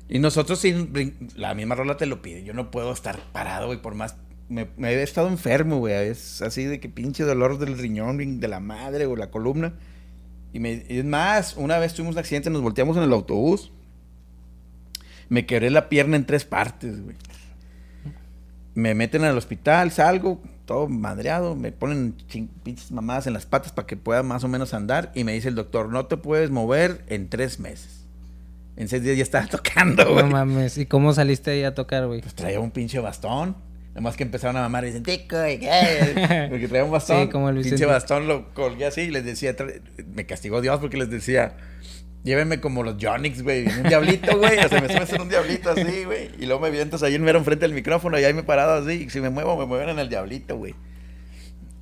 [0.07, 0.91] Y nosotros sin
[1.35, 2.43] la misma rola te lo pide.
[2.43, 4.15] Yo no puedo estar parado, güey, por más.
[4.51, 5.93] Me, me he estado enfermo, güey.
[5.93, 9.73] Es así de que pinche dolor del riñón, de la madre o la columna.
[10.53, 13.71] Y, me, y es más, una vez tuvimos un accidente, nos volteamos en el autobús.
[15.29, 17.15] Me quebré la pierna en tres partes, güey.
[18.73, 22.15] Me meten al hospital, salgo, todo madreado, me ponen
[22.63, 25.13] pinches mamadas en las patas para que pueda más o menos andar.
[25.15, 28.05] Y me dice el doctor, no te puedes mover en tres meses.
[28.75, 30.23] En seis días ya estaba tocando, güey.
[30.25, 32.19] No mames, ¿y cómo saliste ahí a tocar, güey?
[32.19, 33.55] Pues traía un pinche bastón.
[33.93, 37.23] Nomás que empezaron a mamar y dicen, tico, qué", porque traía un bastón.
[37.25, 39.55] Sí, como el pinche bastón lo colgué así y les decía,
[40.13, 41.57] me castigó Dios porque les decía,
[42.23, 44.59] llévenme como los Jonix, güey, en un diablito, güey.
[44.59, 46.29] O sea, me suben en un diablito así, güey.
[46.39, 48.81] Y luego me vientas ahí en mero enfrente del micrófono y ahí me he parado
[48.81, 49.03] así.
[49.03, 50.73] Y si me muevo, me mueven en el diablito, güey.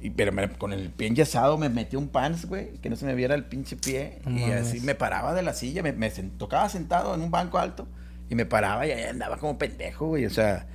[0.01, 3.05] Y, pero me- con el pie enyesado me metí un pants, güey, que no se
[3.05, 4.19] me viera el pinche pie.
[4.25, 4.67] No y mames.
[4.67, 7.87] así me paraba de la silla, me, me tocaba sentado en un banco alto
[8.29, 10.25] y me paraba y ahí andaba como pendejo, güey.
[10.25, 10.65] O sea,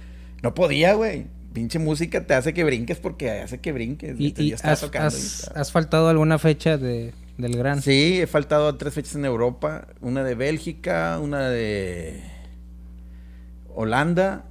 [0.45, 1.27] no podía, güey.
[1.53, 4.19] Pinche música te hace que brinques porque hace que brinques.
[4.19, 7.81] ¿Y, Entonces, y has, tocando has- faltado alguna fecha de, del Gran?
[7.83, 9.87] Sí, he faltado a tres fechas en Europa.
[10.01, 12.21] Una de Bélgica, una de
[13.75, 14.45] Holanda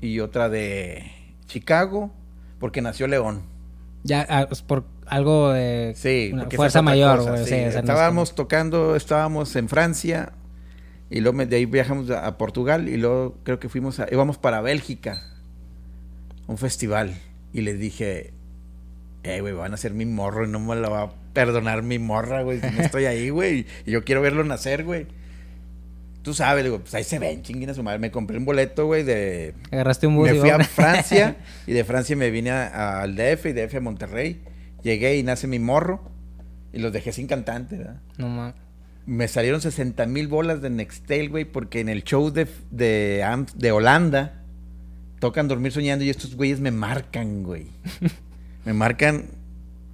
[0.00, 1.10] y otra de
[1.46, 2.10] Chicago,
[2.58, 3.42] porque nació León.
[4.04, 7.44] Ya, ah, es por algo de Sí, una fuerza mayor, cosa, güey.
[7.44, 7.50] sí.
[7.50, 10.32] sí, o sea, no es estábamos tocando, estábamos en Francia
[11.12, 14.62] y luego de ahí viajamos a, Portugal y luego creo que fuimos a, íbamos para
[14.62, 15.22] Bélgica,
[16.46, 17.14] un festival
[17.52, 18.32] y les dije,
[19.22, 21.98] eh, güey, van a hacer mi morro y no me lo va a perdonar mi
[21.98, 25.06] morra, güey, si no estoy ahí, güey, y yo quiero verlo nacer, güey.
[26.22, 27.98] Tú sabes, digo, pues ahí se ven, chinguen a su madre.
[27.98, 30.60] Me compré un boleto, güey, de Agarraste un bus me fui a.
[30.60, 31.36] Francia
[31.66, 34.40] y de Francia me vine al DF y DF a Monterrey.
[34.84, 36.00] Llegué y nace mi morro
[36.72, 38.00] y los dejé sin cantante, ¿verdad?
[38.18, 38.61] No mames.
[39.06, 43.24] Me salieron 60 mil bolas de Nextel, güey, porque en el show de, de,
[43.56, 44.42] de Holanda
[45.18, 47.66] tocan Dormir Soñando y estos güeyes me marcan, güey.
[48.64, 49.24] me marcan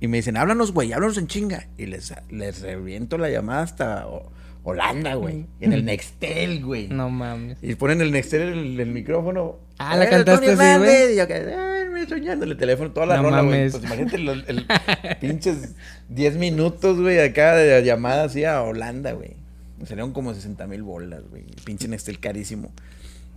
[0.01, 1.69] y me dicen, háblanos, güey, háblanos en chinga.
[1.79, 4.31] Y les, les reviento la llamada hasta Ho-
[4.63, 5.47] Holanda, güey.
[5.61, 6.89] En el Nextel, güey.
[6.89, 7.57] No mames.
[7.63, 9.57] Y ponen el Nextel en el, el micrófono.
[9.79, 10.69] Ah, ¿la "Eh, cantaste así, güey?
[10.69, 13.71] Hernández", Y yo que, "Ay, me soñando en el teléfono toda la No rola, güey.
[13.71, 14.67] Pues imagínate el, el
[15.21, 15.75] pinches
[16.09, 19.31] 10 minutos, güey, acá de llamada así a Holanda, güey.
[19.79, 21.45] Me salieron como 60 mil bolas, güey.
[21.65, 22.73] Pinche Nextel carísimo.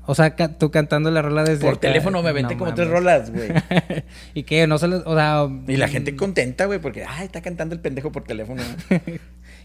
[0.07, 1.81] O sea, ca- tú cantando la rola desde Por acá.
[1.81, 2.75] teléfono me aventé No como mames.
[2.75, 3.49] tres rolas, güey.
[4.33, 4.65] ¿Y qué?
[4.65, 5.47] No se les- o sea...
[5.67, 8.63] Y la gente contenta, güey, porque, ay, está cantando el pendejo por teléfono.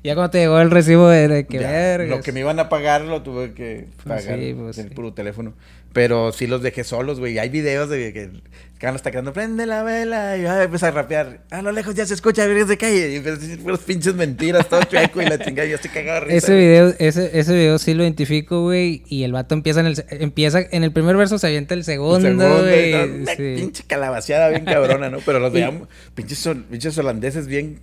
[0.04, 1.98] Ya cuando te llegó el recibo de, de que Ya.
[1.98, 4.94] Lo que me iban a pagar lo tuve que Pues pagar sí, pues el sí.
[4.94, 5.54] puro teléfono.
[5.96, 7.38] Pero sí los dejé solos, güey.
[7.38, 8.28] Hay videos de que
[8.76, 10.36] Carlos está cantando, prende la vela.
[10.36, 11.40] Y empieza a rapear.
[11.50, 13.12] A lo lejos ya se escucha videos de calle.
[13.12, 15.66] Y empieza a decir puras pinches mentiras, todo chueco y la chingada.
[15.66, 16.36] Yo estoy cagado de risa.
[16.36, 19.04] Ese video, ese, ese video sí lo identifico, güey.
[19.08, 21.84] Y el vato empieza en el, empieza en el primer verso, se avienta el El
[21.84, 22.90] segundo, segundo, güey.
[22.90, 23.54] y todo, una Sí.
[23.56, 25.20] Pinche calabaceada bien cabrona, ¿no?
[25.24, 27.80] Pero los veíamos, pinches, pinches holandeses bien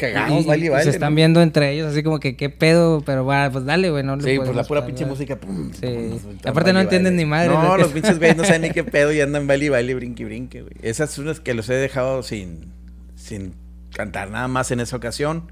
[0.00, 0.84] cagados, baile, y baile.
[0.84, 1.16] se están ¿no?
[1.16, 4.36] viendo entre ellos, así como que qué pedo, pero bueno, pues dale, güey, no Sí,
[4.36, 4.86] pues la pura parar.
[4.86, 5.36] pinche música.
[5.36, 5.86] pum, Sí.
[6.22, 9.12] pum, Aparte no entienden ni madre No, los pinches güeyes no saben ni qué pedo
[9.12, 10.74] y andan baile y baile, brinque y brinque, güey.
[10.82, 12.72] Esas son las que los he dejado sin,
[13.14, 13.54] sin
[13.94, 15.50] cantar nada más en esa ocasión.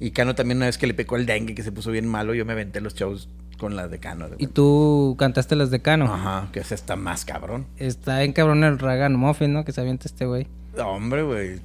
[0.00, 2.34] Y Cano también una vez que le pecó el dengue, que se puso bien malo,
[2.34, 3.28] yo me aventé los shows
[3.58, 4.28] con las de Cano.
[4.28, 6.12] de Y tú cantaste las de Cano.
[6.12, 7.66] Ajá, que ese está más cabrón.
[7.76, 9.64] Está en cabrón el Ragan Muffin, ¿no?
[9.64, 10.48] Que se avienta este güey.
[10.76, 11.60] Hombre, güey.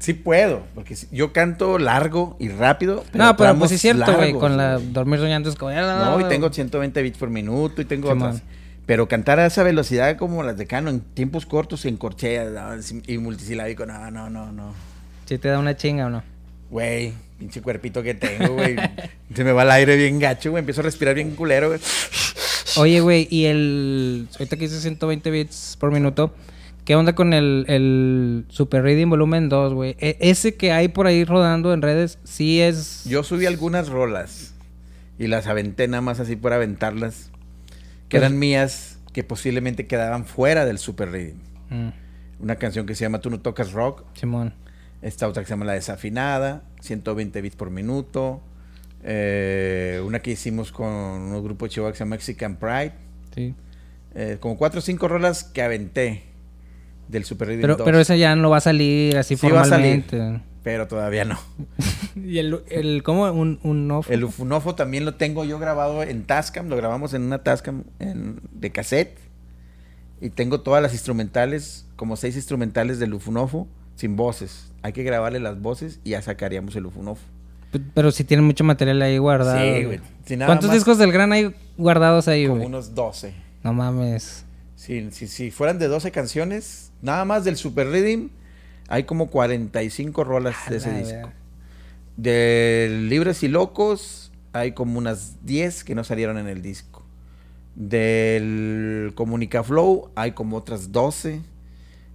[0.00, 3.04] Sí puedo, porque yo canto largo y rápido.
[3.12, 4.32] No, pero pues es cierto, güey.
[4.32, 5.72] Con la dormir soñando es como.
[5.72, 8.34] No, y tengo 120 bits por minuto y tengo Sí, otras.
[8.36, 8.42] man.
[8.86, 12.44] Pero cantar a esa velocidad como las de Cano en tiempos cortos y en corchea
[12.46, 12.70] no,
[13.06, 14.72] y multisilábico, no, no, no, no.
[15.26, 16.22] ¿Sí te da una chinga o no?
[16.70, 18.76] Güey, pinche cuerpito que tengo, güey.
[19.34, 20.60] Se me va el aire bien gacho, güey.
[20.60, 21.80] Empiezo a respirar bien culero, güey.
[22.76, 24.28] Oye, güey, y el.
[24.32, 26.34] Ahorita que hice 120 bits por minuto.
[26.90, 29.94] ¿Qué onda con el, el Super Reading Volumen 2, güey?
[30.00, 33.04] E- ese que hay por ahí rodando en redes, sí es.
[33.04, 34.54] Yo subí algunas rolas
[35.16, 37.30] y las aventé nada más así por aventarlas.
[38.08, 41.38] Que Pues- eran mías, que posiblemente quedaban fuera del Super Reading.
[41.68, 41.90] Mm,
[42.40, 44.02] Una canción que se llama Tú no tocas rock.
[44.14, 44.52] Simón.
[45.00, 48.40] Esta otra que se llama La Desafinada, 120 bits por minuto.
[49.04, 52.94] Eh, una que hicimos con un grupo de Chihuahua que se llama Mexican Pride.
[53.32, 53.54] Sí.
[54.16, 56.24] Eh, como cuatro o cinco rolas que aventé
[57.10, 57.84] del Super Reading Pero, 2.
[57.84, 60.04] pero ese ya no va a salir así Sí va a salir.
[60.04, 60.44] formalmente.
[60.62, 61.38] Pero todavía no.
[62.16, 63.30] y el, el ¿cómo?
[63.32, 64.10] Un, un off.
[64.10, 66.68] El Ufunofo también lo tengo yo grabado en Tascam.
[66.68, 69.18] Lo grabamos en una Tascam en- de cassette.
[70.20, 74.70] Y tengo todas las instrumentales, como seis instrumentales del Ufunofo, sin voces.
[74.82, 77.22] Hay que grabarle las voces y ya sacaríamos el Ufunofo.
[77.94, 79.58] Pero si tienen mucho material ahí guardado.
[79.58, 80.00] Sí, güey.
[80.26, 82.66] Si nada ¿Cuántos más- discos del Gran hay guardados ahí, Como güey?
[82.66, 83.32] unos 12.
[83.62, 84.44] No mames.
[84.80, 88.30] Si, si, si fueran de 12 canciones, nada más del Super Reading,
[88.88, 91.30] hay como 45 rolas de ese disco.
[92.16, 97.04] De Libres y Locos, hay como unas 10 que no salieron en el disco.
[97.74, 101.42] Del Comunica Flow, hay como otras 12.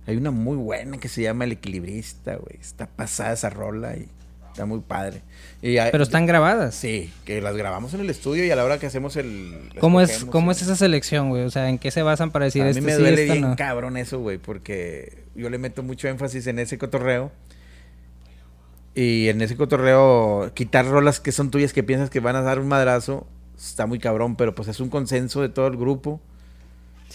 [0.07, 2.57] Hay una muy buena que se llama El Equilibrista, güey.
[2.59, 4.09] Está pasada esa rola y
[4.55, 5.21] está muy padre.
[5.61, 6.75] Y hay- Pero están grabadas.
[6.75, 9.69] Sí, que las grabamos en el estudio y a la hora que hacemos el...
[9.81, 11.43] ¿Cómo es, ¿Cómo el- es esa selección, güey?
[11.43, 13.41] O sea, ¿en qué se basan para decir a mí este me sí, duele bien
[13.41, 13.55] no?
[13.57, 17.33] cabrón eso, güey, porque yo le meto mucho énfasis en ese cotorreo.
[18.93, 22.59] Y en ese cotorreo, quitar rolas que son tuyas que piensas que van a dar
[22.59, 23.27] un madrazo,
[23.57, 26.21] está muy cabrón, pero pues es un consenso de todo el grupo.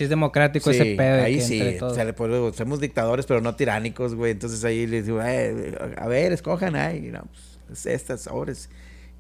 [0.01, 2.81] Sí es democrático Sí, ese pedo ahí que sí, entre o sea, le pongo- somos
[2.81, 4.33] dictadores, pero no tiránicos, güey.
[4.33, 7.21] Entonces ahí les digo, a ver, escojan ahí, no,
[7.67, 8.71] pues, es estas horas.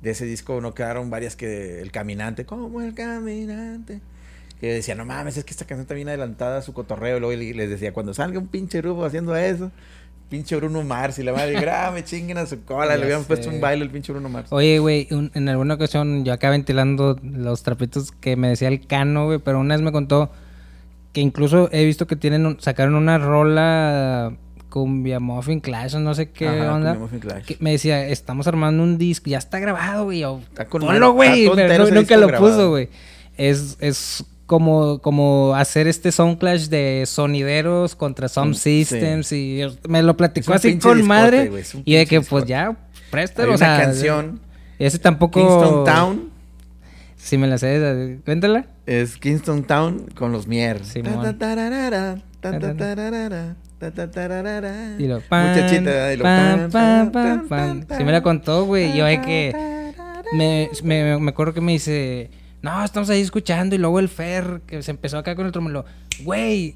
[0.01, 4.01] De ese disco no quedaron varias que El Caminante, como El Caminante.
[4.59, 7.18] Que decía, no mames, es que esta canción está bien adelantada a su cotorreo.
[7.18, 9.70] Y luego le- les decía, cuando salga un pinche grupo haciendo eso,
[10.31, 11.55] pinche Bruno Mars y la madre,
[11.93, 12.93] me chinguen a su cola.
[12.93, 14.49] Ya le habían puesto un baile al pinche Bruno Mars.
[14.51, 19.26] Oye, güey, en alguna ocasión yo acá ventilando los trapitos que me decía el cano,
[19.26, 20.31] güey, pero una vez me contó
[21.12, 24.32] que incluso he visto que tienen un- sacaron una rola
[24.68, 26.96] cumbia muffin clash o no sé qué Ajá, onda.
[27.44, 30.22] Que me decía, estamos armando un disco, ya está grabado, güey.
[30.22, 32.52] Está con Ponlo, güey, no- nunca lo grabado.
[32.52, 32.88] puso, güey.
[33.36, 39.62] Es, es como, como hacer este sound clash de sonideros contra sound Mm, systems y
[39.88, 42.76] me lo platicó así con discote, madre un y de que pues ya
[43.11, 44.40] préstalo, Hay o sea, una canción,
[44.78, 46.30] ese tampoco Kingston Town.
[47.22, 48.66] Sí me la sé, cuéntala.
[48.86, 50.84] Es Kingston Town con los Mier.
[50.84, 51.12] Simón.
[54.98, 57.86] Y lo pan, Muchachita, y lo pan, pan, pan, pan.
[57.96, 58.96] Sí me la contó, güey.
[58.96, 59.52] Yo hay que
[60.32, 62.30] me, me, me acuerdo que me dice,
[62.62, 65.84] "No, estamos ahí escuchando" y luego el Fer que se empezó acá con el trombolo.
[66.24, 66.74] Güey,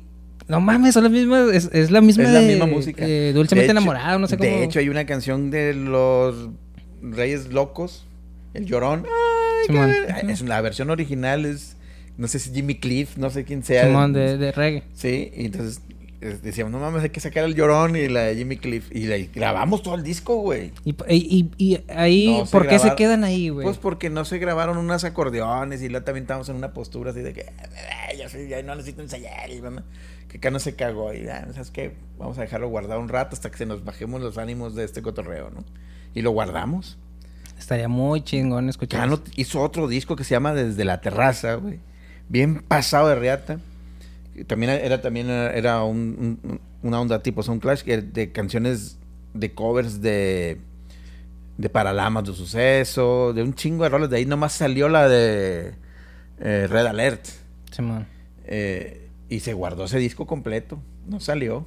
[0.48, 3.04] no mames, son las mismas es, es la misma Es la de- misma música.
[3.06, 4.48] de dulcemente enamorado, no sé cómo.
[4.48, 6.48] De hecho, hay una canción de los
[7.02, 8.06] Reyes Locos,
[8.54, 9.04] El Llorón.
[9.66, 10.30] Cabrón.
[10.30, 11.76] Es la versión original es
[12.16, 13.86] no sé si Jimmy Cliff, no sé quién sea.
[13.86, 14.84] Simón, de, de reggae.
[14.94, 15.80] Sí, y entonces
[16.20, 18.86] eh, decíamos, no mames, hay que sacar el Llorón y la de Jimmy Cliff.
[18.92, 20.70] Y la- grabamos todo el disco, güey.
[20.84, 23.64] Y, y, y ahí, No, se ¿por qué se quedan ahí, güey?
[23.64, 27.20] Pues porque no se grabaron unos acordeones y luego también estábamos en una postura así
[27.20, 27.46] de que
[28.08, 29.84] "Ay, ya, soy- ya no necesito ensayar y mamá",
[30.28, 31.94] que acá no se cagó y ah, ¿sabes qué?
[32.16, 35.02] Vamos a dejarlo guardado un rato hasta que se nos bajemos los ánimos de este
[35.02, 35.64] cotorreo, ¿no?
[36.14, 36.96] Y lo guardamos.
[37.64, 39.00] Estaría muy chingón escuchar.
[39.00, 39.24] Cano eso.
[39.36, 41.78] hizo otro disco que se llama Desde la Terraza, güey.
[42.28, 43.58] Bien pasado de riata.
[44.34, 48.98] Y También era también era un- un- una onda tipo Sound Clash de canciones
[49.32, 50.60] de covers de
[51.56, 54.10] de Paralamas de Suceso, de un chingo de roles.
[54.10, 55.72] De ahí nomás salió la de
[56.40, 57.24] eh, Red Alert.
[57.70, 58.06] Simón.
[58.44, 60.78] Eh, y se guardó ese disco completo.
[61.06, 61.64] No salió.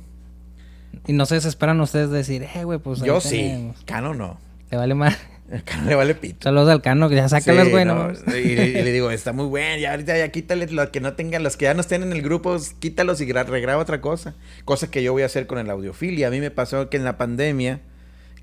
[1.07, 2.99] Y no se desesperan ustedes de decir, eh, güey, pues.
[2.99, 3.37] Yo sí.
[3.37, 3.81] tenemos".
[3.85, 4.37] Cano no.
[4.69, 5.17] Te vale más.
[5.49, 6.39] El Cano le vale pito.
[6.43, 7.85] Saludos al Cano, que ya sácalas, Sí, güey.
[7.85, 8.35] no, no.
[8.35, 11.41] Y, y le digo, está muy bueno, ya ahorita ya quítale los que no tengan,
[11.43, 14.35] los que ya no estén en el grupo, quítalos y gra- regraba otra cosa.
[14.65, 16.27] Cosa que yo voy a hacer con el audiofilia.
[16.27, 17.79] A mí me pasó que en la pandemia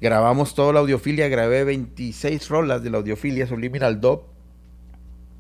[0.01, 4.23] grabamos todo la audiofilia, grabé 26 rolas de la audiofilia, Subliminal Dub.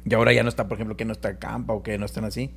[0.04, 2.26] Y ahora ya no está, por ejemplo, que no está Campa o que no están
[2.26, 2.50] así.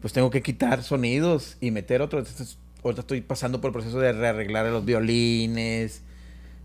[0.00, 2.30] Pues tengo que quitar sonidos y meter otros.
[2.30, 6.02] Entonces, ahorita estoy pasando por el proceso de rearreglar los violines,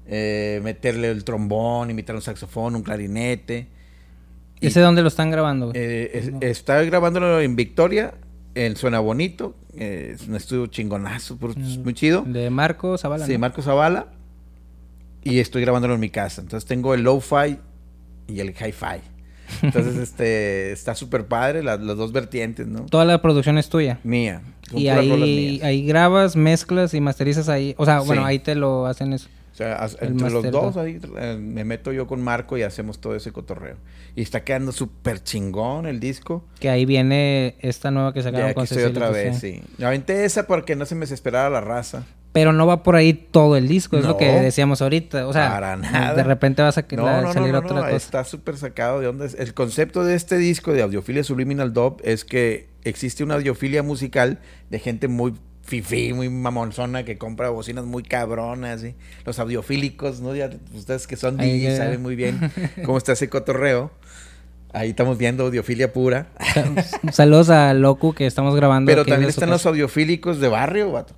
[0.08, 3.68] eh, meterle el trombón, imitar un saxofón, un clarinete.
[4.60, 6.40] Y, ¿Ese dónde lo están grabando, eh, es- No.
[6.42, 8.14] Está grabándolo en Victoria,
[8.56, 9.56] en Suena Bonito.
[9.78, 11.84] eh, es un estudio chingonazo, Mm.
[11.84, 12.24] muy chido.
[12.28, 13.26] De Marco Zavala.
[13.26, 13.40] Sí, ¿no?
[13.40, 14.08] Marcos Zavala.
[15.24, 16.42] Y estoy grabándolo en mi casa.
[16.42, 17.58] Entonces tengo el low-fi
[18.28, 19.00] y el hi-fi.
[19.62, 22.82] Entonces, este, está súper padre, las, las dos vertientes, ¿no?
[22.88, 24.00] Toda la producción es tuya.
[24.04, 24.42] Mía.
[24.74, 27.74] Y ahí, grabas, mezclas y masterizas ahí.
[27.78, 29.30] O sea, bueno, ahí te lo hacen eso.
[29.52, 33.00] O sea, El entre los dos ahí eh, me meto yo con Marco y hacemos
[33.02, 33.76] todo ese cotorreo.
[34.16, 36.46] Y está quedando súper chingón el disco.
[36.60, 39.62] Que ahí viene esta nueva que Ya sacaron aquí con Cecilia otra vez, sí.
[39.78, 42.06] Me aventé esa porque no se me desesperara la raza.
[42.34, 44.12] Pero no va por ahí todo el disco, es No.
[44.12, 45.28] lo que decíamos ahorita.
[45.28, 46.16] O sea, Para nada.
[46.16, 47.92] de repente vas a que No, la- no, no, salir otra cosa.
[47.92, 49.28] está súper sacado de onda.
[49.38, 54.40] El concepto de este disco de Audiofilia Subliminal Dub es que existe una audiofilia musical
[54.70, 55.34] de gente muy
[55.72, 58.94] fifí, muy mamonzona que compra bocinas muy cabronas, ¿sí?
[59.26, 60.36] Los audiofílicos, ¿no?
[60.36, 62.52] Ya ustedes que son DJs saben muy bien
[62.86, 63.90] cómo está ese cotorreo.
[64.74, 66.28] Ahí estamos viendo audiofilia pura.
[67.12, 68.90] Saludos a Locu que estamos grabando.
[68.90, 71.14] Pero también están los audiofílicos de barrio, vato.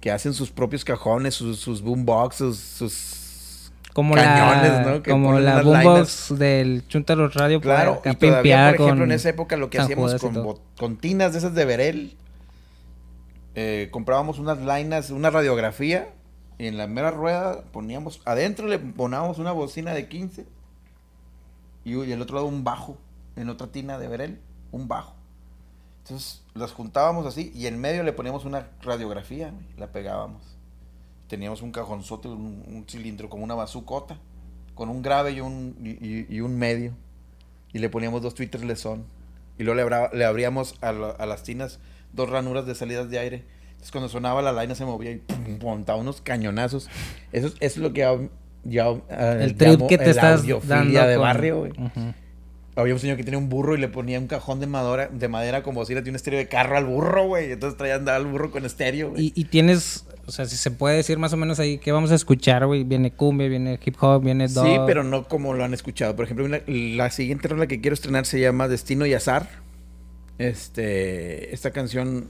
[0.00, 3.72] Que hacen sus propios cajones, sus, sus boomboxes, sus...
[3.92, 5.02] como cañones, la, ¿no?
[5.02, 9.12] Que como la boombox del Chuntaros Radio Claro, para y todavía, por ejemplo, con en
[9.12, 12.16] esa época lo que hacíamos con, con tinas de esas de Berel,
[13.60, 16.14] eh, comprábamos unas lainas, una radiografía,
[16.58, 20.46] y en la mera rueda poníamos, adentro le poníamos una bocina de 15,
[21.84, 22.98] y, el otro lado un bajo,
[23.34, 24.40] en otra tina de Berel,
[24.70, 25.16] un bajo.
[26.04, 30.56] Entonces las juntábamos así, y en medio le poníamos una radiografía, la pegábamos.
[31.26, 34.18] teníamos un cajonzote, un, cilindro como una bazucota,
[34.76, 36.92] con un grave y un, y, un medio.
[37.72, 39.04] Y le poníamos dos tweeters lesón.
[39.58, 41.80] Y luego le, abra- le abríamos a las tinas
[42.12, 43.44] dos ranuras de salidas de aire.
[43.70, 46.88] Entonces cuando sonaba la laina se movía y pum, montaba unos cañonazos.
[47.32, 48.16] Eso, es- eso es lo que ya,
[48.64, 51.72] ya, eh, El trip que te estás dando de con- barrio, güey.
[51.72, 52.14] Ujú.
[52.76, 55.26] Había un señor que tenía un burro y le ponía un cajón de madera, de
[55.28, 57.50] madera como si le tenía un estéreo de carro al burro, güey.
[57.50, 59.26] Entonces traía andar al burro con estéreo, güey.
[59.26, 62.12] Y, y tienes, o sea, si se puede decir más o menos ahí qué vamos
[62.12, 62.84] a escuchar, güey.
[62.84, 64.64] Viene cumbia, viene hip hop, viene dub.
[64.64, 66.14] Sí, pero no como lo han escuchado.
[66.14, 69.48] Por ejemplo, una- la siguiente rola que quiero estrenar se llama Destino y Azar.
[70.38, 72.28] Este, esta canción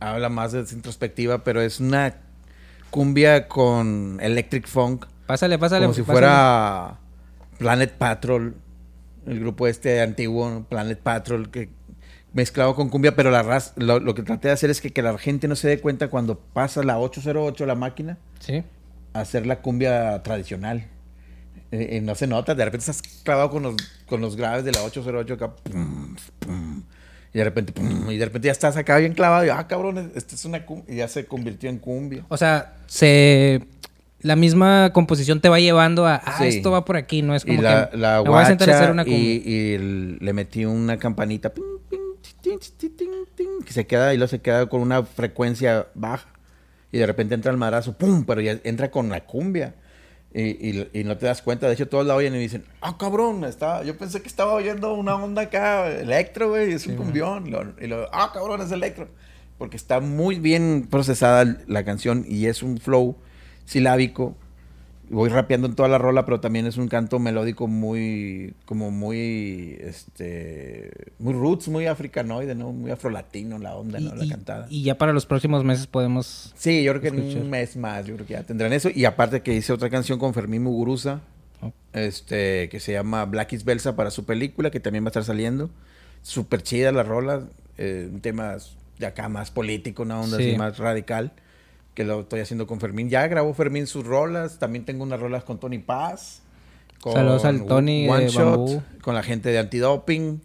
[0.00, 2.16] habla más de introspectiva, pero es una
[2.90, 5.84] cumbia con electric funk, Pásale, pásale.
[5.86, 6.18] como si pásale.
[6.18, 6.98] fuera
[7.58, 8.54] Planet Patrol,
[9.26, 11.70] el grupo este antiguo Planet Patrol que
[12.32, 15.02] mezclado con cumbia, pero la raz- lo, lo que traté de hacer es que, que
[15.02, 18.62] la gente no se dé cuenta cuando pasa la 808 la máquina Sí.
[19.14, 20.88] hacer la cumbia tradicional.
[21.70, 23.74] Eh, eh, no se nota, de repente estás clavado con los,
[24.06, 25.56] con los graves de la 808 acá.
[25.56, 26.82] pum, pum,
[27.34, 29.44] y de repente, pum, y de repente ya estás acá bien clavado.
[29.44, 32.24] Y, ah, cabrón, esta es una cum-", y ya se convirtió en cumbia.
[32.28, 33.60] O sea, se...
[34.20, 36.46] La misma composición te va llevando a, ah, Sí.
[36.46, 39.18] esto va por aquí, no es Y como la, que la voy a una cumbia.
[39.18, 41.98] y, y el- le metí una campanita ping, ping,
[42.40, 46.28] tin, tin, tin, tin, que se queda y luego se queda con una frecuencia baja.
[46.90, 49.74] Y de repente entra el madrazo, pum, pero ya entra con la cumbia.
[50.36, 52.98] Y, y- y no te das cuenta, de hecho todos la oyen y dicen, ah,
[52.98, 57.76] cabrón, estaba, yo pensé que estaba oyendo una onda acá, electro, güey, es un cumbión.
[57.80, 59.08] Y lo, ah, cabrón, es electro.
[59.58, 63.16] Porque está muy bien procesada la canción y es un flow
[63.64, 64.36] silábico.
[65.10, 69.76] Voy rapeando en toda la rola, pero también es un canto melódico muy, como muy,
[69.80, 72.72] este, muy roots, muy africanoide, ¿no?
[72.72, 74.14] Muy afrolatino la onda, ¿no?
[74.14, 74.66] La y- cantada.
[74.70, 76.52] y ya para los próximos meses podemos...
[76.56, 78.88] Sí, yo creo que en un mes más, yo creo que ya tendrán eso.
[78.94, 81.20] Y aparte que hice otra canción con Fermín Muguruza,
[81.62, 81.72] Oh.
[81.94, 85.24] este, que se llama Black is Belsa para su película, que también va a estar
[85.24, 85.70] saliendo.
[86.20, 87.44] Súper chida la rola,
[87.78, 88.56] eh, un tema
[88.98, 90.48] de acá más político, una onda Sí.
[90.50, 91.32] así más radical,
[91.94, 93.08] que lo estoy haciendo con Fermín.
[93.08, 96.42] Ya grabó Fermín sus rolas, también tengo unas rolas con Tony Paz.
[97.00, 98.82] Con Saludos al Tony One de Shot, Bambú.
[99.02, 100.40] con la gente de Antidoping.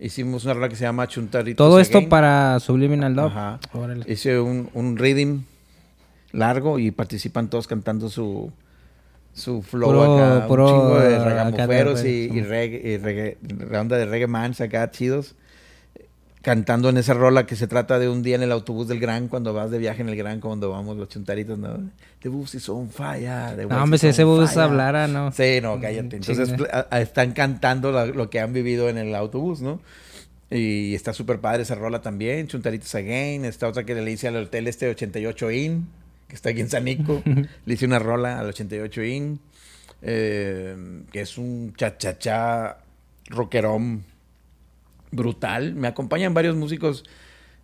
[0.00, 2.08] Hicimos una rola que se llama Chuntaritos Todo esto Again.
[2.10, 3.24] para Subliminal Dub.
[3.26, 3.58] Ajá.
[3.72, 4.04] Órale.
[4.06, 5.40] Hice un, un reading
[6.32, 8.52] largo y participan todos cantando su
[9.32, 14.04] su flow Puro- acá, puro, un chingo de regamuferos y, y reggae, y reggae- de
[14.06, 15.36] reggae mans acá chidos
[16.48, 19.28] cantando en esa rola que se trata de un día en el autobús del Gran
[19.28, 21.90] cuando vas de viaje en el Gran cuando vamos los chuntaritos no
[22.22, 24.62] the bus is on fire the No, hombre, si ese bus fire".
[24.62, 25.30] hablara, ¿no?
[25.32, 26.16] Sí, no, cállate.
[26.16, 29.80] Entonces a- a- están cantando la- lo que han vivido en el autobús, ¿no?
[30.50, 33.44] Y está súper padre esa rola también, Chuntaritos Again.
[33.44, 35.86] Esta otra que le hice al hotel este 88 In,
[36.28, 37.22] que está aquí en Sanico.
[37.66, 39.38] le hice una rola al 88 In,
[40.00, 40.74] eh,
[41.12, 42.78] que es un cha-cha-cha
[43.26, 44.04] rockerón
[45.10, 45.74] brutal.
[45.74, 47.04] Me acompañan varios músicos.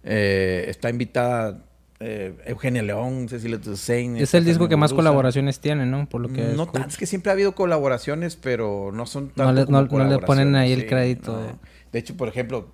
[0.07, 1.65] eh, está invitada
[2.01, 4.19] eh, Eugenia León, Cecilia Toussaint.
[4.21, 6.07] Es el disco que más colaboraciones tiene, ¿no?
[6.09, 9.45] Por lo que No tanto, es que siempre ha habido colaboraciones, pero no son No
[9.45, 11.59] tanto le- como no- no le ponen ahí el crédito no.
[11.93, 12.69] de- hecho, por ejemplo,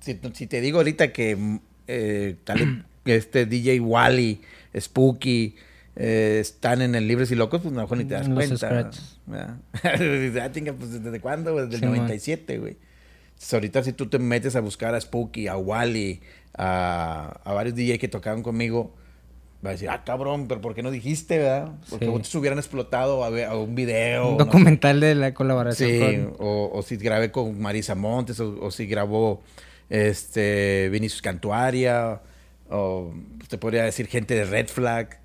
[0.00, 4.40] si, si te digo ahorita que eh, tal- este DJ Wally,
[4.76, 5.54] Spooky,
[5.94, 8.36] eh, están en el Libres y Locos, pues a lo mejor ni te das Los
[8.36, 8.90] cuenta.
[9.84, 11.54] Ah, chinga, pues, ¿desde cuándo?
[11.56, 11.96] Desde el Sí, man.
[11.98, 12.76] 97, güey.
[13.36, 16.20] Entonces, ahorita si tú te metes a buscar a Spooky, a Wally,
[16.56, 18.94] a, a varios DJ que tocaban conmigo,
[19.64, 21.72] va a decir, ah, cabrón, pero ¿por qué no dijiste, verdad?
[21.90, 22.10] Porque Sí.
[22.10, 24.28] muchos hubieran explotado a, ver- a un video.
[24.30, 24.44] Un no sé.
[24.46, 26.36] documental de la colaboración Sí, con...
[26.46, 29.42] o, o si grabé con Marisa Montes, o, o si grabó
[29.90, 32.20] este Vinicius Cantuaria,
[32.70, 33.12] o
[33.48, 35.20] te podría decir gente de Red Flag.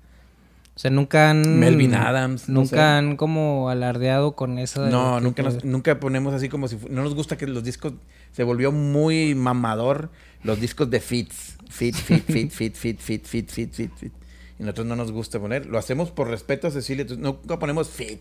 [0.82, 1.60] O sea, nunca han...
[1.60, 4.84] Melvin Adams, Nunca han como alardeado con eso.
[4.88, 6.76] No, nunca, nos- nunca ponemos así como si...
[6.90, 7.92] No nos gusta que los discos...
[8.32, 10.10] Se volvió muy mamador
[10.42, 11.56] los discos de fits.
[11.70, 14.12] Fit, fit, fit, fit, fit, fit, fit, fit, fit, fit.
[14.58, 15.66] Y nosotros no nos gusta poner.
[15.66, 17.06] Lo hacemos por respeto a Cecilia.
[17.16, 18.18] Nunca ponemos fit.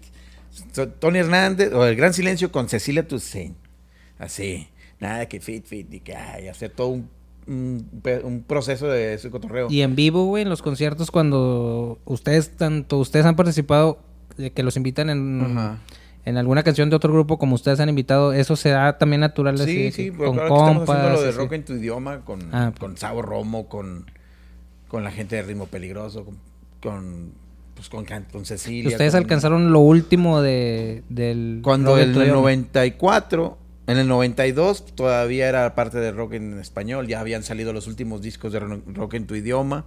[0.99, 3.57] Tony Hernández o El Gran Silencio con Cecilia Toussaint.
[4.19, 4.67] Así.
[4.99, 5.91] Nada que fit, fit.
[5.91, 7.09] Y que ay, hacer todo un,
[7.51, 9.67] un, proceso de ese cotorreo.
[9.69, 13.99] Y en vivo, güey, en los conciertos cuando ustedes, tanto ustedes han participado,
[14.55, 15.77] que los invitan en, Ajá.
[16.25, 19.55] en alguna canción de otro grupo como ustedes han invitado, eso se da también natural
[19.55, 20.89] así, Sí, sí, con estamos compas.
[20.89, 21.37] haciendo lo de así.
[21.37, 24.05] rock en tu idioma con, Ah, con Sabo Romo, con,
[24.87, 26.37] con la gente de Ritmo Peligroso, con,
[26.81, 27.31] con,
[27.75, 28.89] pues con, con Cecilia.
[28.89, 31.59] Ustedes alcanzaron lo último de, del...
[31.63, 32.33] Cuando el idioma.
[32.33, 33.57] 94,
[33.91, 38.21] en el 92 todavía era parte de rock en español, ya habían salido los últimos
[38.21, 39.85] discos de ro- rock en tu idioma.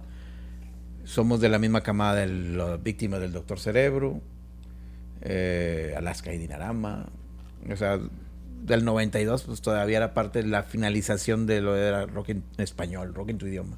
[1.03, 4.21] somos de la misma camada de las víctimas del Doctor Cerebro,
[5.21, 7.05] eh, Alaska y Dinarama.
[7.71, 7.99] O sea,
[8.63, 13.13] del 92 pues todavía era parte de la finalización de lo de rock en español,
[13.13, 13.77] rock en tu idioma.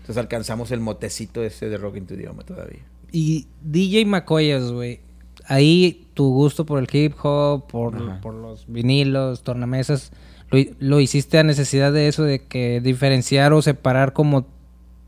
[0.00, 2.82] Entonces alcanzamos el motecito ese de rock en tu idioma todavía.
[3.12, 5.00] Y DJ McCoyas, güey.
[5.46, 10.12] Ahí tu gusto por el hip hop, por, por los vinilos, tornamesas,
[10.50, 14.46] lo, lo, hiciste a necesidad de eso, de que diferenciar o separar como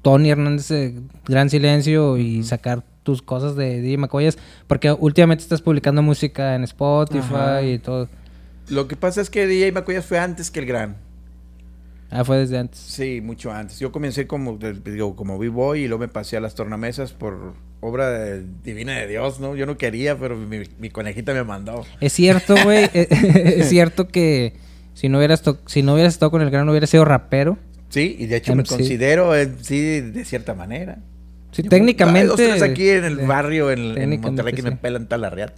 [0.03, 0.95] Tony Hernández de
[1.27, 4.37] Gran Silencio y sacar tus cosas de DJ McCoyas,
[4.67, 8.09] porque últimamente estás publicando música en Spotify y todo.
[8.69, 10.97] Lo que pasa es que DJ McCoyas fue antes que el Gran.
[12.11, 12.79] Ah, fue desde antes.
[12.79, 13.79] Sí, mucho antes.
[13.79, 18.37] Yo comencé como, digo, como b-boy y luego me pasé a las tornamesas por obra
[18.65, 19.57] divina de Dios, ¿no?
[19.57, 21.85] Yo no quería, pero mi, conejita me mandó.
[22.01, 22.89] Es cierto, güey.
[22.95, 23.09] Eh,
[23.59, 24.55] es cierto que
[24.95, 27.59] si no hubieras si no hubieras estado con el gran, hubiera sido rapero.
[27.89, 30.99] Sí, y de hecho me considero, sí, de cierta manera.
[31.57, 32.53] Sí, técnicamente.
[32.53, 35.31] Hay aquí en el barrio, en, Monterrey, que me pelan tal la.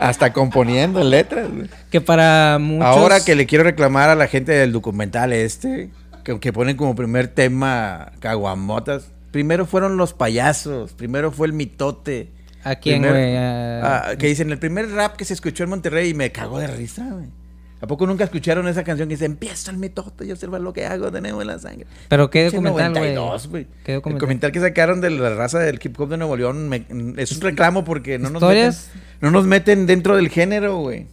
[0.00, 1.46] Hasta componiendo letras.
[1.90, 2.86] Que para muchos...
[2.86, 5.90] Ahora que le quiero reclamar a la gente del documental este,
[6.22, 9.10] que, ponen como primer tema caguamotas.
[9.30, 12.30] Primero fueron los payasos, primero fue el mitote.
[12.62, 13.36] ¿A quién, güey?
[13.36, 16.68] Ah, que dicen, el primer rap que se escuchó en Monterrey y me cagó de
[16.68, 17.26] risa, güey.
[17.84, 20.86] ¿A poco nunca escucharon esa canción que dice, empieza el mitote y observa lo que
[20.86, 21.86] hago, tenemos la sangre?
[22.08, 22.92] Pero qué documental,
[23.50, 23.66] güey.
[23.84, 27.42] El documental que sacaron de la raza del hip hop de Nuevo León es un
[27.42, 28.72] reclamo porque no nos, meten,
[29.20, 31.08] no nos meten dentro del género, güey.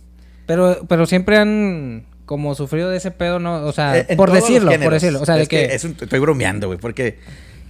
[0.46, 3.66] Pero, pero siempre han como sufrido de ese pedo, ¿no?
[3.66, 5.20] O sea, por decirlo, por decirlo.
[5.20, 5.76] O sea, de que...
[5.76, 7.20] estoy bromeando, güey, porque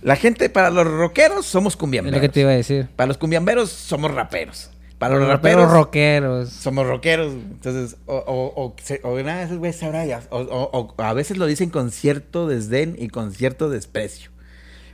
[0.03, 2.17] la gente, para los rockeros, somos cumbiamberos.
[2.17, 2.87] Es lo que te iba a decir.
[2.95, 4.69] Para los cumbiamberos, somos raperos.
[5.01, 6.49] Para los, raperos, rockeros.
[6.49, 7.33] Somos rockeros.
[7.33, 10.21] Entonces, o, o, o, o nada, esos güeyes sabrá ya.
[10.29, 14.29] O, a veces lo dicen con cierto desdén y con cierto desprecio.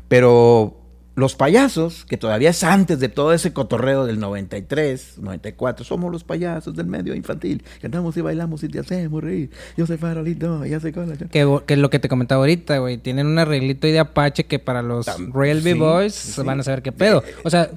[0.07, 0.77] Pero
[1.15, 6.23] los payasos, que todavía es antes de todo ese cotorreo del 93, 94, somos los
[6.23, 7.65] payasos del medio infantil.
[7.81, 9.51] Cantamos y bailamos y te hacemos reír.
[9.75, 11.17] Yo soy farolito, ya sé cola.
[11.17, 12.97] Que, que es lo que te comentaba ahorita, güey.
[12.97, 17.25] Tienen un arreglito de Apache que para los Real B-Boys van a saber qué pedo.
[17.43, 17.71] O sea,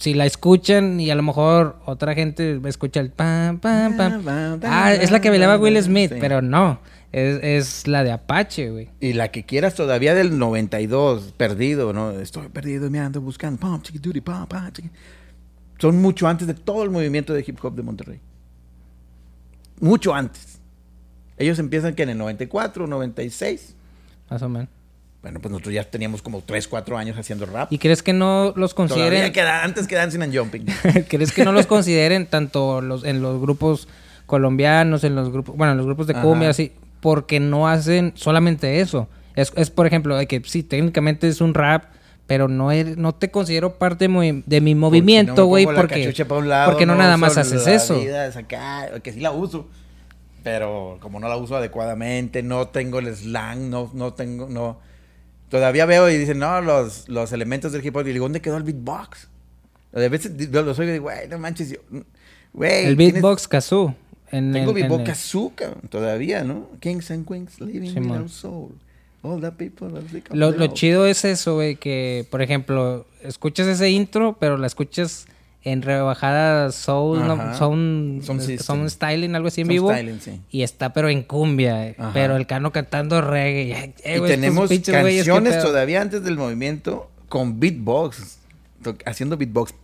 [0.00, 4.60] si la escuchan y a lo mejor otra gente escucha el pam, pam, pam.
[4.64, 6.80] Ah, es la que bailaba Will Smith, pero no.
[7.12, 8.88] Es, es, la de Apache, güey.
[9.00, 12.12] Y la que quieras todavía del 92, perdido, ¿no?
[12.12, 13.60] Estoy perdido, me ando buscando.
[13.60, 13.82] Pam,
[14.24, 14.72] pam, pam,
[15.78, 18.20] Son mucho antes de todo el movimiento de hip hop de Monterrey.
[19.80, 20.60] Mucho antes.
[21.36, 23.76] Ellos empiezan que en el 94, 96.
[24.30, 24.79] Más o menos.
[25.22, 27.70] Bueno, pues nosotros ya teníamos como 3, 4 años haciendo rap.
[27.70, 29.30] ¿Y crees que no los consideren?
[29.32, 30.64] Queda, antes que Dancing and Jumping.
[31.08, 33.86] ¿Crees que no los consideren tanto los, en los grupos
[34.24, 38.80] colombianos, en los grupos, bueno, en los grupos de cumbia, así, porque no hacen solamente
[38.80, 39.08] eso?
[39.36, 41.84] Es, es por ejemplo, de que sí, técnicamente es un rap,
[42.26, 46.14] pero no, no te considero parte de mi, movimiento, güey, porque,
[46.64, 48.00] porque no, nada más haces eso.
[49.02, 49.68] que sí la uso,
[50.42, 54.88] pero como no la uso adecuadamente, no tengo el slang, no, no tengo, no
[55.50, 58.06] Todavía veo y dicen, no, los, los elementos del hip hop.
[58.06, 59.28] Y digo, ¿dónde quedó el beatbox?
[59.92, 61.76] A veces los oigo y digo, güey, no manches.
[62.52, 63.94] Güey, el beatbox kazoo.
[64.30, 65.52] Tengo beatbox kazoo,
[65.88, 66.68] todavía, ¿no?
[66.78, 68.70] Kings and queens living in our soul.
[69.22, 69.90] All the people
[70.30, 75.26] lo, lo chido es eso, güey, que, por ejemplo, escuchas ese intro, pero la escuchas
[75.62, 79.92] en rebajada soul, no, son, son, styling, algo así en vivo.
[80.50, 83.94] Y está pero en cumbia, pero el cano cantando reggae.
[84.02, 88.38] Eh, y tenemos canciones todavía antes del movimiento con beatbox,
[89.04, 89.74] haciendo beatbox.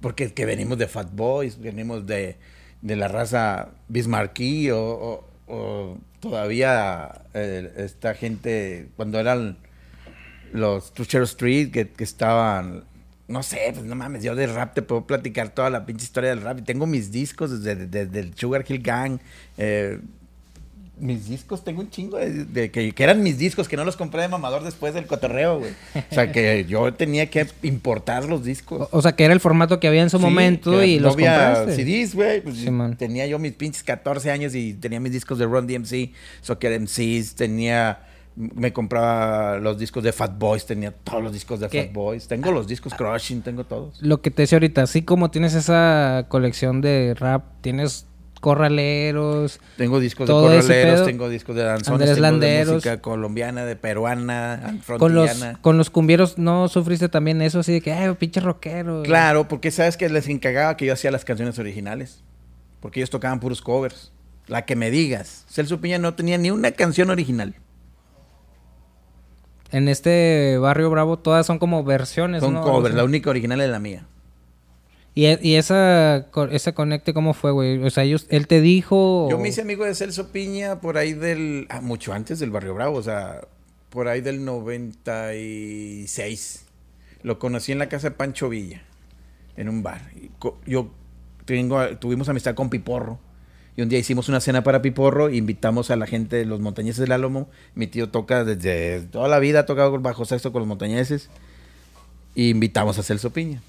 [0.00, 2.36] Porque que venimos de Fat Boys, venimos de,
[2.82, 5.24] de la raza Bismarcky o,
[6.20, 9.56] todavía eh, esta gente, cuando eran
[10.52, 12.84] los Truchero Street, que, que estaban
[13.28, 16.30] no sé, pues no mames, yo de rap te puedo platicar toda la pinche historia
[16.30, 16.58] del rap.
[16.58, 19.18] Y tengo mis discos desde, el Sugar Hill Gang.
[19.58, 20.00] Eh,
[20.98, 24.28] mis discos, tengo un chingo de, que, eran mis discos, que no los compré de
[24.28, 25.72] mamador después del cotorreo, güey.
[26.10, 28.88] O sea, que yo tenía que importar los discos.
[28.90, 31.84] O, sea, que era el formato que había en su momento y los había compraste.
[31.84, 32.40] CDs, güey.
[32.40, 32.56] Pues,
[32.96, 37.34] tenía yo mis pinches 14 años y tenía mis discos de Run DMC, Soccer MCs,
[37.34, 38.07] tenía
[38.38, 42.28] me compraba los discos de Fat Boys, tenía todos los discos de Fat Boys.
[42.28, 44.00] Tengo los discos Crushing, tengo todos.
[44.00, 48.06] Lo que te decía ahorita, así como tienes esa colección de rap, tienes
[48.40, 49.58] corraleros.
[49.76, 55.16] Tengo discos de corraleros, tengo discos de danzones, tengo de música colombiana, de peruana, con
[55.16, 59.02] los, con los cumbieros no sufriste también eso así de que, ay, pinche rockero.
[59.02, 62.22] Claro, porque sabes que les encargaba que yo hacía las canciones originales.
[62.80, 64.12] Porque ellos tocaban puros covers.
[64.46, 65.44] La que me digas.
[65.48, 67.56] Celso Piña no tenía ni una canción original.
[69.72, 72.62] En este Barrio Bravo todas son como versiones, Son ¿no?
[72.62, 74.06] covers, O sea, la única original es la mía.
[75.14, 77.82] Y, e- y esa, ese conecte, ¿cómo fue, güey?
[77.82, 79.26] O sea, ellos, él te dijo...
[79.28, 81.66] Yo o- me hice amigo de Celso Piña por ahí del.
[81.70, 83.40] Ah, mucho antes del Barrio Bravo, o sea,
[83.90, 86.64] por ahí del 96.
[87.22, 88.82] Lo conocí en la casa de Pancho Villa,
[89.56, 90.02] en un bar.
[90.66, 90.90] Yo
[91.44, 93.18] tengo, tuvimos amistad con Piporro.
[93.78, 96.98] Y un día hicimos una cena para Piporro, invitamos a la gente de los montañeses
[96.98, 97.48] del Álamo.
[97.76, 101.30] Mi tío toca desde toda la vida, ha tocado bajo sexto con los montañeses.
[102.34, 103.62] Y invitamos a Celso Piña.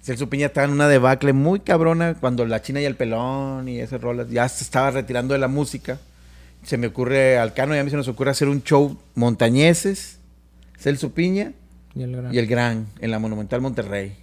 [0.00, 3.80] Celso Piña estaba en una debacle muy cabrona cuando La China y el Pelón y
[3.80, 5.98] esas rolas ya se estaba retirando de la música.
[6.62, 10.20] Se me ocurre, al Cano y a mí se nos ocurre hacer un show montañeses,
[10.78, 11.52] Celso Piña
[11.94, 14.16] Y el gran- y el Gran en la Monumental Monterrey.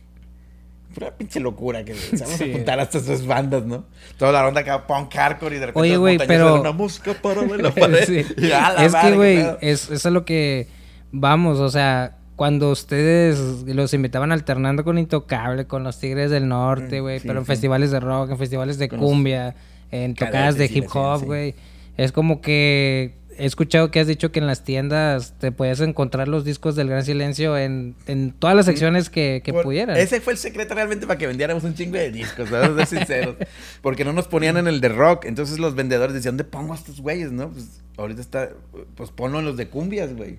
[0.93, 2.49] Pura pinche locura que se vamos Sí.
[2.51, 3.85] a juntar a estas dos bandas, ¿no?
[4.17, 7.41] Toda la onda acá, punk hardcore y de repente Oye, güey, pero- una música para
[7.43, 8.05] la pared.
[8.05, 8.25] Sí.
[8.37, 10.67] Y a la Es madre, que, güey, es, eso es lo que
[11.11, 16.99] vamos, o sea, cuando ustedes los invitaban alternando con Intocable, con los Tigres del Norte,
[16.99, 19.55] Mm, güey, sí, pero en festivales de rock, en festivales de cumbia,
[19.91, 21.55] en tocadas de hip hop, güey.
[21.95, 26.27] Es como que he escuchado que has dicho que en las tiendas te puedes encontrar
[26.27, 29.97] los discos del Gran Silencio en, en todas las secciones que, que Por- pudieran.
[29.97, 32.99] Ese fue el secreto realmente para que vendiéramos un chingo de discos, vamos a ser
[32.99, 33.35] sinceros.
[33.81, 35.25] Porque no nos ponían en el de rock.
[35.25, 37.49] Entonces los vendedores decían, ¿dónde pongo a estos güeyes, no?
[37.51, 38.49] Pues ahorita está,
[38.95, 40.37] pues ponlo en los de cumbias, güey.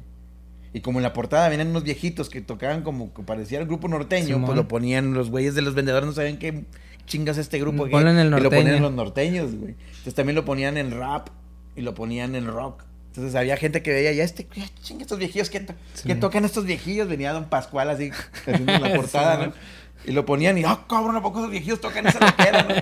[0.72, 3.86] Y como en la portada venían unos viejitos que tocaban como que parecía el grupo
[3.86, 4.44] norteño, Simón.
[4.46, 6.64] pues lo ponían los güeyes de los vendedores, no sabían qué
[7.06, 7.86] chingas este grupo.
[7.88, 8.60] Ponlo en el Y lo norteño.
[8.62, 9.74] ponían en los norteños, güey.
[9.88, 11.28] Entonces también lo ponían en rap
[11.76, 12.82] y lo ponían en rock.
[13.08, 16.08] Entonces había gente que veía, ya este, ya chinga estos viejillos, ¿qué, to- Sí.
[16.08, 17.08] qué tocan estos viejillos?
[17.08, 18.10] Venía Don Pascual así,
[18.46, 19.74] haciendo la portada, Sí, ¿no?
[20.06, 22.74] Y lo ponían y, ah, cabrón, ¿a poco esos viejillos tocan esa loquera, no?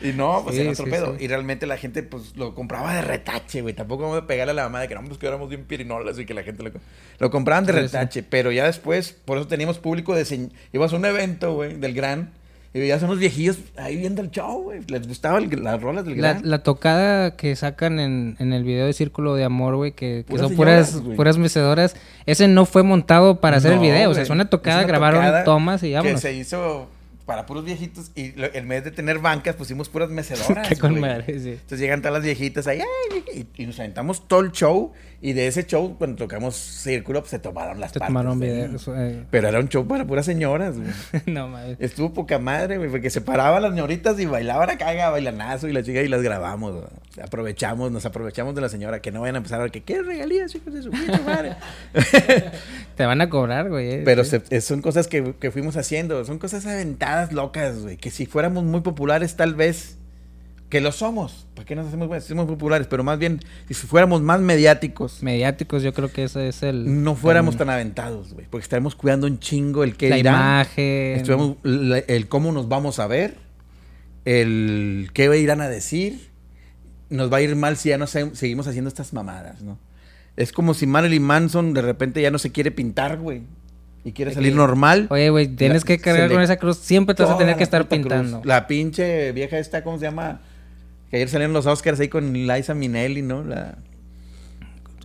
[0.06, 1.16] Y no, pues Sí, era otro pedo.
[1.18, 3.72] Y realmente la gente, pues, lo compraba de retache, güey.
[3.72, 6.18] Tampoco vamos a pegarle a la mamá de que no, pues, que éramos bien pirinolas
[6.18, 6.70] y que la gente lo...
[7.18, 10.50] Lo compraban de retache, pero ya después, por eso teníamos público de...
[10.74, 12.32] Ibas a un evento, güey, del Gran...
[12.72, 14.80] Y veías a unos viejillos ahí viendo el show, güey.
[14.86, 16.48] Les gustaban las rolas del La, Gran.
[16.48, 20.30] la tocada que sacan en, en el video de Círculo de Amor, güey, que, que
[20.30, 21.16] Puras son puras, señoras, güey.
[21.16, 24.10] puras mecedoras, ese no fue montado para hacer el No, video.
[24.10, 26.20] O sea, es una tocada, Es una grabaron tocada tomas y Que vámonos.
[26.20, 26.88] se hizo
[27.26, 30.68] para puros viejitos y lo- en vez de tener bancas pusimos puras mecedoras.
[30.68, 31.50] Qué con madre, sí.
[31.50, 32.82] Entonces llegan todas las viejitas ahí
[33.34, 34.92] y, y nos aventamos todo el show
[35.22, 38.88] y de ese show cuando tocamos Círculo pues, se tomaron las Se partes tomaron videos.
[38.88, 40.90] eh, Pero era un show para puras señoras, güey.
[41.26, 41.76] no mames.
[41.78, 45.82] Estuvo poca madre, güey, porque se paraban las señoritas y bailaban a bailanazo y la
[45.82, 46.86] chica y las grabamos, güey.
[47.22, 50.00] Aprovechamos, nos aprovechamos de la señora, que no vayan a empezar a ver que qué
[50.02, 51.56] regalías, hijos de su madre.
[52.96, 53.90] Te van a cobrar, güey.
[53.94, 54.30] eh, Pero sí.
[54.30, 57.96] se- eh, son cosas que, que fuimos haciendo, son cosas aventadas locas, güey.
[57.96, 59.98] Que si fuéramos muy populares, tal vez,
[60.70, 61.46] que lo somos.
[61.54, 62.24] ¿Para qué nos hacemos?
[62.24, 66.62] Somos populares, pero más bien, si fuéramos más mediáticos, Mediáticos, yo creo que ese es
[66.62, 67.02] el.
[67.04, 68.46] no fuéramos el- tan aventados, güey.
[68.48, 71.24] Porque estaremos cuidando un chingo el qué La dirán, imagen.
[71.64, 73.36] la- el cómo nos vamos a ver,
[74.24, 76.30] el qué irán a decir.
[77.08, 79.76] Nos va a ir mal si ya no se- seguimos haciendo estas mamadas, ¿no?
[80.36, 83.42] Es como si Marilyn Manson de repente ya no se quiere pintar, güey.
[84.04, 85.08] Y quiere salir normal.
[85.10, 86.78] Oye, güey, tienes La- que cargar con esa cruz.
[86.78, 87.98] Siempre te vas a tener que estar cruz.
[87.98, 88.40] pintando.
[88.44, 90.40] La pinche vieja esta, ¿cómo se llama?
[91.10, 93.42] Que ayer salieron los Oscars ahí con Liza Minnelli, ¿no?
[93.42, 93.78] La,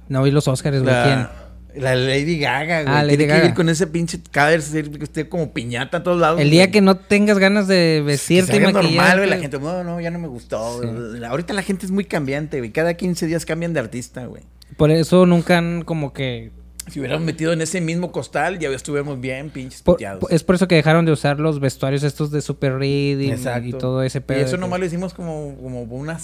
[0.08, 0.94] No vi los Oscars, güey.
[1.04, 1.28] ¿Quién?
[1.76, 2.94] la, la Lady Gaga, güey.
[2.96, 3.50] Ah, Lady Tiene que Gaga.
[3.50, 6.40] ir con ese pinche que esté como piñata a todos lados.
[6.40, 6.72] El día güey.
[6.72, 8.88] que no tengas ganas de Que vestirte y maquillarte.
[8.96, 9.30] normal, güey.
[9.30, 10.82] La gente, no, no, ya no me gustó.
[10.82, 11.24] Sí.
[11.24, 12.72] Ahorita la gente es muy cambiante, güey.
[12.72, 14.44] Cada 15 días cambian de artista, güey.
[14.78, 16.52] Por eso nunca han como que...
[16.88, 19.98] Si hubiéramos metido en ese mismo costal, ya estuviéramos bien pinches por-
[20.30, 23.68] es por eso que dejaron de usar los vestuarios estos de Super Reading Exacto.
[23.68, 24.40] y todo ese pedo.
[24.40, 26.20] Y eso que- nomás lo hicimos como, como una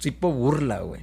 [0.00, 1.02] tipo burla, güey.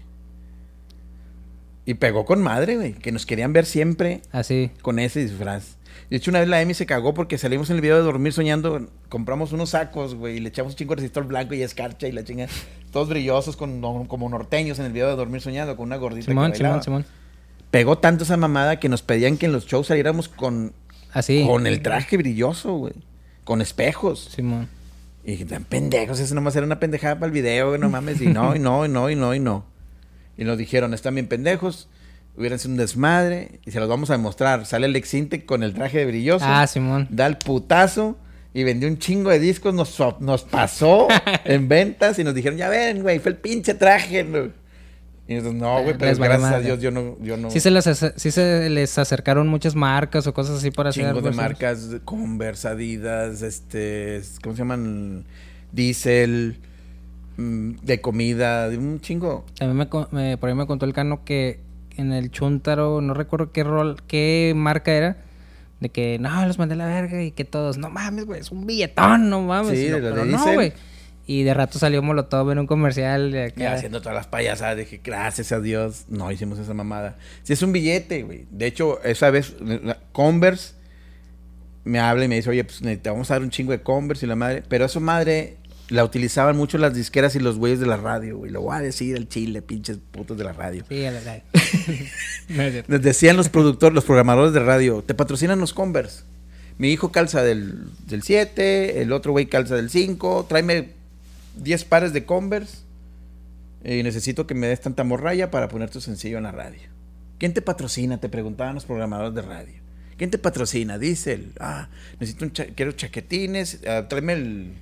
[1.85, 2.93] Y pegó con madre, güey.
[2.93, 4.71] Que nos querían ver siempre Así.
[4.81, 5.77] con ese disfraz.
[6.09, 8.31] De hecho, una vez la Emi se cagó porque salimos en el video de Dormir
[8.33, 8.87] Soñando.
[9.09, 10.37] Compramos unos sacos, güey.
[10.37, 12.47] Y le echamos un chingo de resistor blanco y escarcha y la chinga.
[12.91, 16.51] Todos brillosos, con, como norteños en el video de Dormir Soñando, con una gordita Simón,
[16.51, 16.83] que Simón.
[16.83, 17.05] Simón.
[17.71, 20.73] Pegó tanto esa mamada que nos pedían que en los shows saliéramos con,
[21.13, 21.45] Así.
[21.47, 22.93] con el traje brilloso, güey.
[23.43, 24.29] Con espejos.
[24.35, 24.67] Simón.
[25.23, 28.19] Y dije, tan pendejos, eso nomás era una pendejada para el video, güey, no mames.
[28.21, 29.65] Y no, y no, y no, y no, y no.
[30.37, 31.87] Y nos dijeron, están bien pendejos,
[32.35, 34.65] hubieran sido un desmadre, y se los vamos a demostrar.
[34.65, 37.07] Sale el Exinte con el traje de brilloso, Ah, Simón.
[37.11, 38.17] da el putazo,
[38.53, 41.07] y vendió un chingo de discos, nos, nos pasó
[41.45, 44.23] en ventas, y nos dijeron, ya ven, güey, fue el pinche traje.
[44.23, 44.49] ¿no?
[45.31, 46.59] Y no, güey, pero gracias a.
[46.59, 47.17] Dios yo no...
[47.21, 47.85] Yo no Sí se, les
[48.15, 52.67] sí se les acercaron muchas marcas o cosas así para hacer chingos de marcas, Converse,
[52.67, 55.25] Adidas, este, ¿cómo se llaman?
[55.71, 56.57] Diesel,
[57.37, 59.45] mm, de comida, de un chingo.
[59.61, 61.59] Me, co- me- por ahí me contó el cano que
[61.97, 65.17] en el Chuntaro, no recuerdo qué rol, qué marca era,
[65.79, 68.51] de que no, los mandé a la verga y que todos, no mames, güey, es
[68.51, 69.77] un billetón, no mames.
[69.79, 70.73] Sí, no, pero no, güey.
[71.33, 73.31] Y de rato salió Molotov en un comercial.
[73.31, 73.73] de acá.
[73.73, 77.15] haciendo todas las payasadas, dije, gracias a Dios, no hicimos esa mamada.
[77.43, 78.45] Si es un billete, güey.
[78.51, 79.53] De hecho, esa vez,
[80.11, 80.73] Converse
[81.85, 84.25] me habla y me dice, oye, pues te vamos a dar un chingo de Converse
[84.25, 84.63] y la madre.
[84.67, 85.55] Pero eso, madre,
[85.89, 88.51] la utilizaban mucho las disqueras y los güeyes de la radio, güey.
[88.51, 90.83] Lo voy a decir al chile, pinches putos de la radio.
[90.89, 91.21] Sí, a la-
[92.47, 92.91] cierto.
[92.91, 96.23] Les decían los productores, los programadores de radio, te patrocinan los Converse.
[96.77, 100.99] Mi hijo calza del, del 7, el otro güey calza del 5, tráeme
[101.57, 102.77] 10 pares de Converse
[103.83, 106.81] y necesito que me des tanta morralla para poner tu sencillo en la radio.
[107.39, 108.19] ¿Quién te patrocina?
[108.19, 109.81] Te preguntaban los programadores de radio.
[110.17, 110.99] ¿Quién te patrocina?
[110.99, 114.73] Dice él, ah, necesito un quiero chaquetines, ah, tráeme el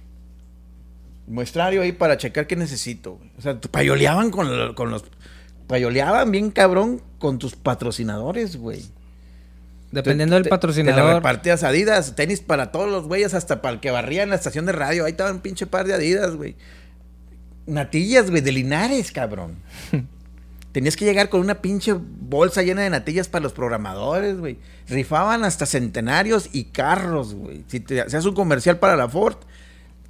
[1.27, 3.19] muestrario ahí para checar qué necesito.
[3.37, 5.03] O sea, payoleaban con, lo- con los...
[5.67, 8.83] Payoleaban bien cabrón con tus patrocinadores, güey.
[9.91, 11.15] Dependiendo del Te- Te la patrocinador.
[11.15, 14.65] repartías Adidas, tenis para todos los güeyes, hasta para el que barría en la estación
[14.65, 15.05] de radio.
[15.05, 16.55] Ahí estaba un pinche par de Adidas, güey.
[17.65, 19.55] Natillas, güey, de Linares, cabrón.
[20.71, 24.57] Tenías que llegar con una pinche bolsa llena de natillas para los programadores, güey.
[24.87, 27.63] Rifaban hasta centenarios y carros, güey.
[27.67, 29.37] Si te hacías un comercial para la Ford,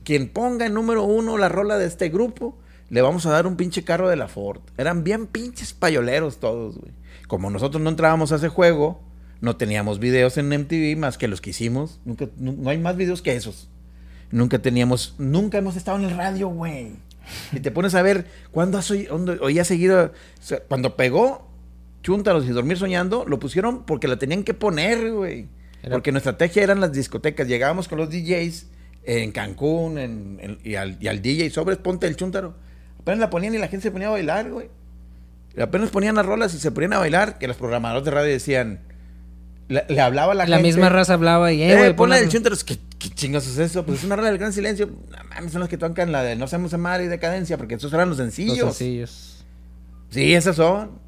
[0.03, 2.57] quien ponga en número uno la rola de este grupo,
[2.89, 4.59] le vamos a dar un pinche carro de la Ford.
[4.77, 6.91] Eran bien pinches payoleros todos, güey.
[7.27, 9.01] Como nosotros no entrábamos a ese juego,
[9.41, 11.99] no teníamos videos en MTV más que los que hicimos.
[12.05, 13.69] Nunca, no, no hay más videos que esos.
[14.31, 16.91] Nunca teníamos, nunca hemos estado en el radio, güey.
[17.51, 20.05] Y te pones a ver, ¿cuándo has oí- oído, oías seguido?
[20.05, 21.47] o sea, cuando pegó
[22.03, 25.47] Chúntaros y Dormir Soñando, lo pusieron porque la tenían que poner, güey.
[25.83, 27.47] Era- Porque nuestra estrategia eran las discotecas.
[27.47, 28.67] Llegábamos con los DJs
[29.03, 32.55] en Cancún en- en- y, al, y al DJ, sobres, ponte el Chúntaro.
[32.99, 34.67] Apenas la ponían y la gente se ponía a bailar, güey.
[35.59, 38.81] Apenas ponían las rolas y se ponían a bailar, que los programadores de radio decían...
[39.69, 40.67] Le, le hablaba a la, La, gente.
[40.71, 42.55] misma raza hablaba y, eh, Eh, güey, ponle ponla- el Chúntaro.
[42.65, 43.85] ¿Qué, ¿Qué chingos es eso?
[43.85, 44.87] Pues es una rola del gran silencio.
[44.87, 47.93] No mames, son los que tocan la de No Sabemos Amar y Decadencia, porque esos
[47.93, 48.75] eran los Los sencillos.
[48.75, 49.45] sencillos.
[50.09, 50.99] Sí, esas son.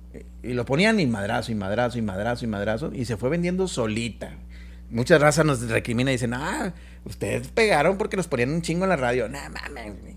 [0.43, 2.91] Y lo ponían y madrazo, y madrazo, y madrazo, y madrazo.
[2.93, 4.31] Y se fue vendiendo solita.
[4.89, 6.73] Muchas razas nos recrimina y dicen, ah,
[7.05, 9.27] ustedes pegaron porque nos ponían un chingo en la radio.
[9.27, 10.15] No mames, güey.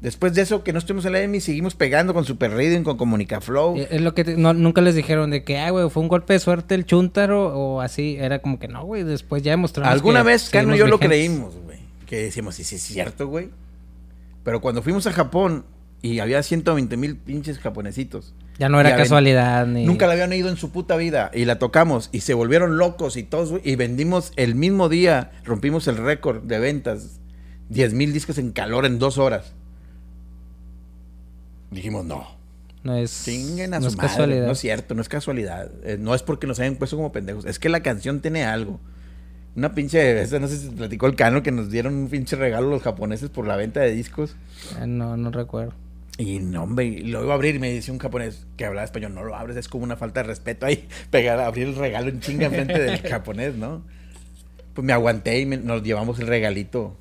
[0.00, 2.98] Después de eso, que no estuvimos en la EMI, seguimos pegando con Super Reading, con
[2.98, 3.76] Comunicaflow.
[3.78, 6.08] Eh, Es lo que te- no- nunca les dijeron de que, ah, güey, fue un
[6.08, 8.16] golpe de suerte el Chuntaro o así.
[8.20, 9.02] Era como que no, güey.
[9.02, 9.90] Después ya demostramos.
[9.92, 11.78] Alguna que vez Cano y yo lo creímos, güey.
[12.06, 13.48] Que decíamos, sí, sí, es cierto, güey.
[14.42, 15.64] Pero cuando fuimos a Japón
[16.02, 18.34] y había 120 mil pinches japonesitos.
[18.58, 19.86] Ya no era casualidad ni.
[19.86, 21.30] Nunca la habían ido en su puta vida.
[21.32, 23.50] Y la tocamos y se volvieron locos y todos.
[23.52, 27.20] güey, Y vendimos el mismo día, rompimos el récord de ventas.
[27.70, 29.54] 10 mil discos en calor en dos horas.
[31.74, 32.26] Dijimos, no.
[32.82, 33.24] No es.
[33.24, 34.08] Chinguen a no su es madre.
[34.10, 34.46] casualidad.
[34.46, 35.70] No es cierto, no es casualidad.
[35.84, 37.44] Eh, no es porque nos hayan puesto como pendejos.
[37.46, 38.78] Es que la canción tiene algo.
[39.56, 42.68] Una pinche, esa no sé si platicó el cano que nos dieron un pinche regalo
[42.70, 44.36] los japoneses por la venta de discos.
[44.80, 45.72] Ah, no, no recuerdo.
[46.18, 49.14] Y no, hombre, lo iba a abrir y me dice un japonés que hablaba español,
[49.14, 52.20] no lo abres, es como una falta de respeto ahí, pegar, abrir el regalo en
[52.20, 53.82] chinga enfrente del japonés, ¿no?
[54.74, 56.96] Pues me aguanté y me- nos llevamos el regalito.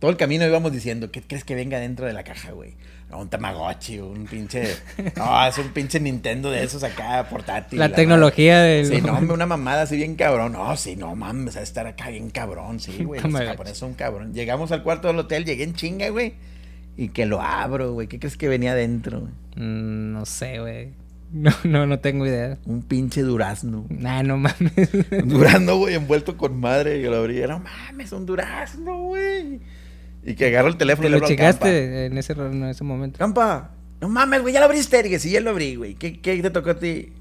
[0.00, 2.74] Todo el camino íbamos diciendo, ¿qué crees que venga dentro de la caja, güey?
[3.12, 4.74] Un Tamagotchi, un pinche...
[5.16, 7.78] No, es un pinche Nintendo de esos acá, portátil.
[7.78, 8.86] La tecnología del.
[8.86, 10.52] Sí, no, una mamada así bien cabrón.
[10.52, 13.20] No, sí, no mames, a estar acá bien cabrón, sí, güey.
[13.20, 14.32] Los japoneses son cabrón.
[14.32, 16.34] Llegamos al cuarto del hotel, llegué en chinga, güey.
[16.96, 18.06] Y que lo abro, güey.
[18.06, 19.28] ¿Qué crees que venía adentro?
[19.56, 20.90] Mm, no sé, güey.
[21.32, 22.58] No, no, no tengo idea.
[22.66, 23.86] Un pinche durazno.
[23.88, 24.90] Nah, no mames.
[25.10, 26.98] Un durazno, güey, envuelto con madre.
[26.98, 27.40] Y yo lo abrí.
[27.40, 29.60] No mames, un durazno, güey.
[30.24, 33.18] Y que agarro el teléfono ¿Te y le lo checaste en ese, en ese momento?
[33.18, 33.70] Campa,
[34.00, 35.00] no mames, güey, ya lo abriste.
[35.00, 35.94] Y dije, sí, ya lo abrí, güey.
[35.94, 37.12] ¿Qué, ¿Qué te tocó a ti?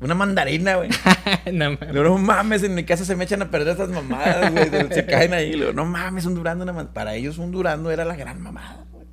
[0.00, 0.90] Una mandarina, güey.
[1.52, 1.80] no mames.
[1.80, 4.68] Le digo, no mames, en mi casa se me echan a perder estas mamadas, güey.
[4.90, 5.52] se- caen ahí.
[5.52, 6.64] Le digo, no mames, un durando.
[6.64, 6.90] Una man-".
[6.92, 9.06] Para ellos un durando era la gran mamada, güey.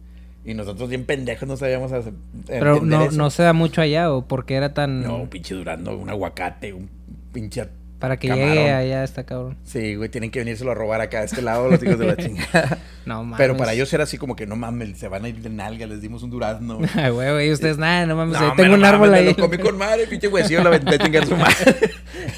[0.44, 2.14] Y nosotros bien pendejos no sabíamos hacer.
[2.48, 3.18] Pero entender no, eso.
[3.18, 5.04] no se da mucho allá o porque era tan.
[5.04, 6.90] No, un pinche durando, un aguacate, un
[7.32, 7.70] pinche...
[8.04, 8.50] para que camarón.
[8.50, 9.56] llegue allá está cabrón.
[9.64, 12.18] Sí, güey, tienen que venírselo a robar acá a este lado los hijos de la
[12.18, 12.78] chingada.
[13.06, 13.38] No mames.
[13.38, 15.88] Pero para ellos era así como que no mames, se van a ir de nalga,
[15.88, 16.80] les dimos un durazno.
[16.96, 18.38] Ay, güey, güey, ustedes nada, no mames.
[18.38, 19.34] No, ahí tengo no un árbol mames, ahí.
[19.38, 21.92] Lo comí con madre, pinche huesillo, lo aventé a chingar su madre.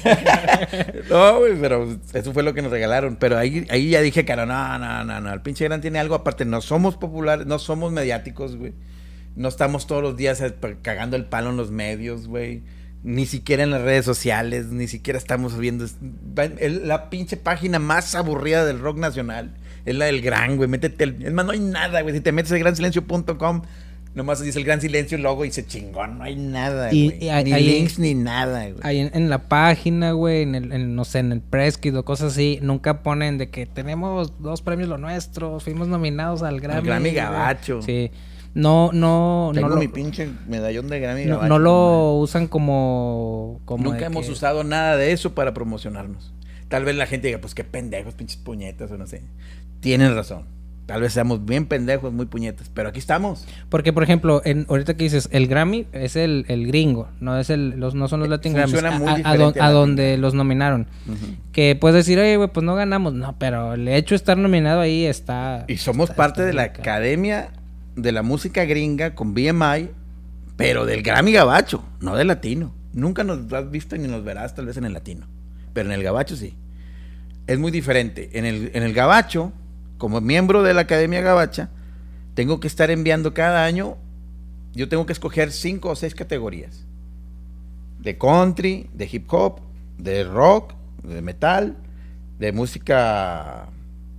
[1.10, 3.16] no, güey, pero eso fue lo que nos regalaron.
[3.16, 5.32] Pero ahí, ahí ya dije, cara, no, no, no, no.
[5.32, 6.44] El pinche gran tiene algo aparte.
[6.44, 8.72] No somos populares, no somos mediáticos, güey.
[9.34, 12.62] No estamos todos los días eh, cagando el palo en los medios, güey.
[13.06, 15.86] Ni siquiera en las redes sociales, ni siquiera estamos viendo.
[16.58, 19.54] el- La pinche página más aburrida del rock nacional
[19.84, 20.68] es la del gran, güey.
[20.68, 21.04] Métete.
[21.04, 22.14] el- es más, no hay nada, güey.
[22.16, 23.62] Si te metes a gransilencio.com,
[24.14, 27.24] Nomás dice el gran silencio, logo y se chingón, no hay nada, Y- güey.
[27.24, 28.80] y hay- ni hay- links ni nada, güey.
[28.82, 31.94] Ahí en, en la página, güey, en el, en, no sé, en el press kit
[31.94, 36.60] o cosas así, nunca ponen de que tenemos dos premios lo nuestro, fuimos nominados al
[36.62, 36.86] Grammy.
[36.86, 37.14] Grammy güey.
[37.14, 37.82] Gabacho.
[37.82, 38.10] Sí.
[38.56, 43.84] No, no, Tengo no lo, mi pinche medallón de Grammy no, lo usan como, como
[43.84, 46.32] Nunca hemos que- usado nada de eso para promocionarnos.
[46.68, 49.22] Tal vez la gente diga, pues qué pendejos, pinches puñetas o no sé.
[49.80, 50.44] Tienen razón.
[50.86, 53.44] Tal vez seamos bien pendejos, muy puñetas, pero aquí estamos.
[53.68, 57.50] Porque, por ejemplo, en, ahorita que dices, el Grammy es el, el gringo, no es
[57.50, 60.32] el, los, no son los Latin Grammys, Funciona muy a- a don- Latin donde los
[60.34, 60.86] nominaron.
[61.52, 63.14] Que puedes decir, oye, güey, pues no ganamos.
[63.14, 65.64] No, pero el hecho de estar nominado ahí está...
[65.68, 66.62] Y somos está- parte está de la.
[66.62, 67.50] Academia
[67.96, 69.90] de la Música Gringa con BMI,
[70.56, 72.72] pero del Grammy Gabacho, no del latino.
[72.92, 75.26] Nunca nos has visto ni nos verás tal vez en el latino,
[75.72, 76.54] pero en el Gabacho sí.
[77.46, 78.30] Es muy diferente.
[78.34, 79.52] En el, en el Gabacho,
[79.98, 81.70] como miembro de la Academia Gabacha,
[82.34, 83.96] tengo que estar enviando cada año,
[84.74, 86.84] yo tengo que escoger cinco o seis categorías.
[87.98, 89.60] De country, de hip hop,
[89.98, 91.76] de rock, de metal,
[92.38, 93.68] de música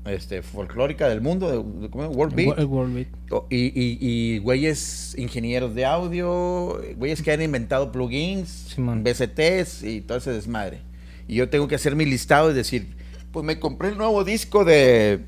[0.10, 2.16] este, folclórica del mundo, de, de- ¿cómo es?
[2.16, 2.60] World Beat.
[2.66, 3.08] World Beat.
[3.32, 8.76] O- Y, y, y güeyes ingenieros de audio, güeyes que han inventado plugins.
[9.04, 10.80] BCTs y todo ese desmadre.
[11.28, 12.96] Y yo tengo que hacer mi listado y decir,
[13.32, 15.22] pues me compré el nuevo disco de,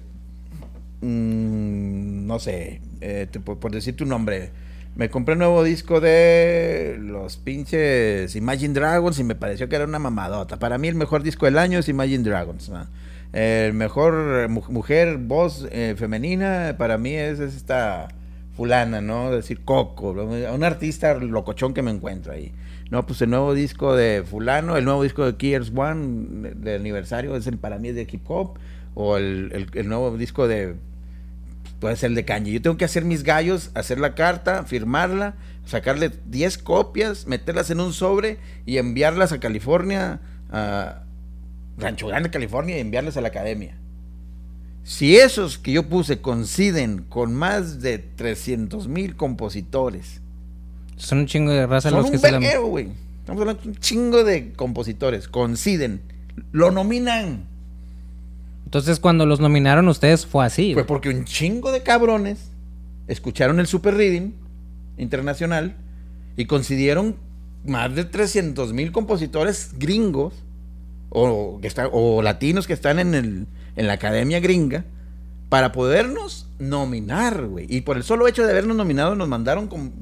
[1.02, 4.52] mm, no sé, eh, te- por, por decir tu nombre,
[4.96, 9.86] me compré el nuevo disco de los pinches Imagine Dragons y me pareció que era
[9.86, 10.60] una mamadota.
[10.60, 12.70] Para mí el mejor disco del año es Imagine Dragons.
[12.70, 12.88] ¿no?
[13.32, 18.08] Mejor eh, mu- mujer, voz eh, femenina, para mí es, es esta
[18.56, 19.32] fulana, ¿no?
[19.32, 22.52] Decir Coco, un artista locochón que me encuentro ahí.
[22.92, 26.76] No, pues el nuevo disco de fulano, el nuevo disco de Gears One de, de
[26.76, 28.58] aniversario, es el, para mí es de hip hop,
[28.96, 30.76] o el, el- el nuevo disco de,
[31.80, 32.52] puede ser el de Kanye.
[32.52, 35.36] Yo tengo que hacer mis gallos, hacer la carta, firmarla,
[35.66, 40.20] sacarle 10 copias, meterlas en un sobre y enviarlas a California,
[40.52, 41.04] a
[41.80, 43.76] Rancho Grande, California, y enviarlas a la academia.
[44.84, 50.22] Si esos que yo puse coinciden con más de 300 mil compositores,
[50.96, 52.90] Son un chingo de raza son los que un verguero, güey.
[53.20, 56.02] Estamos hablando de un chingo de compositores, coinciden,
[56.52, 57.46] lo nominan.
[58.66, 60.74] Entonces, cuando los nominaron ustedes fue así.
[60.74, 62.50] Fue porque un chingo de cabrones
[63.08, 64.32] escucharon el Super Reading
[64.98, 65.76] internacional
[66.36, 67.16] y coincidieron
[67.66, 70.34] más de 300 mil compositores gringos
[71.10, 74.86] o, que está- o latinos que están en, el, en la academia gringa
[75.50, 77.66] para podernos nominar, güey.
[77.70, 79.94] Y por el solo hecho de habernos nominado nos mandaron con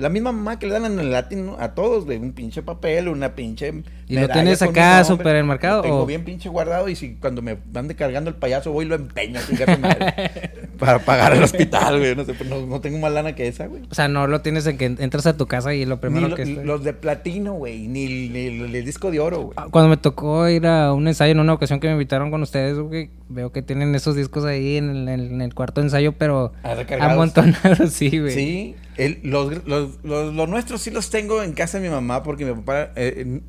[0.00, 2.18] la misma mamá que le dan en el latino a todos, güey.
[2.18, 3.72] Un pinche papel, una pinche...
[4.08, 5.04] ¿Y lo tienes acá nombre.
[5.04, 6.06] súper enmarcado, Lo tengo o?
[6.06, 9.38] bien pinche guardado y si cuando me ande cargando el payaso voy y lo empeño
[9.80, 10.50] madre,
[10.80, 12.16] para pagar el hospital, güey.
[12.16, 13.82] No sé, pues no, no tengo más lana que esa, güey.
[13.88, 16.26] O sea, no lo tienes en que entras a tu casa y lo Ni primero
[16.28, 16.42] lo- que...
[16.42, 17.86] está- los de platino, güey.
[17.86, 19.52] Ni, el- ni el, el disco de oro, güey.
[19.56, 22.42] Ah, Cuando me tocó ir a un ensayo en una ocasión que me invitaron con
[22.42, 26.52] ustedes, güey, veo que tienen esos discos ahí en el, en el cuarto ensayo, pero
[26.64, 28.32] Ah, amontonados, sí, güey.
[28.34, 28.74] Sí,
[29.22, 32.90] los, los, los- nuestros sí los tengo en casa de mi mamá porque mi papá
[32.96, 33.40] eh,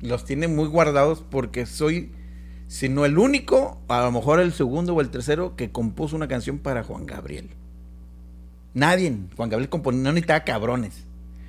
[0.00, 2.12] los tiene muy guardados porque soy,
[2.66, 6.28] si no el único, a lo mejor el segundo o el tercero que compuso una
[6.28, 7.50] canción para Juan Gabriel.
[8.74, 11.04] Nadie, Juan Gabriel compone, no necesitaba cabrones.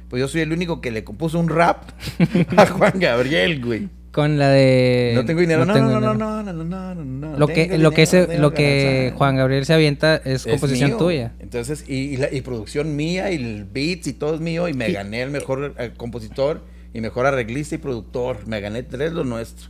[0.09, 1.89] Pues yo soy el único que le compuso un rap
[2.57, 3.89] a Juan Gabriel, güey.
[4.13, 5.13] Con la de...
[5.15, 7.89] No tengo dinero, no, no, no, no, no, no, no, no, no, Lo que, lo
[7.89, 9.11] que, ese- lo que.
[9.17, 11.31] Juan Gabriel se avienta es, composición tuya.
[11.39, 14.91] Entonces, y, la, y producción mía, y el beats y todo es mío, y me
[14.91, 16.61] gané el mejor compositor,
[16.93, 18.45] y mejor arreglista y productor.
[18.45, 19.69] Me gané tres lo nuestro.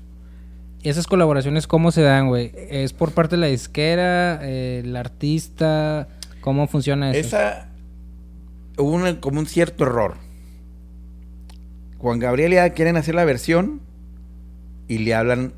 [0.82, 2.52] ¿Y esas colaboraciones cómo se dan, güey?
[2.70, 6.10] ¿Es por parte de la disquera, el artista?
[6.42, 7.38] ¿Cómo funciona eso?
[7.38, 7.70] Esa
[8.78, 10.16] hubo como un cierto error.
[11.98, 13.80] Juan Gabriel ya quieren hacer la versión
[14.88, 15.54] y le hablan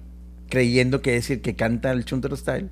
[0.49, 2.69] creyendo que es el que canta el Chuntero Style.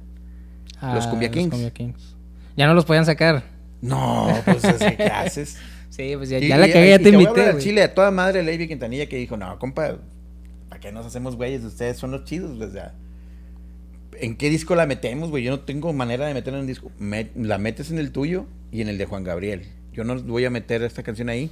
[0.81, 1.55] los Cumbia Kings.
[1.65, 2.15] Ah, Kings.
[2.55, 3.43] Ya no los podían sacar.
[3.81, 5.57] No, pues así, ¿qué haces?
[5.89, 7.63] Sí, pues ya, Y- ya la cagué, ya te a invité, güey.
[7.63, 9.97] Chile a toda madre Lady Quintanilla que dijo, no, compa,
[10.69, 11.63] ¿para qué nos hacemos güeyes?
[11.63, 12.93] Ustedes son los chidos, o sea.
[14.19, 15.43] ¿En qué disco la metemos, güey?
[15.43, 16.91] Yo no tengo manera de meterla en un disco.
[16.99, 19.63] Me- la metes en el tuyo y en el de Juan Gabriel.
[19.91, 21.49] Yo no voy a meter esta canción ahí.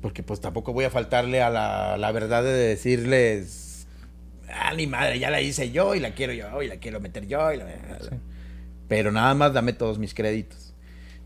[0.00, 3.67] Porque pues tampoco voy a faltarle a la, la verdad de decirles,
[4.52, 7.26] ah, ni madre, ya la hice yo y la quiero yo y la quiero meter
[7.26, 7.52] yo.
[7.52, 7.66] y la-
[8.00, 8.16] Sí.
[8.88, 10.72] Pero nada más dame todos mis créditos.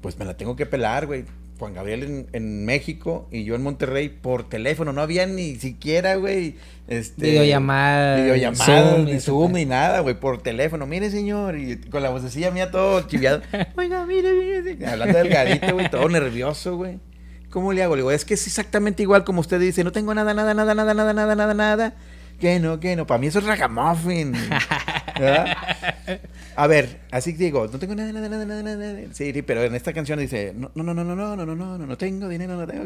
[0.01, 1.25] Pues me la tengo que pelar, güey.
[1.59, 4.93] Juan Gabriel en, en México y yo en Monterrey por teléfono.
[4.93, 6.57] No había ni siquiera, güey.
[6.89, 10.19] Este, Videollamada, Videollamada, Zoom, ni ni Zoom, ni nada, güey.
[10.19, 10.87] Por teléfono.
[10.87, 11.57] Mire, señor.
[11.57, 13.43] Y con la vocecilla mía todo chiviado.
[13.77, 14.85] Oiga, mire, mire.
[14.87, 15.89] Hablando delgadito, güey.
[15.89, 16.99] Todo nervioso, güey.
[17.49, 17.95] ¿Cómo le hago?
[17.95, 19.85] Le digo, es que es exactamente igual como usted dice.
[19.85, 21.95] No tengo nada, nada, nada, nada, nada, nada, nada, nada.
[22.39, 23.07] Que no, que no.
[23.07, 24.33] Para mí eso es ragamuffin.
[25.19, 25.57] ¿verdad?
[26.57, 29.01] A ver, así digo, no tengo nada, nada, nada, nada, nada.
[29.13, 31.87] Sí, pero en esta canción dice, no, no, no, no, no, no, no, no, no,
[31.87, 32.85] no, tengo dinero, no tengo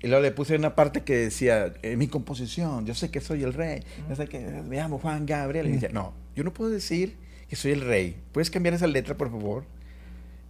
[0.00, 3.42] Y luego le puse una parte que decía, en mi composición, yo sé que soy
[3.42, 5.68] el rey, yo sé que me llamo Juan Gabriel.
[5.68, 7.16] Y dice, no, yo no puedo decir
[7.48, 8.16] que soy el rey.
[8.32, 9.64] ¿Puedes cambiar esa letra, por favor?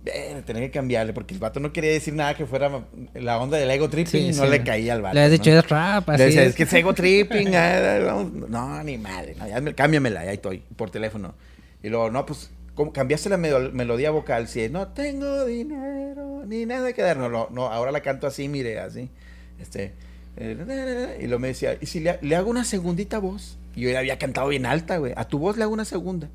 [0.04, 2.82] Bien, tenía que cambiarle porque el vato no quería decir nada que fuera
[3.14, 4.50] la onda del ego tripping Sí, no sí.
[4.50, 5.14] le caía al vato.
[5.14, 5.32] Le has ¿no?
[5.32, 6.18] dicho es rap, así.
[6.18, 6.48] Le decía, es.
[6.50, 7.52] es que es ego tripping.
[8.04, 8.32] vamos".
[8.48, 9.36] no, ni madre.
[9.38, 11.34] No, ya me- cámbiamela, ya estoy, por teléfono.
[11.84, 14.48] Y luego, no, pues, ¿cómo cambiaste la melo- melodía vocal.
[14.48, 17.16] Si es, no tengo dinero, ni nada que dar.
[17.16, 19.08] No, no, no, ahora la canto así, mire, así.
[19.60, 19.92] Este.
[20.36, 23.56] eh, y luego me decía, ¿y si le, le hago una segundita voz?
[23.76, 25.12] Y yo ya había cantado bien alta, güey.
[25.16, 26.28] A tu voz le hago una segunda.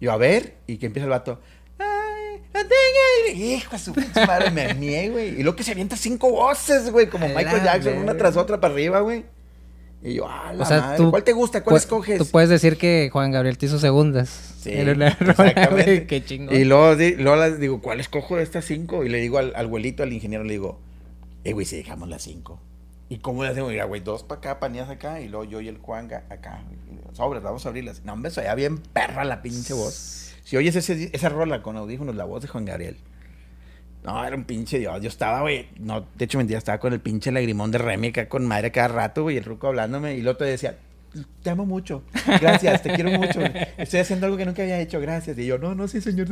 [0.00, 1.40] Yo, a ver, y que empieza el vato.
[1.78, 1.86] Ay,
[2.38, 2.51] no tengo dinero".
[3.34, 5.28] Hijo de su pinche madre, me armé, güey.
[5.40, 8.72] Y luego que se avienta cinco voces, güey, como Michael Jackson, una tras otra para
[8.74, 9.24] arriba, güey.
[10.04, 11.62] Y yo, ah, la O sea, madre, tú- ¿cuál te gusta?
[11.62, 12.18] ¿Cuál escoges?
[12.18, 14.54] Tú puedes decir que Juan Gabriel te hizo segundas.
[14.60, 16.06] Sí, exactamente.
[16.06, 16.56] Qué chingón.
[16.56, 19.04] Y luego, di- luego las digo, ¿cuál escojo de estas cinco?
[19.04, 20.80] Y le digo al, al abuelito, al ingeniero, le digo,
[21.44, 22.60] eh, güey, si dejamos las cinco.
[23.08, 23.70] ¿Y cómo le hacemos?
[23.70, 26.62] Mira, güey, dos para acá, panías acá, y luego yo y el Juanga acá.
[27.12, 28.02] Sobres, vamos a abrirlas.
[28.04, 30.31] No, hombre, soy bien perra la pinche voz.
[30.44, 32.96] Si oyes ese, esa rola con audífonos, la voz de Juan Gabriel.
[34.04, 35.00] No, era un pinche dios.
[35.00, 38.28] Yo estaba, güey, no, de hecho mentira, estaba con el pinche lagrimón de Remy acá
[38.28, 40.76] con madre cada rato, güey, el ruco hablándome, y el otro decía,
[41.42, 42.02] te amo mucho,
[42.40, 43.40] gracias, te quiero mucho,
[43.76, 45.36] estoy haciendo algo que nunca había hecho, gracias.
[45.38, 46.26] Y yo, no, no, sí, señor.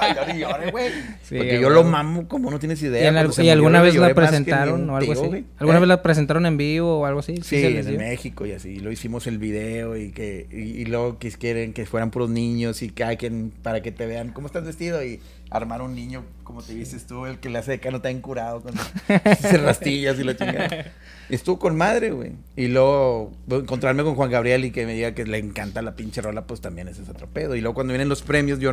[0.00, 0.90] Ay, llore, güey.
[1.22, 3.08] Sí, Porque yo lo mamo como no tienes ¿Y, idea.
[3.08, 5.28] en al- y alguna vez la lloré que presentaron o algo tío, así?
[5.28, 5.44] güey.
[5.58, 5.80] ¿Alguna ¿Eh?
[5.80, 7.36] vez la presentaron en vivo o algo así?
[7.42, 7.96] Sí, en?
[7.96, 8.76] México y así.
[8.80, 12.82] Lo hicimos el video y que y, y luego que quieren que fueran puros niños
[12.82, 15.20] y cada quien para que te vean cómo estás vestido y
[15.56, 18.62] armar un niño como te vistes tú, el que le hace de cano tan curado
[18.62, 18.74] con
[19.64, 20.92] rastillas y la chingada.
[21.28, 22.32] Estuvo con madre, güey.
[22.56, 25.96] Y luego bueno, encontrarme con Juan Gabriel y que me diga que le encanta la
[25.96, 27.54] pinche rola, pues también ese es otro pedo.
[27.56, 28.72] Y luego cuando vienen los premios, yo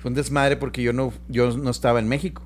[0.00, 2.42] fue un desmadre porque yo no yo no estaba en México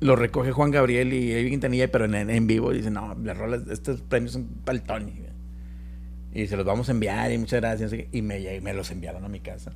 [0.00, 3.62] lo recoge Juan Gabriel y Evi Quintanilla, pero en, en vivo dice, no, las rolas,
[3.70, 5.12] estos premios son para el Tony.
[5.12, 5.30] güey".
[6.32, 7.92] Y se los vamos a enviar y muchas gracias.
[8.12, 9.72] Y me, y me los enviaron a mi casa.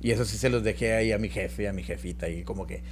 [0.00, 2.28] Y eso sí se los dejé ahí a mi jefe, a mi jefita.
[2.28, 2.82] Y como que,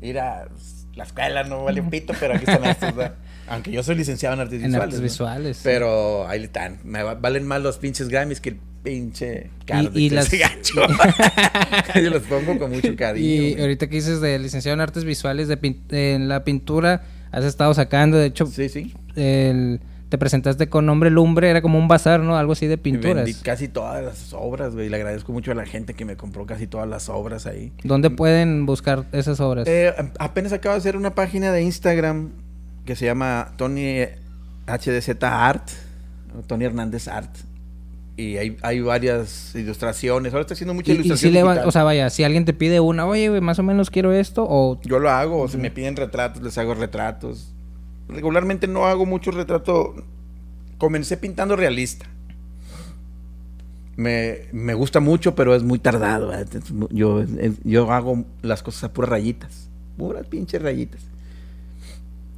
[0.00, 0.48] mira,
[0.94, 2.94] la escuela no vale un pito, pero aquí están estos.
[2.94, 3.14] ¿verdad?
[3.48, 4.82] Aunque yo soy licenciado en artes En visuales.
[4.84, 5.02] artes ¿no?
[5.04, 5.60] visuales.
[5.64, 6.78] Pero ahí están.
[6.84, 10.38] Me va- valen más los pinches Grammys que el pinche card y de las- ese
[10.38, 10.82] gacho.
[12.02, 13.26] yo los pongo con mucho cariño.
[13.26, 13.60] Y güey.
[13.62, 17.02] ahorita que dices de licenciado en artes visuales, de pin- en la pintura,
[17.32, 18.94] has estado sacando, de hecho, Sí, sí.
[19.16, 19.80] el-
[20.12, 22.36] te presentaste con Nombre Lumbre, era como un bazar, ¿no?
[22.36, 23.24] Algo así de pinturas.
[23.24, 24.90] Vendí casi todas las obras, güey.
[24.90, 27.72] Le agradezco mucho a la gente que me compró casi todas las obras ahí.
[27.82, 29.66] ¿Dónde pueden buscar esas obras?
[29.66, 32.28] Eh, apenas acabo de hacer una página de Instagram
[32.84, 34.00] que se llama Tony
[34.66, 35.70] HDZ Art,
[36.46, 37.34] Tony Hernández Art.
[38.18, 40.34] Y hay, hay varias ilustraciones.
[40.34, 41.30] Ahora estoy haciendo mucha y, y ilustración.
[41.30, 41.68] si le va- digital.
[41.68, 44.44] o sea, vaya, si alguien te pide una, oye, güey, más o menos quiero esto,
[44.46, 47.51] o Yo lo hago, o si me piden retratos, les hago retratos.
[48.12, 49.94] Regularmente no hago mucho retrato.
[50.78, 52.06] Comencé pintando realista.
[53.96, 56.32] Me, me gusta mucho, pero es muy tardado.
[56.90, 57.24] Yo,
[57.64, 59.68] yo hago las cosas a puras rayitas.
[59.96, 61.02] Puras pinches rayitas.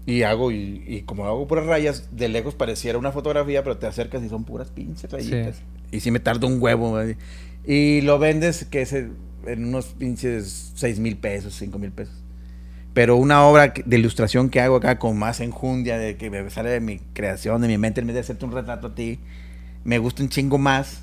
[0.07, 3.87] Y hago, y, y como hago puras rayas, de lejos pareciera una fotografía, pero te
[3.87, 5.63] acercas y son puras pinches rayitas.
[5.91, 6.93] Y sí me tarda un huevo.
[6.93, 7.17] ¿verdad?
[7.67, 9.17] Y lo vendes que es en
[9.65, 12.24] unos pinches 6 mil pesos, 5 mil pesos.
[12.95, 16.71] Pero una obra de ilustración que hago acá con más enjundia, de que me sale
[16.71, 19.19] de mi creación, de mi mente, en vez de hacerte un retrato a ti,
[19.83, 21.03] me gusta un chingo más.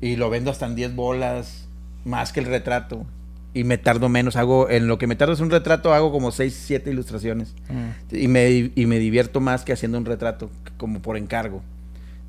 [0.00, 1.68] Y lo vendo hasta en 10 bolas,
[2.04, 3.06] más que el retrato.
[3.54, 6.32] Y me tardo menos, hago, en lo que me tardo es un retrato, hago como
[6.32, 7.54] 6, 7 ilustraciones.
[7.68, 8.16] Mm.
[8.16, 11.62] Y me, y me divierto más que haciendo un retrato, como por encargo.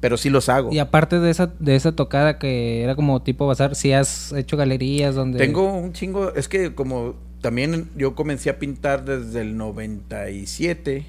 [0.04, 0.74] Pero sí los hago.
[0.74, 4.58] Y aparte de esa, de esa tocada que era como tipo bazar, si has hecho
[4.58, 5.40] galerías donde...
[5.40, 11.06] Tengo un chingo, es que como también yo comencé a pintar desde el 97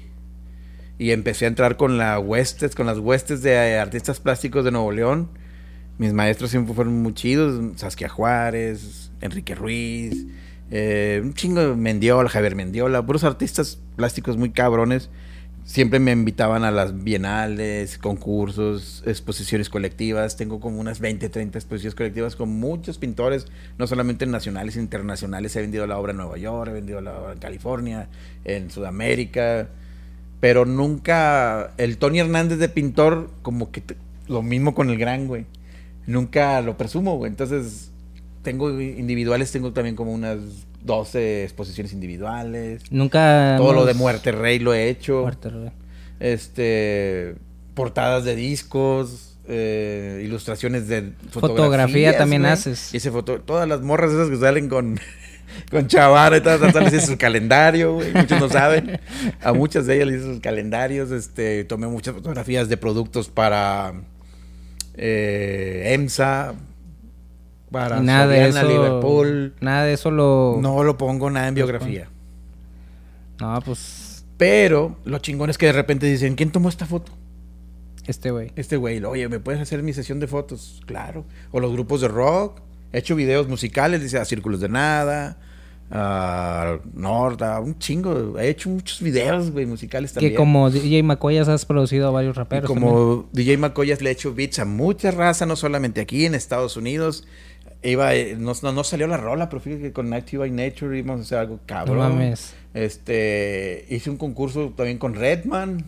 [0.97, 4.93] y empecé a entrar con la huestes, con las huestes de artistas plásticos de Nuevo
[4.93, 5.27] León.
[5.97, 10.25] Mis maestros siempre fueron muy chidos, Saskia Juárez, Enrique Ruiz,
[10.71, 15.09] eh, un chingo de Mendiola, Javier Mendiola, puros artistas plásticos muy cabrones.
[15.65, 20.37] Siempre me invitaban a las bienales, concursos, exposiciones colectivas.
[20.37, 23.47] Tengo como unas 20, 30 exposiciones colectivas con muchos pintores,
[23.77, 25.55] no solamente nacionales, internacionales.
[25.55, 28.07] He vendido la obra en Nueva York, he vendido la obra en California,
[28.45, 29.67] en Sudamérica.
[30.39, 33.81] Pero nunca el Tony Hernández de pintor, como que
[34.27, 35.45] lo mismo con el gran, güey.
[36.05, 37.31] Nunca lo presumo, güey.
[37.31, 37.89] Entonces,
[38.43, 40.39] tengo individuales, tengo también como unas
[40.85, 42.83] 12 exposiciones individuales.
[42.91, 43.55] Nunca.
[43.57, 45.21] Todo lo de Muerte Rey lo he hecho.
[45.21, 45.71] Muerte Rey.
[46.19, 47.35] Este.
[47.73, 49.31] Portadas de discos.
[49.47, 52.93] Eh, ilustraciones de fotografía también haces.
[52.93, 54.99] Y ese foto, todas las morras esas que salen con,
[55.71, 58.11] con chavar y todas salen en su calendario, güey.
[58.11, 58.99] Muchos no saben.
[59.41, 61.11] A muchas de ellas les hice sus calendarios.
[61.11, 63.93] Este, tomé muchas fotografías de productos para
[64.95, 66.55] eh, EMSA,
[67.75, 69.53] para nada de eso, Liverpool.
[69.59, 70.57] Nada de eso lo.
[70.61, 72.07] No lo pongo nada en biografía.
[73.41, 74.25] No, pues.
[74.37, 77.11] Pero lo chingón es que de repente dicen: ¿Quién tomó esta foto?
[78.07, 78.51] Este güey.
[78.55, 79.03] Este güey.
[79.03, 80.81] Oye, ¿me puedes hacer mi sesión de fotos?
[80.85, 81.25] Claro.
[81.51, 82.61] O los grupos de rock.
[82.93, 85.37] He hecho videos musicales, dice a Círculos de Nada,
[85.91, 88.39] a Norda, un chingo.
[88.39, 90.31] He hecho muchos videos, güey, musicales también.
[90.31, 92.69] Que como DJ Macoyas has producido a varios raperos.
[92.69, 96.77] como DJ Macoyas le he hecho beats a mucha raza, no solamente aquí en Estados
[96.77, 97.27] Unidos,
[97.89, 101.21] iba, eh, no, no, salió la rola, pero fíjate que con Active by Nature íbamos
[101.21, 101.97] a hacer algo cabrón.
[101.97, 102.53] No mames.
[102.73, 105.85] Este, hice un concurso también con Redman.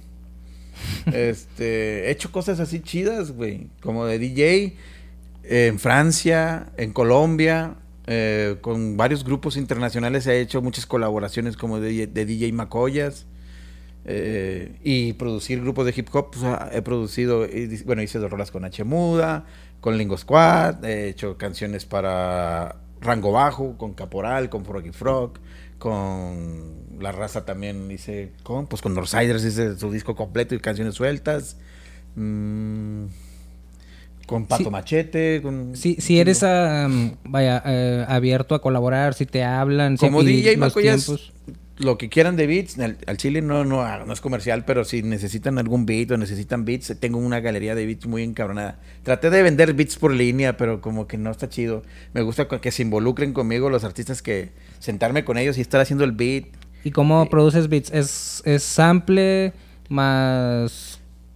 [1.11, 4.76] este, he hecho cosas así chidas, güey, como de DJ
[5.44, 7.76] en Francia, en Colombia,
[8.10, 13.26] eh, con varios grupos internacionales he hecho muchas colaboraciones como de, DJ Macoyas.
[14.10, 17.45] Eh, y producir grupos de hip hop, pues, ah, he producido,
[17.86, 19.45] bueno, hice dos rolas con H Muda,
[19.82, 25.40] con Lingo Squad, he hecho canciones para Rango Bajo, con Caporal, con Froggy Frog,
[25.78, 30.95] con La Raza también hice, con, pues con Northsiders hice su disco completo y canciones
[30.95, 31.58] sueltas.
[32.16, 33.06] Mm,
[34.26, 35.76] con Pato Machete, con...
[35.76, 39.95] Si, si eres, vaya, eh, abierto a colaborar, si te hablan...
[39.95, 41.32] Como DJ Macoyas,
[41.78, 42.78] lo que quieran de beats.
[42.80, 46.95] Al, chile no, no, no es comercial, pero si necesitan algún beat o necesitan beats,
[46.99, 48.80] tengo una galería de beats muy encabronada.
[49.04, 51.84] Traté de vender beats por línea, pero como que no está chido.
[52.14, 54.49] Me gusta que se involucren conmigo los artistas que
[54.80, 56.45] sentarme con ellos y estar haciendo el beat.
[56.84, 57.91] ¿Y cómo produces beats?
[57.91, 59.54] ¿Es, ¿Es sample
[59.90, 60.87] más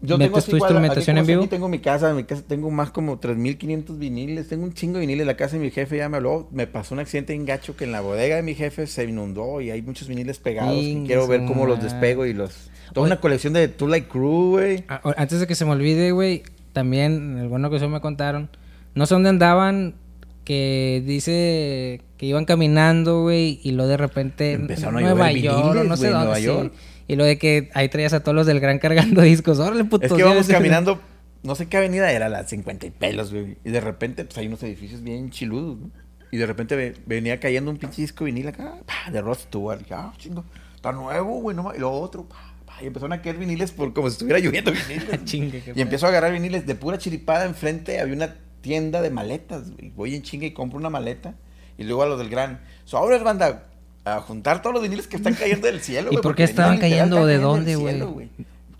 [0.01, 1.47] yo tengo tu instrumentación en vivo?
[1.47, 5.01] tengo mi casa, en mi casa tengo más como 3500 viniles, tengo un chingo de
[5.01, 7.75] viniles, la casa de mi jefe ya me habló, me pasó un accidente en gacho
[7.75, 11.27] que en la bodega de mi jefe se inundó y hay muchos viniles pegados, quiero
[11.27, 14.83] ver cómo los despego y los toda una colección de Two Light Crew, güey.
[14.89, 18.49] Ah, antes de que se me olvide, güey, también el bueno que eso me contaron,
[18.95, 19.95] no sé dónde andaban
[20.43, 25.95] que dice que iban caminando, güey, y luego de repente empezaron a Nueva York, no
[25.95, 26.73] sé dónde, Nueva York.
[27.07, 29.59] Y lo de que ahí traías a todos los del gran cargando discos.
[29.59, 30.05] Órale, puto.
[30.05, 30.99] Es que íbamos caminando,
[31.43, 33.57] no sé qué avenida era, la 50 y pelos, güey.
[33.63, 35.91] Y de repente, pues hay unos edificios bien chiludos, ¿no?
[36.31, 39.81] Y de repente venía cayendo un pinche disco vinil acá, pa, de Rod Stewart.
[39.89, 43.21] Y, ah, chingo, está nuevo, güey, no Y lo otro, pa, pa, y empezaron a
[43.21, 45.25] caer viniles por como si estuviera lloviendo viniles.
[45.25, 47.99] chingue, y empiezo a agarrar viniles de pura chiripada enfrente.
[47.99, 49.89] Había una tienda de maletas, güey.
[49.89, 51.35] Voy en chinga y compro una maleta.
[51.77, 53.70] Y luego a los del gran, sobres, banda,
[54.05, 57.25] a juntar todos los viniles que están cayendo del cielo, ¿Y por qué estaban cayendo?
[57.25, 58.29] ¿De dónde, güey?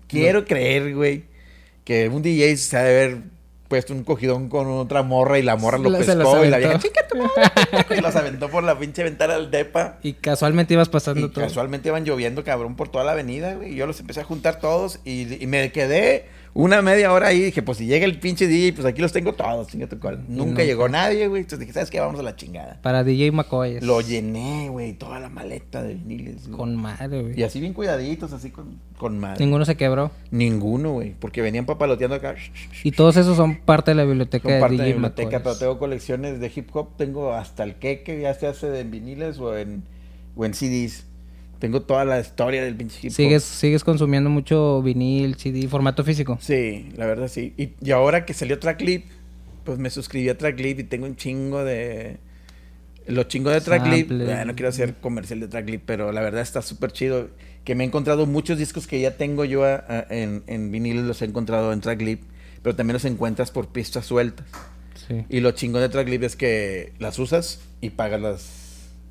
[0.08, 1.24] Quiero creer, güey,
[1.84, 3.18] que un DJ se ha de haber
[3.68, 7.06] puesto un cogidón con otra morra y la morra lo pescó y la vieja, chica
[7.96, 9.98] y los aventó por la pinche ventana del depa.
[10.02, 13.72] Y casualmente ibas pasando y casualmente iban lloviendo, cabrón, por toda la avenida, güey.
[13.72, 17.40] Y yo los empecé a juntar todos y, y me quedé una media hora ahí
[17.40, 20.22] dije, pues si llega el pinche DJ, pues aquí los tengo todos, chingate cual.
[20.28, 21.42] Nunca llegó nadie, güey.
[21.42, 21.98] Entonces dije, ¿sabes qué?
[21.98, 22.78] Vamos a la chingada.
[22.82, 23.80] Para DJ McCoy.
[23.80, 26.48] Lo llené, güey, toda la maleta de viniles.
[26.54, 27.40] Con madre, güey.
[27.40, 29.42] Y así bien cuidaditos, así con, con madre.
[29.42, 30.10] ¿Ninguno se quebró?
[30.30, 31.14] Ninguno, güey.
[31.18, 32.34] Porque venían papaloteando acá.
[32.84, 35.56] Y todos esos son parte de la biblioteca son de parte de la biblioteca, pero
[35.56, 36.96] tengo colecciones de hip hop.
[36.98, 39.84] Tengo hasta el queque, ya se hace en viniles o en,
[40.36, 41.06] o en CDs.
[41.62, 46.36] Tengo toda la historia del pinche hip ¿Sigues, ¿Sigues consumiendo mucho vinil, CD, formato físico?
[46.40, 47.54] Sí, la verdad sí.
[47.56, 49.04] Y, ahora que salió Tracklip,
[49.62, 52.16] pues me suscribí a Tracklip y tengo un chingo de...
[53.06, 54.10] Los chingos de Tracklip.
[54.10, 57.28] no quiero hacer comercial de Tracklip, pero la verdad está súper chido.
[57.62, 61.26] Que me he encontrado muchos discos que ya tengo yo en, en vinil, los he
[61.26, 62.24] encontrado en Tracklip,
[62.64, 64.48] pero también los encuentras por pistas sueltas.
[65.06, 65.26] Sí.
[65.28, 68.61] Y lo chingón de Tracklip es que las usas y pagas las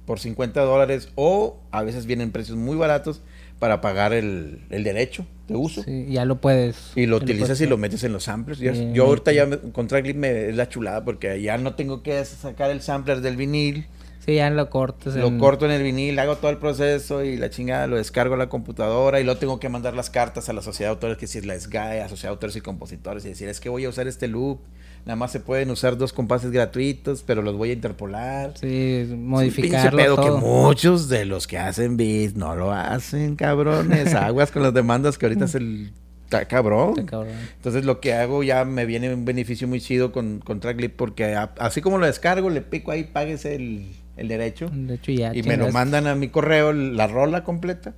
[0.06, 3.22] por 50 dólares o a veces vienen precios muy baratos
[3.60, 5.84] para pagar el, derecho de uso.
[5.84, 6.92] Sí, ya lo puedes.
[6.96, 8.60] Y lo utilizas y lo metes en los samplers.
[8.60, 12.26] Yo, ahorita ya me, con Tracklip me es la chulada porque ya no tengo que
[12.26, 13.86] sacar el sampler del vinil
[14.26, 15.16] Sí, ya lo cortas.
[15.16, 18.36] Lo en- corto en el vinil, hago todo el proceso y la chingada lo descargo
[18.36, 21.18] a la computadora y luego tengo que mandar las cartas a la sociedad de autores,
[21.18, 23.70] que si es la SGAE, a Sociedad de Autores y Compositores, y decir, es que
[23.70, 24.60] voy a usar este loop,
[25.06, 28.54] nada más se pueden usar dos compases gratuitos, pero los voy a interpolar.
[28.60, 28.68] Sí,
[29.04, 30.40] Es un modificarlo pinche pedo todo.
[30.40, 34.14] que muchos de los que hacen beats no lo hacen, cabrones.
[34.16, 35.92] Aguas con las demandas que ahorita es el...
[36.26, 36.92] Está cabrón.
[36.98, 37.34] Está cabrón.
[37.58, 41.36] Entonces lo que hago ya me viene un beneficio muy chido con, con Tracklip porque
[41.36, 45.36] a- así como lo descargo, le pico ahí, páguese el, el derecho De hecho, ya.
[45.36, 47.94] y me lo mandan a mi correo la rola completa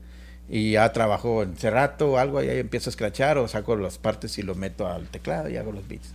[0.49, 4.35] y ya trabajo en Cerato o algo, ahí empiezo a escrachar o saco las partes
[4.39, 6.13] y lo meto al teclado y hago los beats.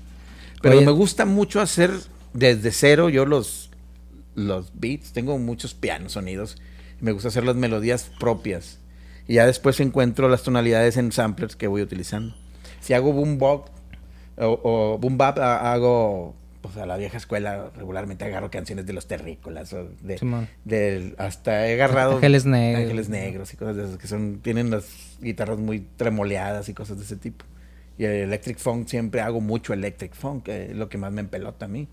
[0.63, 0.87] Pero Oye.
[0.87, 1.91] me gusta mucho hacer
[2.33, 3.71] desde cero yo los,
[4.35, 6.57] los beats, tengo muchos pianos, sonidos,
[7.01, 8.79] me gusta hacer las melodías propias
[9.27, 12.35] y ya después encuentro las tonalidades en samplers que voy utilizando.
[12.81, 13.69] Si hago boom bop
[14.37, 18.93] o, o boom bap, ha- hago pues a la vieja escuela regularmente agarro canciones de
[18.93, 19.89] los terrícolas o
[20.65, 22.83] de, hasta he agarrado Ángeles Negros.
[22.83, 24.87] Ángeles negros y cosas de esas que son tienen las
[25.21, 27.45] guitarras muy tremoleadas y cosas de ese tipo
[27.99, 31.21] y el electric funk siempre hago mucho electric funk que es lo que más me
[31.21, 31.89] empelota a mí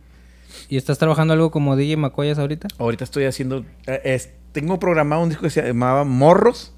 [0.70, 2.68] ¿Y estás trabajando algo como DJ Macoyas ahorita?
[2.78, 6.74] ahorita estoy haciendo eh, es- tengo programado un disco que se llamaba Morros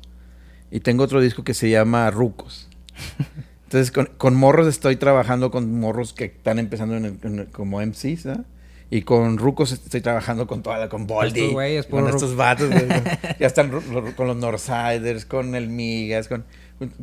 [0.71, 2.67] y tengo otro disco que se llama Rucos
[3.65, 7.47] entonces con, con Morros estoy trabajando con morros que están empezando en el- en el-
[7.47, 8.45] como MCs ¿ah?
[8.89, 11.51] y con Rucos estoy trabajando con toda la con Boldy
[11.89, 12.69] con estos vatos
[13.39, 13.69] ya están
[14.15, 16.45] con los Northsiders con el Migas con,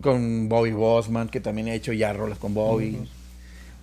[0.00, 2.98] con Bobby Bosman que también he hecho ya rolas con Bobby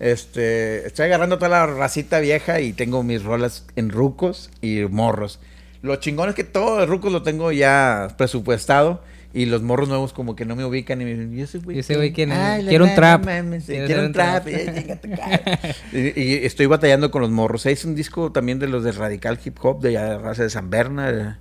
[0.02, 5.38] este, estoy agarrando toda la racita vieja y tengo mis rolas en rucos y morros.
[5.80, 10.12] Lo chingón es que todo de rucos lo tengo ya presupuestado y los morros nuevos
[10.12, 11.76] como que no me ubican y me dicen, ¿y ese güey?
[11.76, 12.64] ¿Y ese güey quién es?
[12.64, 13.24] La Quiero un trap.
[13.64, 14.48] Quiero un trap.
[14.48, 17.64] eh, y, estoy batallando con los morros.
[17.66, 20.68] Es un disco también de los de Radical Hip Hop de de raza de San
[20.68, 21.38] Berna.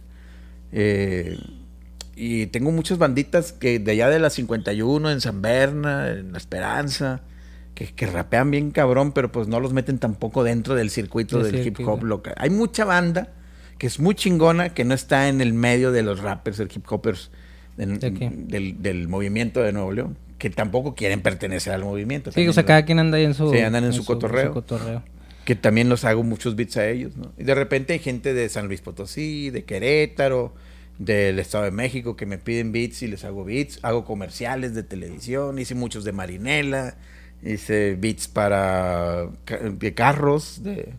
[0.72, 1.36] eh,
[2.24, 6.38] y tengo muchas banditas que de allá de la 51, en San Berna, en La
[6.38, 7.22] Esperanza,
[7.74, 11.66] que, que rapean bien cabrón, pero pues no los meten tampoco dentro del circuito Del
[11.66, 12.36] hip hop local.
[12.38, 13.30] Hay mucha banda
[13.80, 16.86] que es muy chingona, que no está en el medio de los rappers, el hip
[16.88, 17.32] hoppers
[17.76, 22.32] del, del, del movimiento de Nuevo León, que tampoco quieren pertenecer al movimiento.
[22.32, 23.50] Sí, o sea, cada quien anda ahí en su...
[23.50, 24.54] Sí, andan en su cotorreo.
[24.54, 25.02] cotorreo.
[25.44, 27.32] que también los hago muchos beats a ellos, ¿no?
[27.40, 30.54] Y de repente hay gente de San Luis Potosí, de Querétaro,
[31.06, 33.80] del Estado de México que me piden beats y les hago beats.
[33.82, 36.96] Hago comerciales de televisión, hice muchos de Marinela,
[37.44, 40.94] hice beats para de carros, de...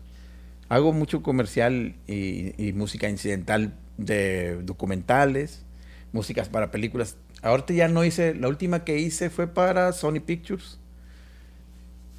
[0.67, 5.63] hago mucho comercial y, y música incidental de documentales,
[6.11, 7.15] músicas para películas.
[7.41, 10.79] Ahorita ya no hice, la última que hice fue para Sony Pictures,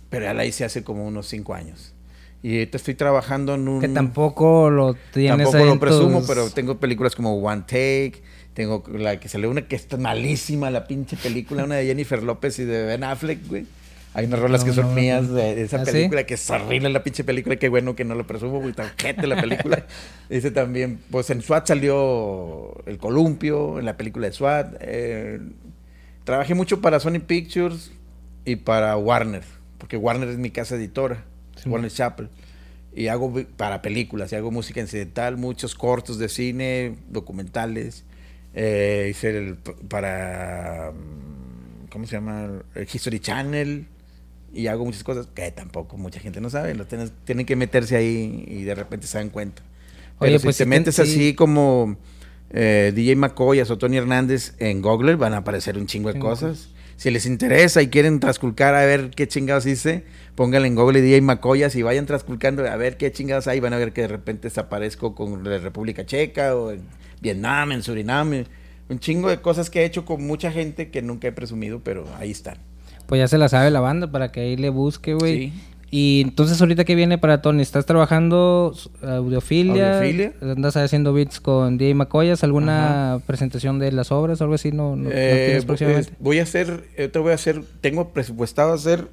[0.09, 1.94] pero ya la hice hace como unos cinco años.
[2.45, 3.81] Y ahorita estoy trabajando en un...
[3.81, 8.23] Que tampoco lo tienes Tampoco ahí lo presumo, tus- pero tengo películas como One Take,
[8.53, 12.59] tengo la que salió una que está malísima, la pinche película, una de Jennifer López
[12.59, 13.65] y de Ben Affleck, güey.
[14.13, 15.93] Hay unas rolas No, que son no, mías de, esa ¿Ah, sí?
[15.93, 18.91] película, que es horrible la pinche película, qué bueno que no lo presumo, güey, tan
[18.97, 19.87] ojete la película.
[20.29, 24.77] Dice también, pues en SWAT salió El Columpio, en la película de SWAT.
[24.83, 25.41] eh,
[26.25, 27.91] trabajé mucho para Sony Pictures
[28.45, 29.43] y para Warner,
[29.79, 31.25] porque Warner es mi casa editora,
[31.65, 31.69] Sí.
[31.71, 32.29] Warner Chappell.
[32.97, 38.05] Y hago para películas, y hago música incidental, muchos cortos de cine, documentales.
[38.55, 39.57] Eh, hice el
[39.89, 42.63] para, mm, ¿cómo se llama?
[42.75, 43.87] El History Channel.
[44.53, 46.77] Y hago muchas cosas que tampoco mucha gente no sabe.
[46.77, 49.63] Lo tienes- tienen que meterse ahí y de repente se dan cuenta.
[50.21, 51.03] Pero Oye, si pues te metes sí.
[51.03, 51.97] así como
[52.51, 56.69] eh, DJ McCoyas o Tony Hernández en Google, van a aparecer un Chingo de cosas.
[56.97, 60.05] Si les interesa y quieren transculcar a ver qué chingados hice,
[60.35, 63.61] pónganle en Google DJ Macoyas y vayan transculcando a ver qué chingados hay.
[63.61, 66.83] Van a ver que de repente desaparezco con la República Checa o en
[67.21, 68.45] Vietnam, en Surinam.
[68.89, 72.07] Un chingo de cosas que he hecho con mucha gente que nunca he presumido, pero
[72.19, 72.59] ahí están.
[73.07, 75.51] Pues ya se la sabe la banda para que ahí le busque, güey.
[75.51, 75.53] Sí.
[75.97, 79.99] Y entonces ahorita que viene para Tony, ¿estás trabajando audiofilia?
[79.99, 80.33] Audiofilia.
[80.41, 82.43] ¿Andas haciendo beats con DJ Macoyas?
[82.43, 84.73] ¿Alguna presentación de las obras o algo así?
[84.73, 86.11] ¿No, no, no Eh, tienes vo- próximamente?
[86.11, 89.07] es- voy a hacer, eh, te voy a hacer, tengo presupuestado hacer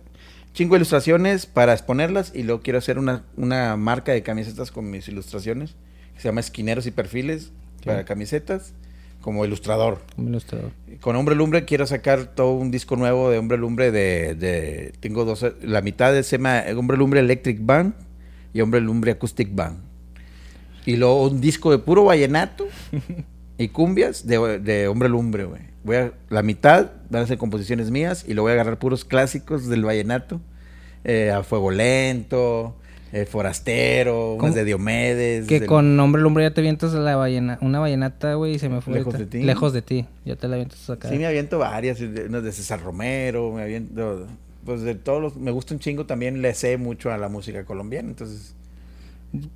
[0.56, 4.90] chingo de ilustraciones para exponerlas y luego quiero hacer una, una marca de camisetas con
[4.90, 5.76] mis ilustraciones
[6.16, 7.52] que se llama Esquineros y Perfiles
[7.86, 8.74] para camisetas
[9.22, 10.02] como ilustrador.
[10.16, 10.72] Como ilustrador.
[11.00, 15.26] Con Hombre Lumbre quiero sacar todo un disco nuevo de Hombre Lumbre de, de- tengo
[15.26, 17.94] dos, la mitad se llama Hombre Lumbre Electric Band
[18.54, 19.80] y Hombre Lumbre Acoustic Band.
[20.86, 22.68] Y luego un disco de puro vallenato
[23.58, 25.62] y cumbias de, de Hombre Lumbre, güey.
[25.84, 29.06] Voy a, la mitad van a ser composiciones mías y lo voy a agarrar puros
[29.06, 30.42] clásicos del vallenato.
[31.04, 32.76] eh, a Fuego Lento,
[33.12, 34.44] El Forastero, ¿Cómo?
[34.46, 35.48] unas de Diomedes.
[35.48, 38.70] Que del- con nombre lumbre ya te avientas la ballena, una vallenata, güey, y se
[38.70, 38.94] me fue.
[38.94, 39.30] Lejos ahorita.
[39.32, 39.46] de ti.
[39.46, 40.06] Lejos de ti.
[40.26, 41.10] Ya te la avientas acá.
[41.10, 44.28] Sí, me aviento varias, unas de César Romero, me aviento,
[44.66, 47.66] pues de todos los, me gusta un chingo también, le sé mucho a la música
[47.66, 48.56] colombiana, entonces,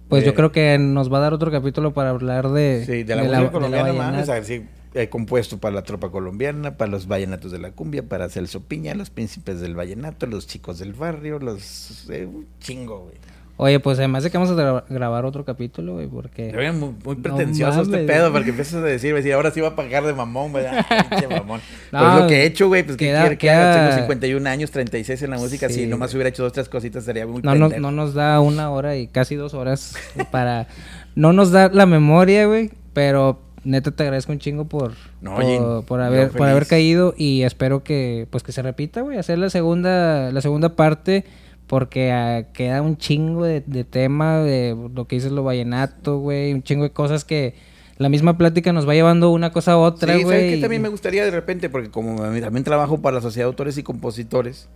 [0.08, 3.04] Pues yo Eh, creo que nos va a dar otro capítulo para hablar de, sí,
[3.04, 4.64] de la de música la colombiana, mames, a ver si
[4.94, 8.96] he compuesto para la tropa colombiana, para los vallenatos de la cumbia, para Celso Piña,
[8.96, 13.16] los príncipes del vallenato, los chicos del barrio, los, eh, un chingo, güey.
[13.58, 16.50] Oye, pues además de que vamos a gra- grabar otro capítulo, güey, porque...
[16.50, 18.34] Te vean muy, muy No pretencioso este mames, pedo, güey.
[18.34, 20.66] porque empiezas a decir, decir, ahora sí va a pagar de mamón, güey.
[20.66, 21.62] Ah, pinche mamón.
[21.92, 23.86] No, pues lo que he hecho, güey, pues que queda- quiere que haga?
[23.92, 26.18] Tengo 51 años, 36 en la música, Sí, si nomás güey.
[26.18, 29.08] hubiera hecho dos, tres cositas, estaría muy No, no, no nos da una hora y
[29.08, 29.96] casi dos horas
[30.32, 30.68] para...
[31.16, 34.92] No nos da la memoria, güey, pero neta te agradezco un chingo por,
[35.22, 39.00] No, por, por yo haber, por haber caído y espero que pues que se repita,
[39.00, 41.24] güey, hacer la segunda, la segunda parte
[41.68, 46.54] porque ah, queda un chingo de, de tema de lo que dices lo vallenato, güey,
[46.54, 47.56] un chingo de cosas que
[47.98, 50.50] la misma plática nos va llevando una cosa a otra, Sí, ¿sabes güey.
[50.50, 51.70] qué y- también me gustaría de repente?
[51.70, 54.68] Porque como también trabajo para la Sociedad de Autores y Compositores,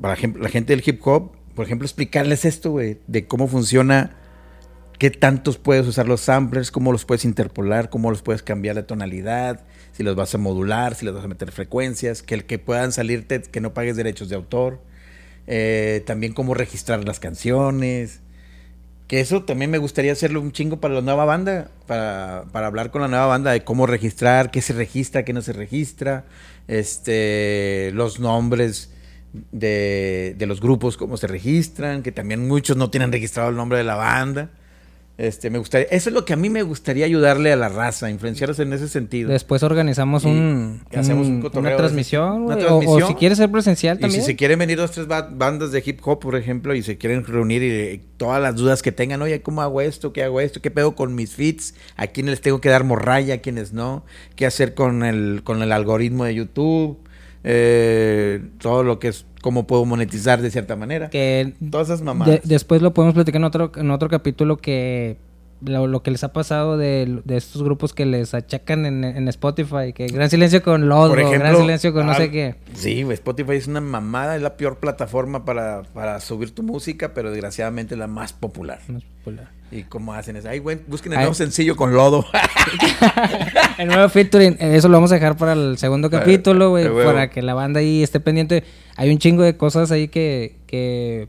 [0.00, 4.16] para la gente del hip hop, por ejemplo, explicarles esto, güey, de cómo funciona,
[4.98, 8.82] qué tantos puedes usar los samplers, cómo los puedes interpolar, cómo los puedes cambiar de
[8.82, 9.60] tonalidad,
[9.92, 12.90] si los vas a modular, si les vas a meter frecuencias, que el que puedan
[12.90, 14.80] salirte, que no pagues derechos de autor,
[15.46, 18.20] eh, también cómo registrar las canciones.
[19.06, 22.90] Que eso también me gustaría hacerlo un chingo para la nueva banda, para, para hablar
[22.90, 26.24] con la nueva banda de cómo registrar, qué se registra, qué no se registra,
[26.68, 28.90] este, los nombres
[29.52, 33.76] de, de los grupos, cómo se registran, que también muchos no tienen registrado el nombre
[33.76, 34.50] de la banda.
[35.16, 38.10] Este, me gustaría, eso es lo que a mí me gustaría ayudarle a la raza,
[38.10, 39.30] influenciarlos en ese sentido.
[39.30, 43.48] Después organizamos Y un, hacemos un un- cotorreo una transmisión, una o- si quieres ser
[43.48, 44.22] presencial Y también.
[44.22, 46.98] si se quieren venir dos, tres ba- bandas de hip hop, por ejemplo, y se
[46.98, 50.12] quieren reunir y, y todas las dudas que tengan, oye, ¿cómo hago esto?
[50.12, 50.60] ¿Qué hago esto?
[50.60, 51.74] ¿Qué pedo con mis feeds?
[51.96, 53.34] ¿A quiénes les tengo que dar morralla?
[53.34, 54.04] ¿A quiénes no?
[54.34, 56.98] ¿Qué hacer con el, con el algoritmo de YouTube?
[57.44, 61.10] Eh, todo lo que es, cómo puedo monetizar de cierta manera.
[61.10, 62.42] que Todas esas mamadas.
[62.42, 65.18] de- después lo podemos platicar en otro, en otro capítulo que
[65.60, 69.28] lo, lo que les ha pasado de, de estos grupos que les achacan en, en
[69.28, 72.56] Spotify, que Gran Silencio con Lodo, ejemplo, Gran Silencio con no ah, sé qué.
[72.74, 77.30] Sí, Spotify es una mamada, es la peor plataforma para, para subir tu música, pero
[77.30, 78.80] desgraciadamente es la más popular.
[78.88, 79.50] Es popular.
[79.74, 80.48] ¿Y cómo hacen eso?
[80.48, 81.24] Ay, güey, busquen el Ay.
[81.24, 82.24] nuevo sencillo con lodo.
[83.78, 87.28] El nuevo featuring, eh, eso lo vamos a dejar para el segundo capítulo, güey, para
[87.28, 88.62] que la banda ahí esté pendiente.
[88.94, 91.26] Hay un chingo de cosas ahí que, que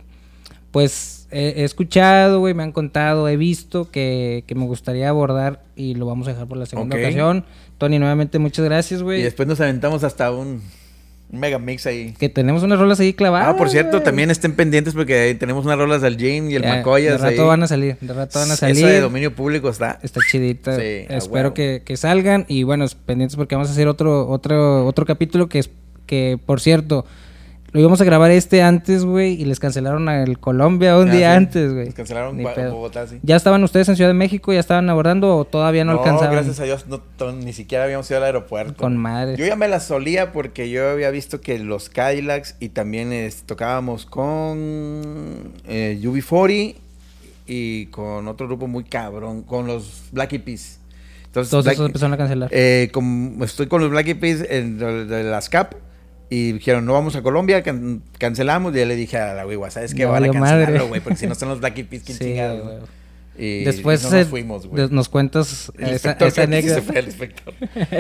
[0.69, 5.63] pues, he, he escuchado, güey, me han contado, he visto que, que me gustaría abordar
[5.75, 7.45] y lo vamos a dejar por la segunda ocasión.
[7.79, 9.23] Tony, nuevamente muchas gracias, y güey.
[9.23, 10.61] después nos aventamos hasta un,
[11.31, 12.13] un mega mix ahí.
[12.17, 13.47] Que tenemos unas rolas ahí clavadas.
[13.49, 16.61] Ah, por cierto, también estén pendientes porque ahí tenemos unas rolas del Jim y el
[16.63, 17.47] Ya, Macoyas De rato ahí.
[17.47, 18.77] van a salir, de rato van a salir.
[18.77, 19.99] Eso de dominio público está.
[20.03, 20.75] Está chidita.
[20.77, 22.45] Sí, Espero que, que salgan.
[22.47, 25.69] Y bueno, pendientes porque vamos a hacer otro, otro, otro capítulo que es
[26.05, 27.05] que, por cierto,
[27.75, 31.31] lo íbamos a grabar este antes, güey, y les cancelaron al Colombia un Ah, día
[31.31, 31.35] sí.
[31.35, 31.85] antes, güey.
[31.87, 32.73] Nos cancelaron pedo.
[32.73, 33.19] Bogotá, sí.
[33.21, 34.53] ¿Ya estaban ustedes en Ciudad de México?
[34.53, 36.31] ¿Ya estaban abordando o todavía no, alcanzaban?
[36.31, 38.75] gracias a Dios, no, to- ni siquiera habíamos ido al aeropuerto.
[38.81, 39.35] Con madre.
[39.35, 43.43] Yo ya me la solía porque yo había visto que los Cadillacs y también es-
[43.43, 46.75] tocábamos con eh, UB40
[47.47, 50.79] y con otro grupo muy cabrón, con los Black Eyed Peas.
[51.25, 52.49] Entonces, Todos Black- esos empezaron a cancelar.
[52.53, 55.73] eh, como estoy con los Black Eyed Peas en de, de las CAP
[56.29, 58.73] y dijeron, no vamos a Colombia, can- cancelamos.
[58.75, 60.01] Y ya le dije a la güey, ¿sabes qué?
[60.01, 62.23] Ya Van a cancelarlo, güey, porque si no están los Black Eyed Peas, ¿quién Sí,
[62.25, 62.63] chingados?
[62.63, 62.77] güey.
[63.37, 64.87] Y Después no nos eh, fuimos, güey.
[64.91, 66.81] nos cuentas El esa, esa sí se anécdota.
[66.81, 67.53] fue el inspector.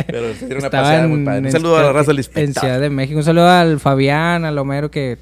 [0.07, 1.39] Pero se dieron una paseada muy padre.
[1.39, 2.61] Un en- saludo a la raza del En inspector.
[2.63, 3.17] Ciudad de México.
[3.17, 5.17] Un saludo al Fabián, al Homero, que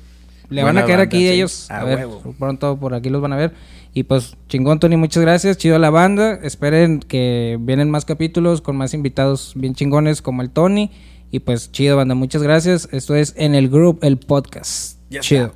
[0.49, 1.29] le van Buena a caer banda, aquí sí.
[1.29, 1.71] ellos.
[1.71, 2.35] A A ver, huevo.
[2.37, 3.53] pronto por aquí los van a ver.
[3.95, 5.57] Y pues, chingón, Tony, muchas gracias.
[5.57, 6.39] Chido a la banda.
[6.43, 10.91] Esperen que vienen más capítulos con más invitados bien chingones como el Tony.
[11.33, 12.87] Y pues, chido, banda, muchas gracias.
[12.91, 14.99] Esto es En el Group, el podcast.
[15.09, 15.51] Ya chido.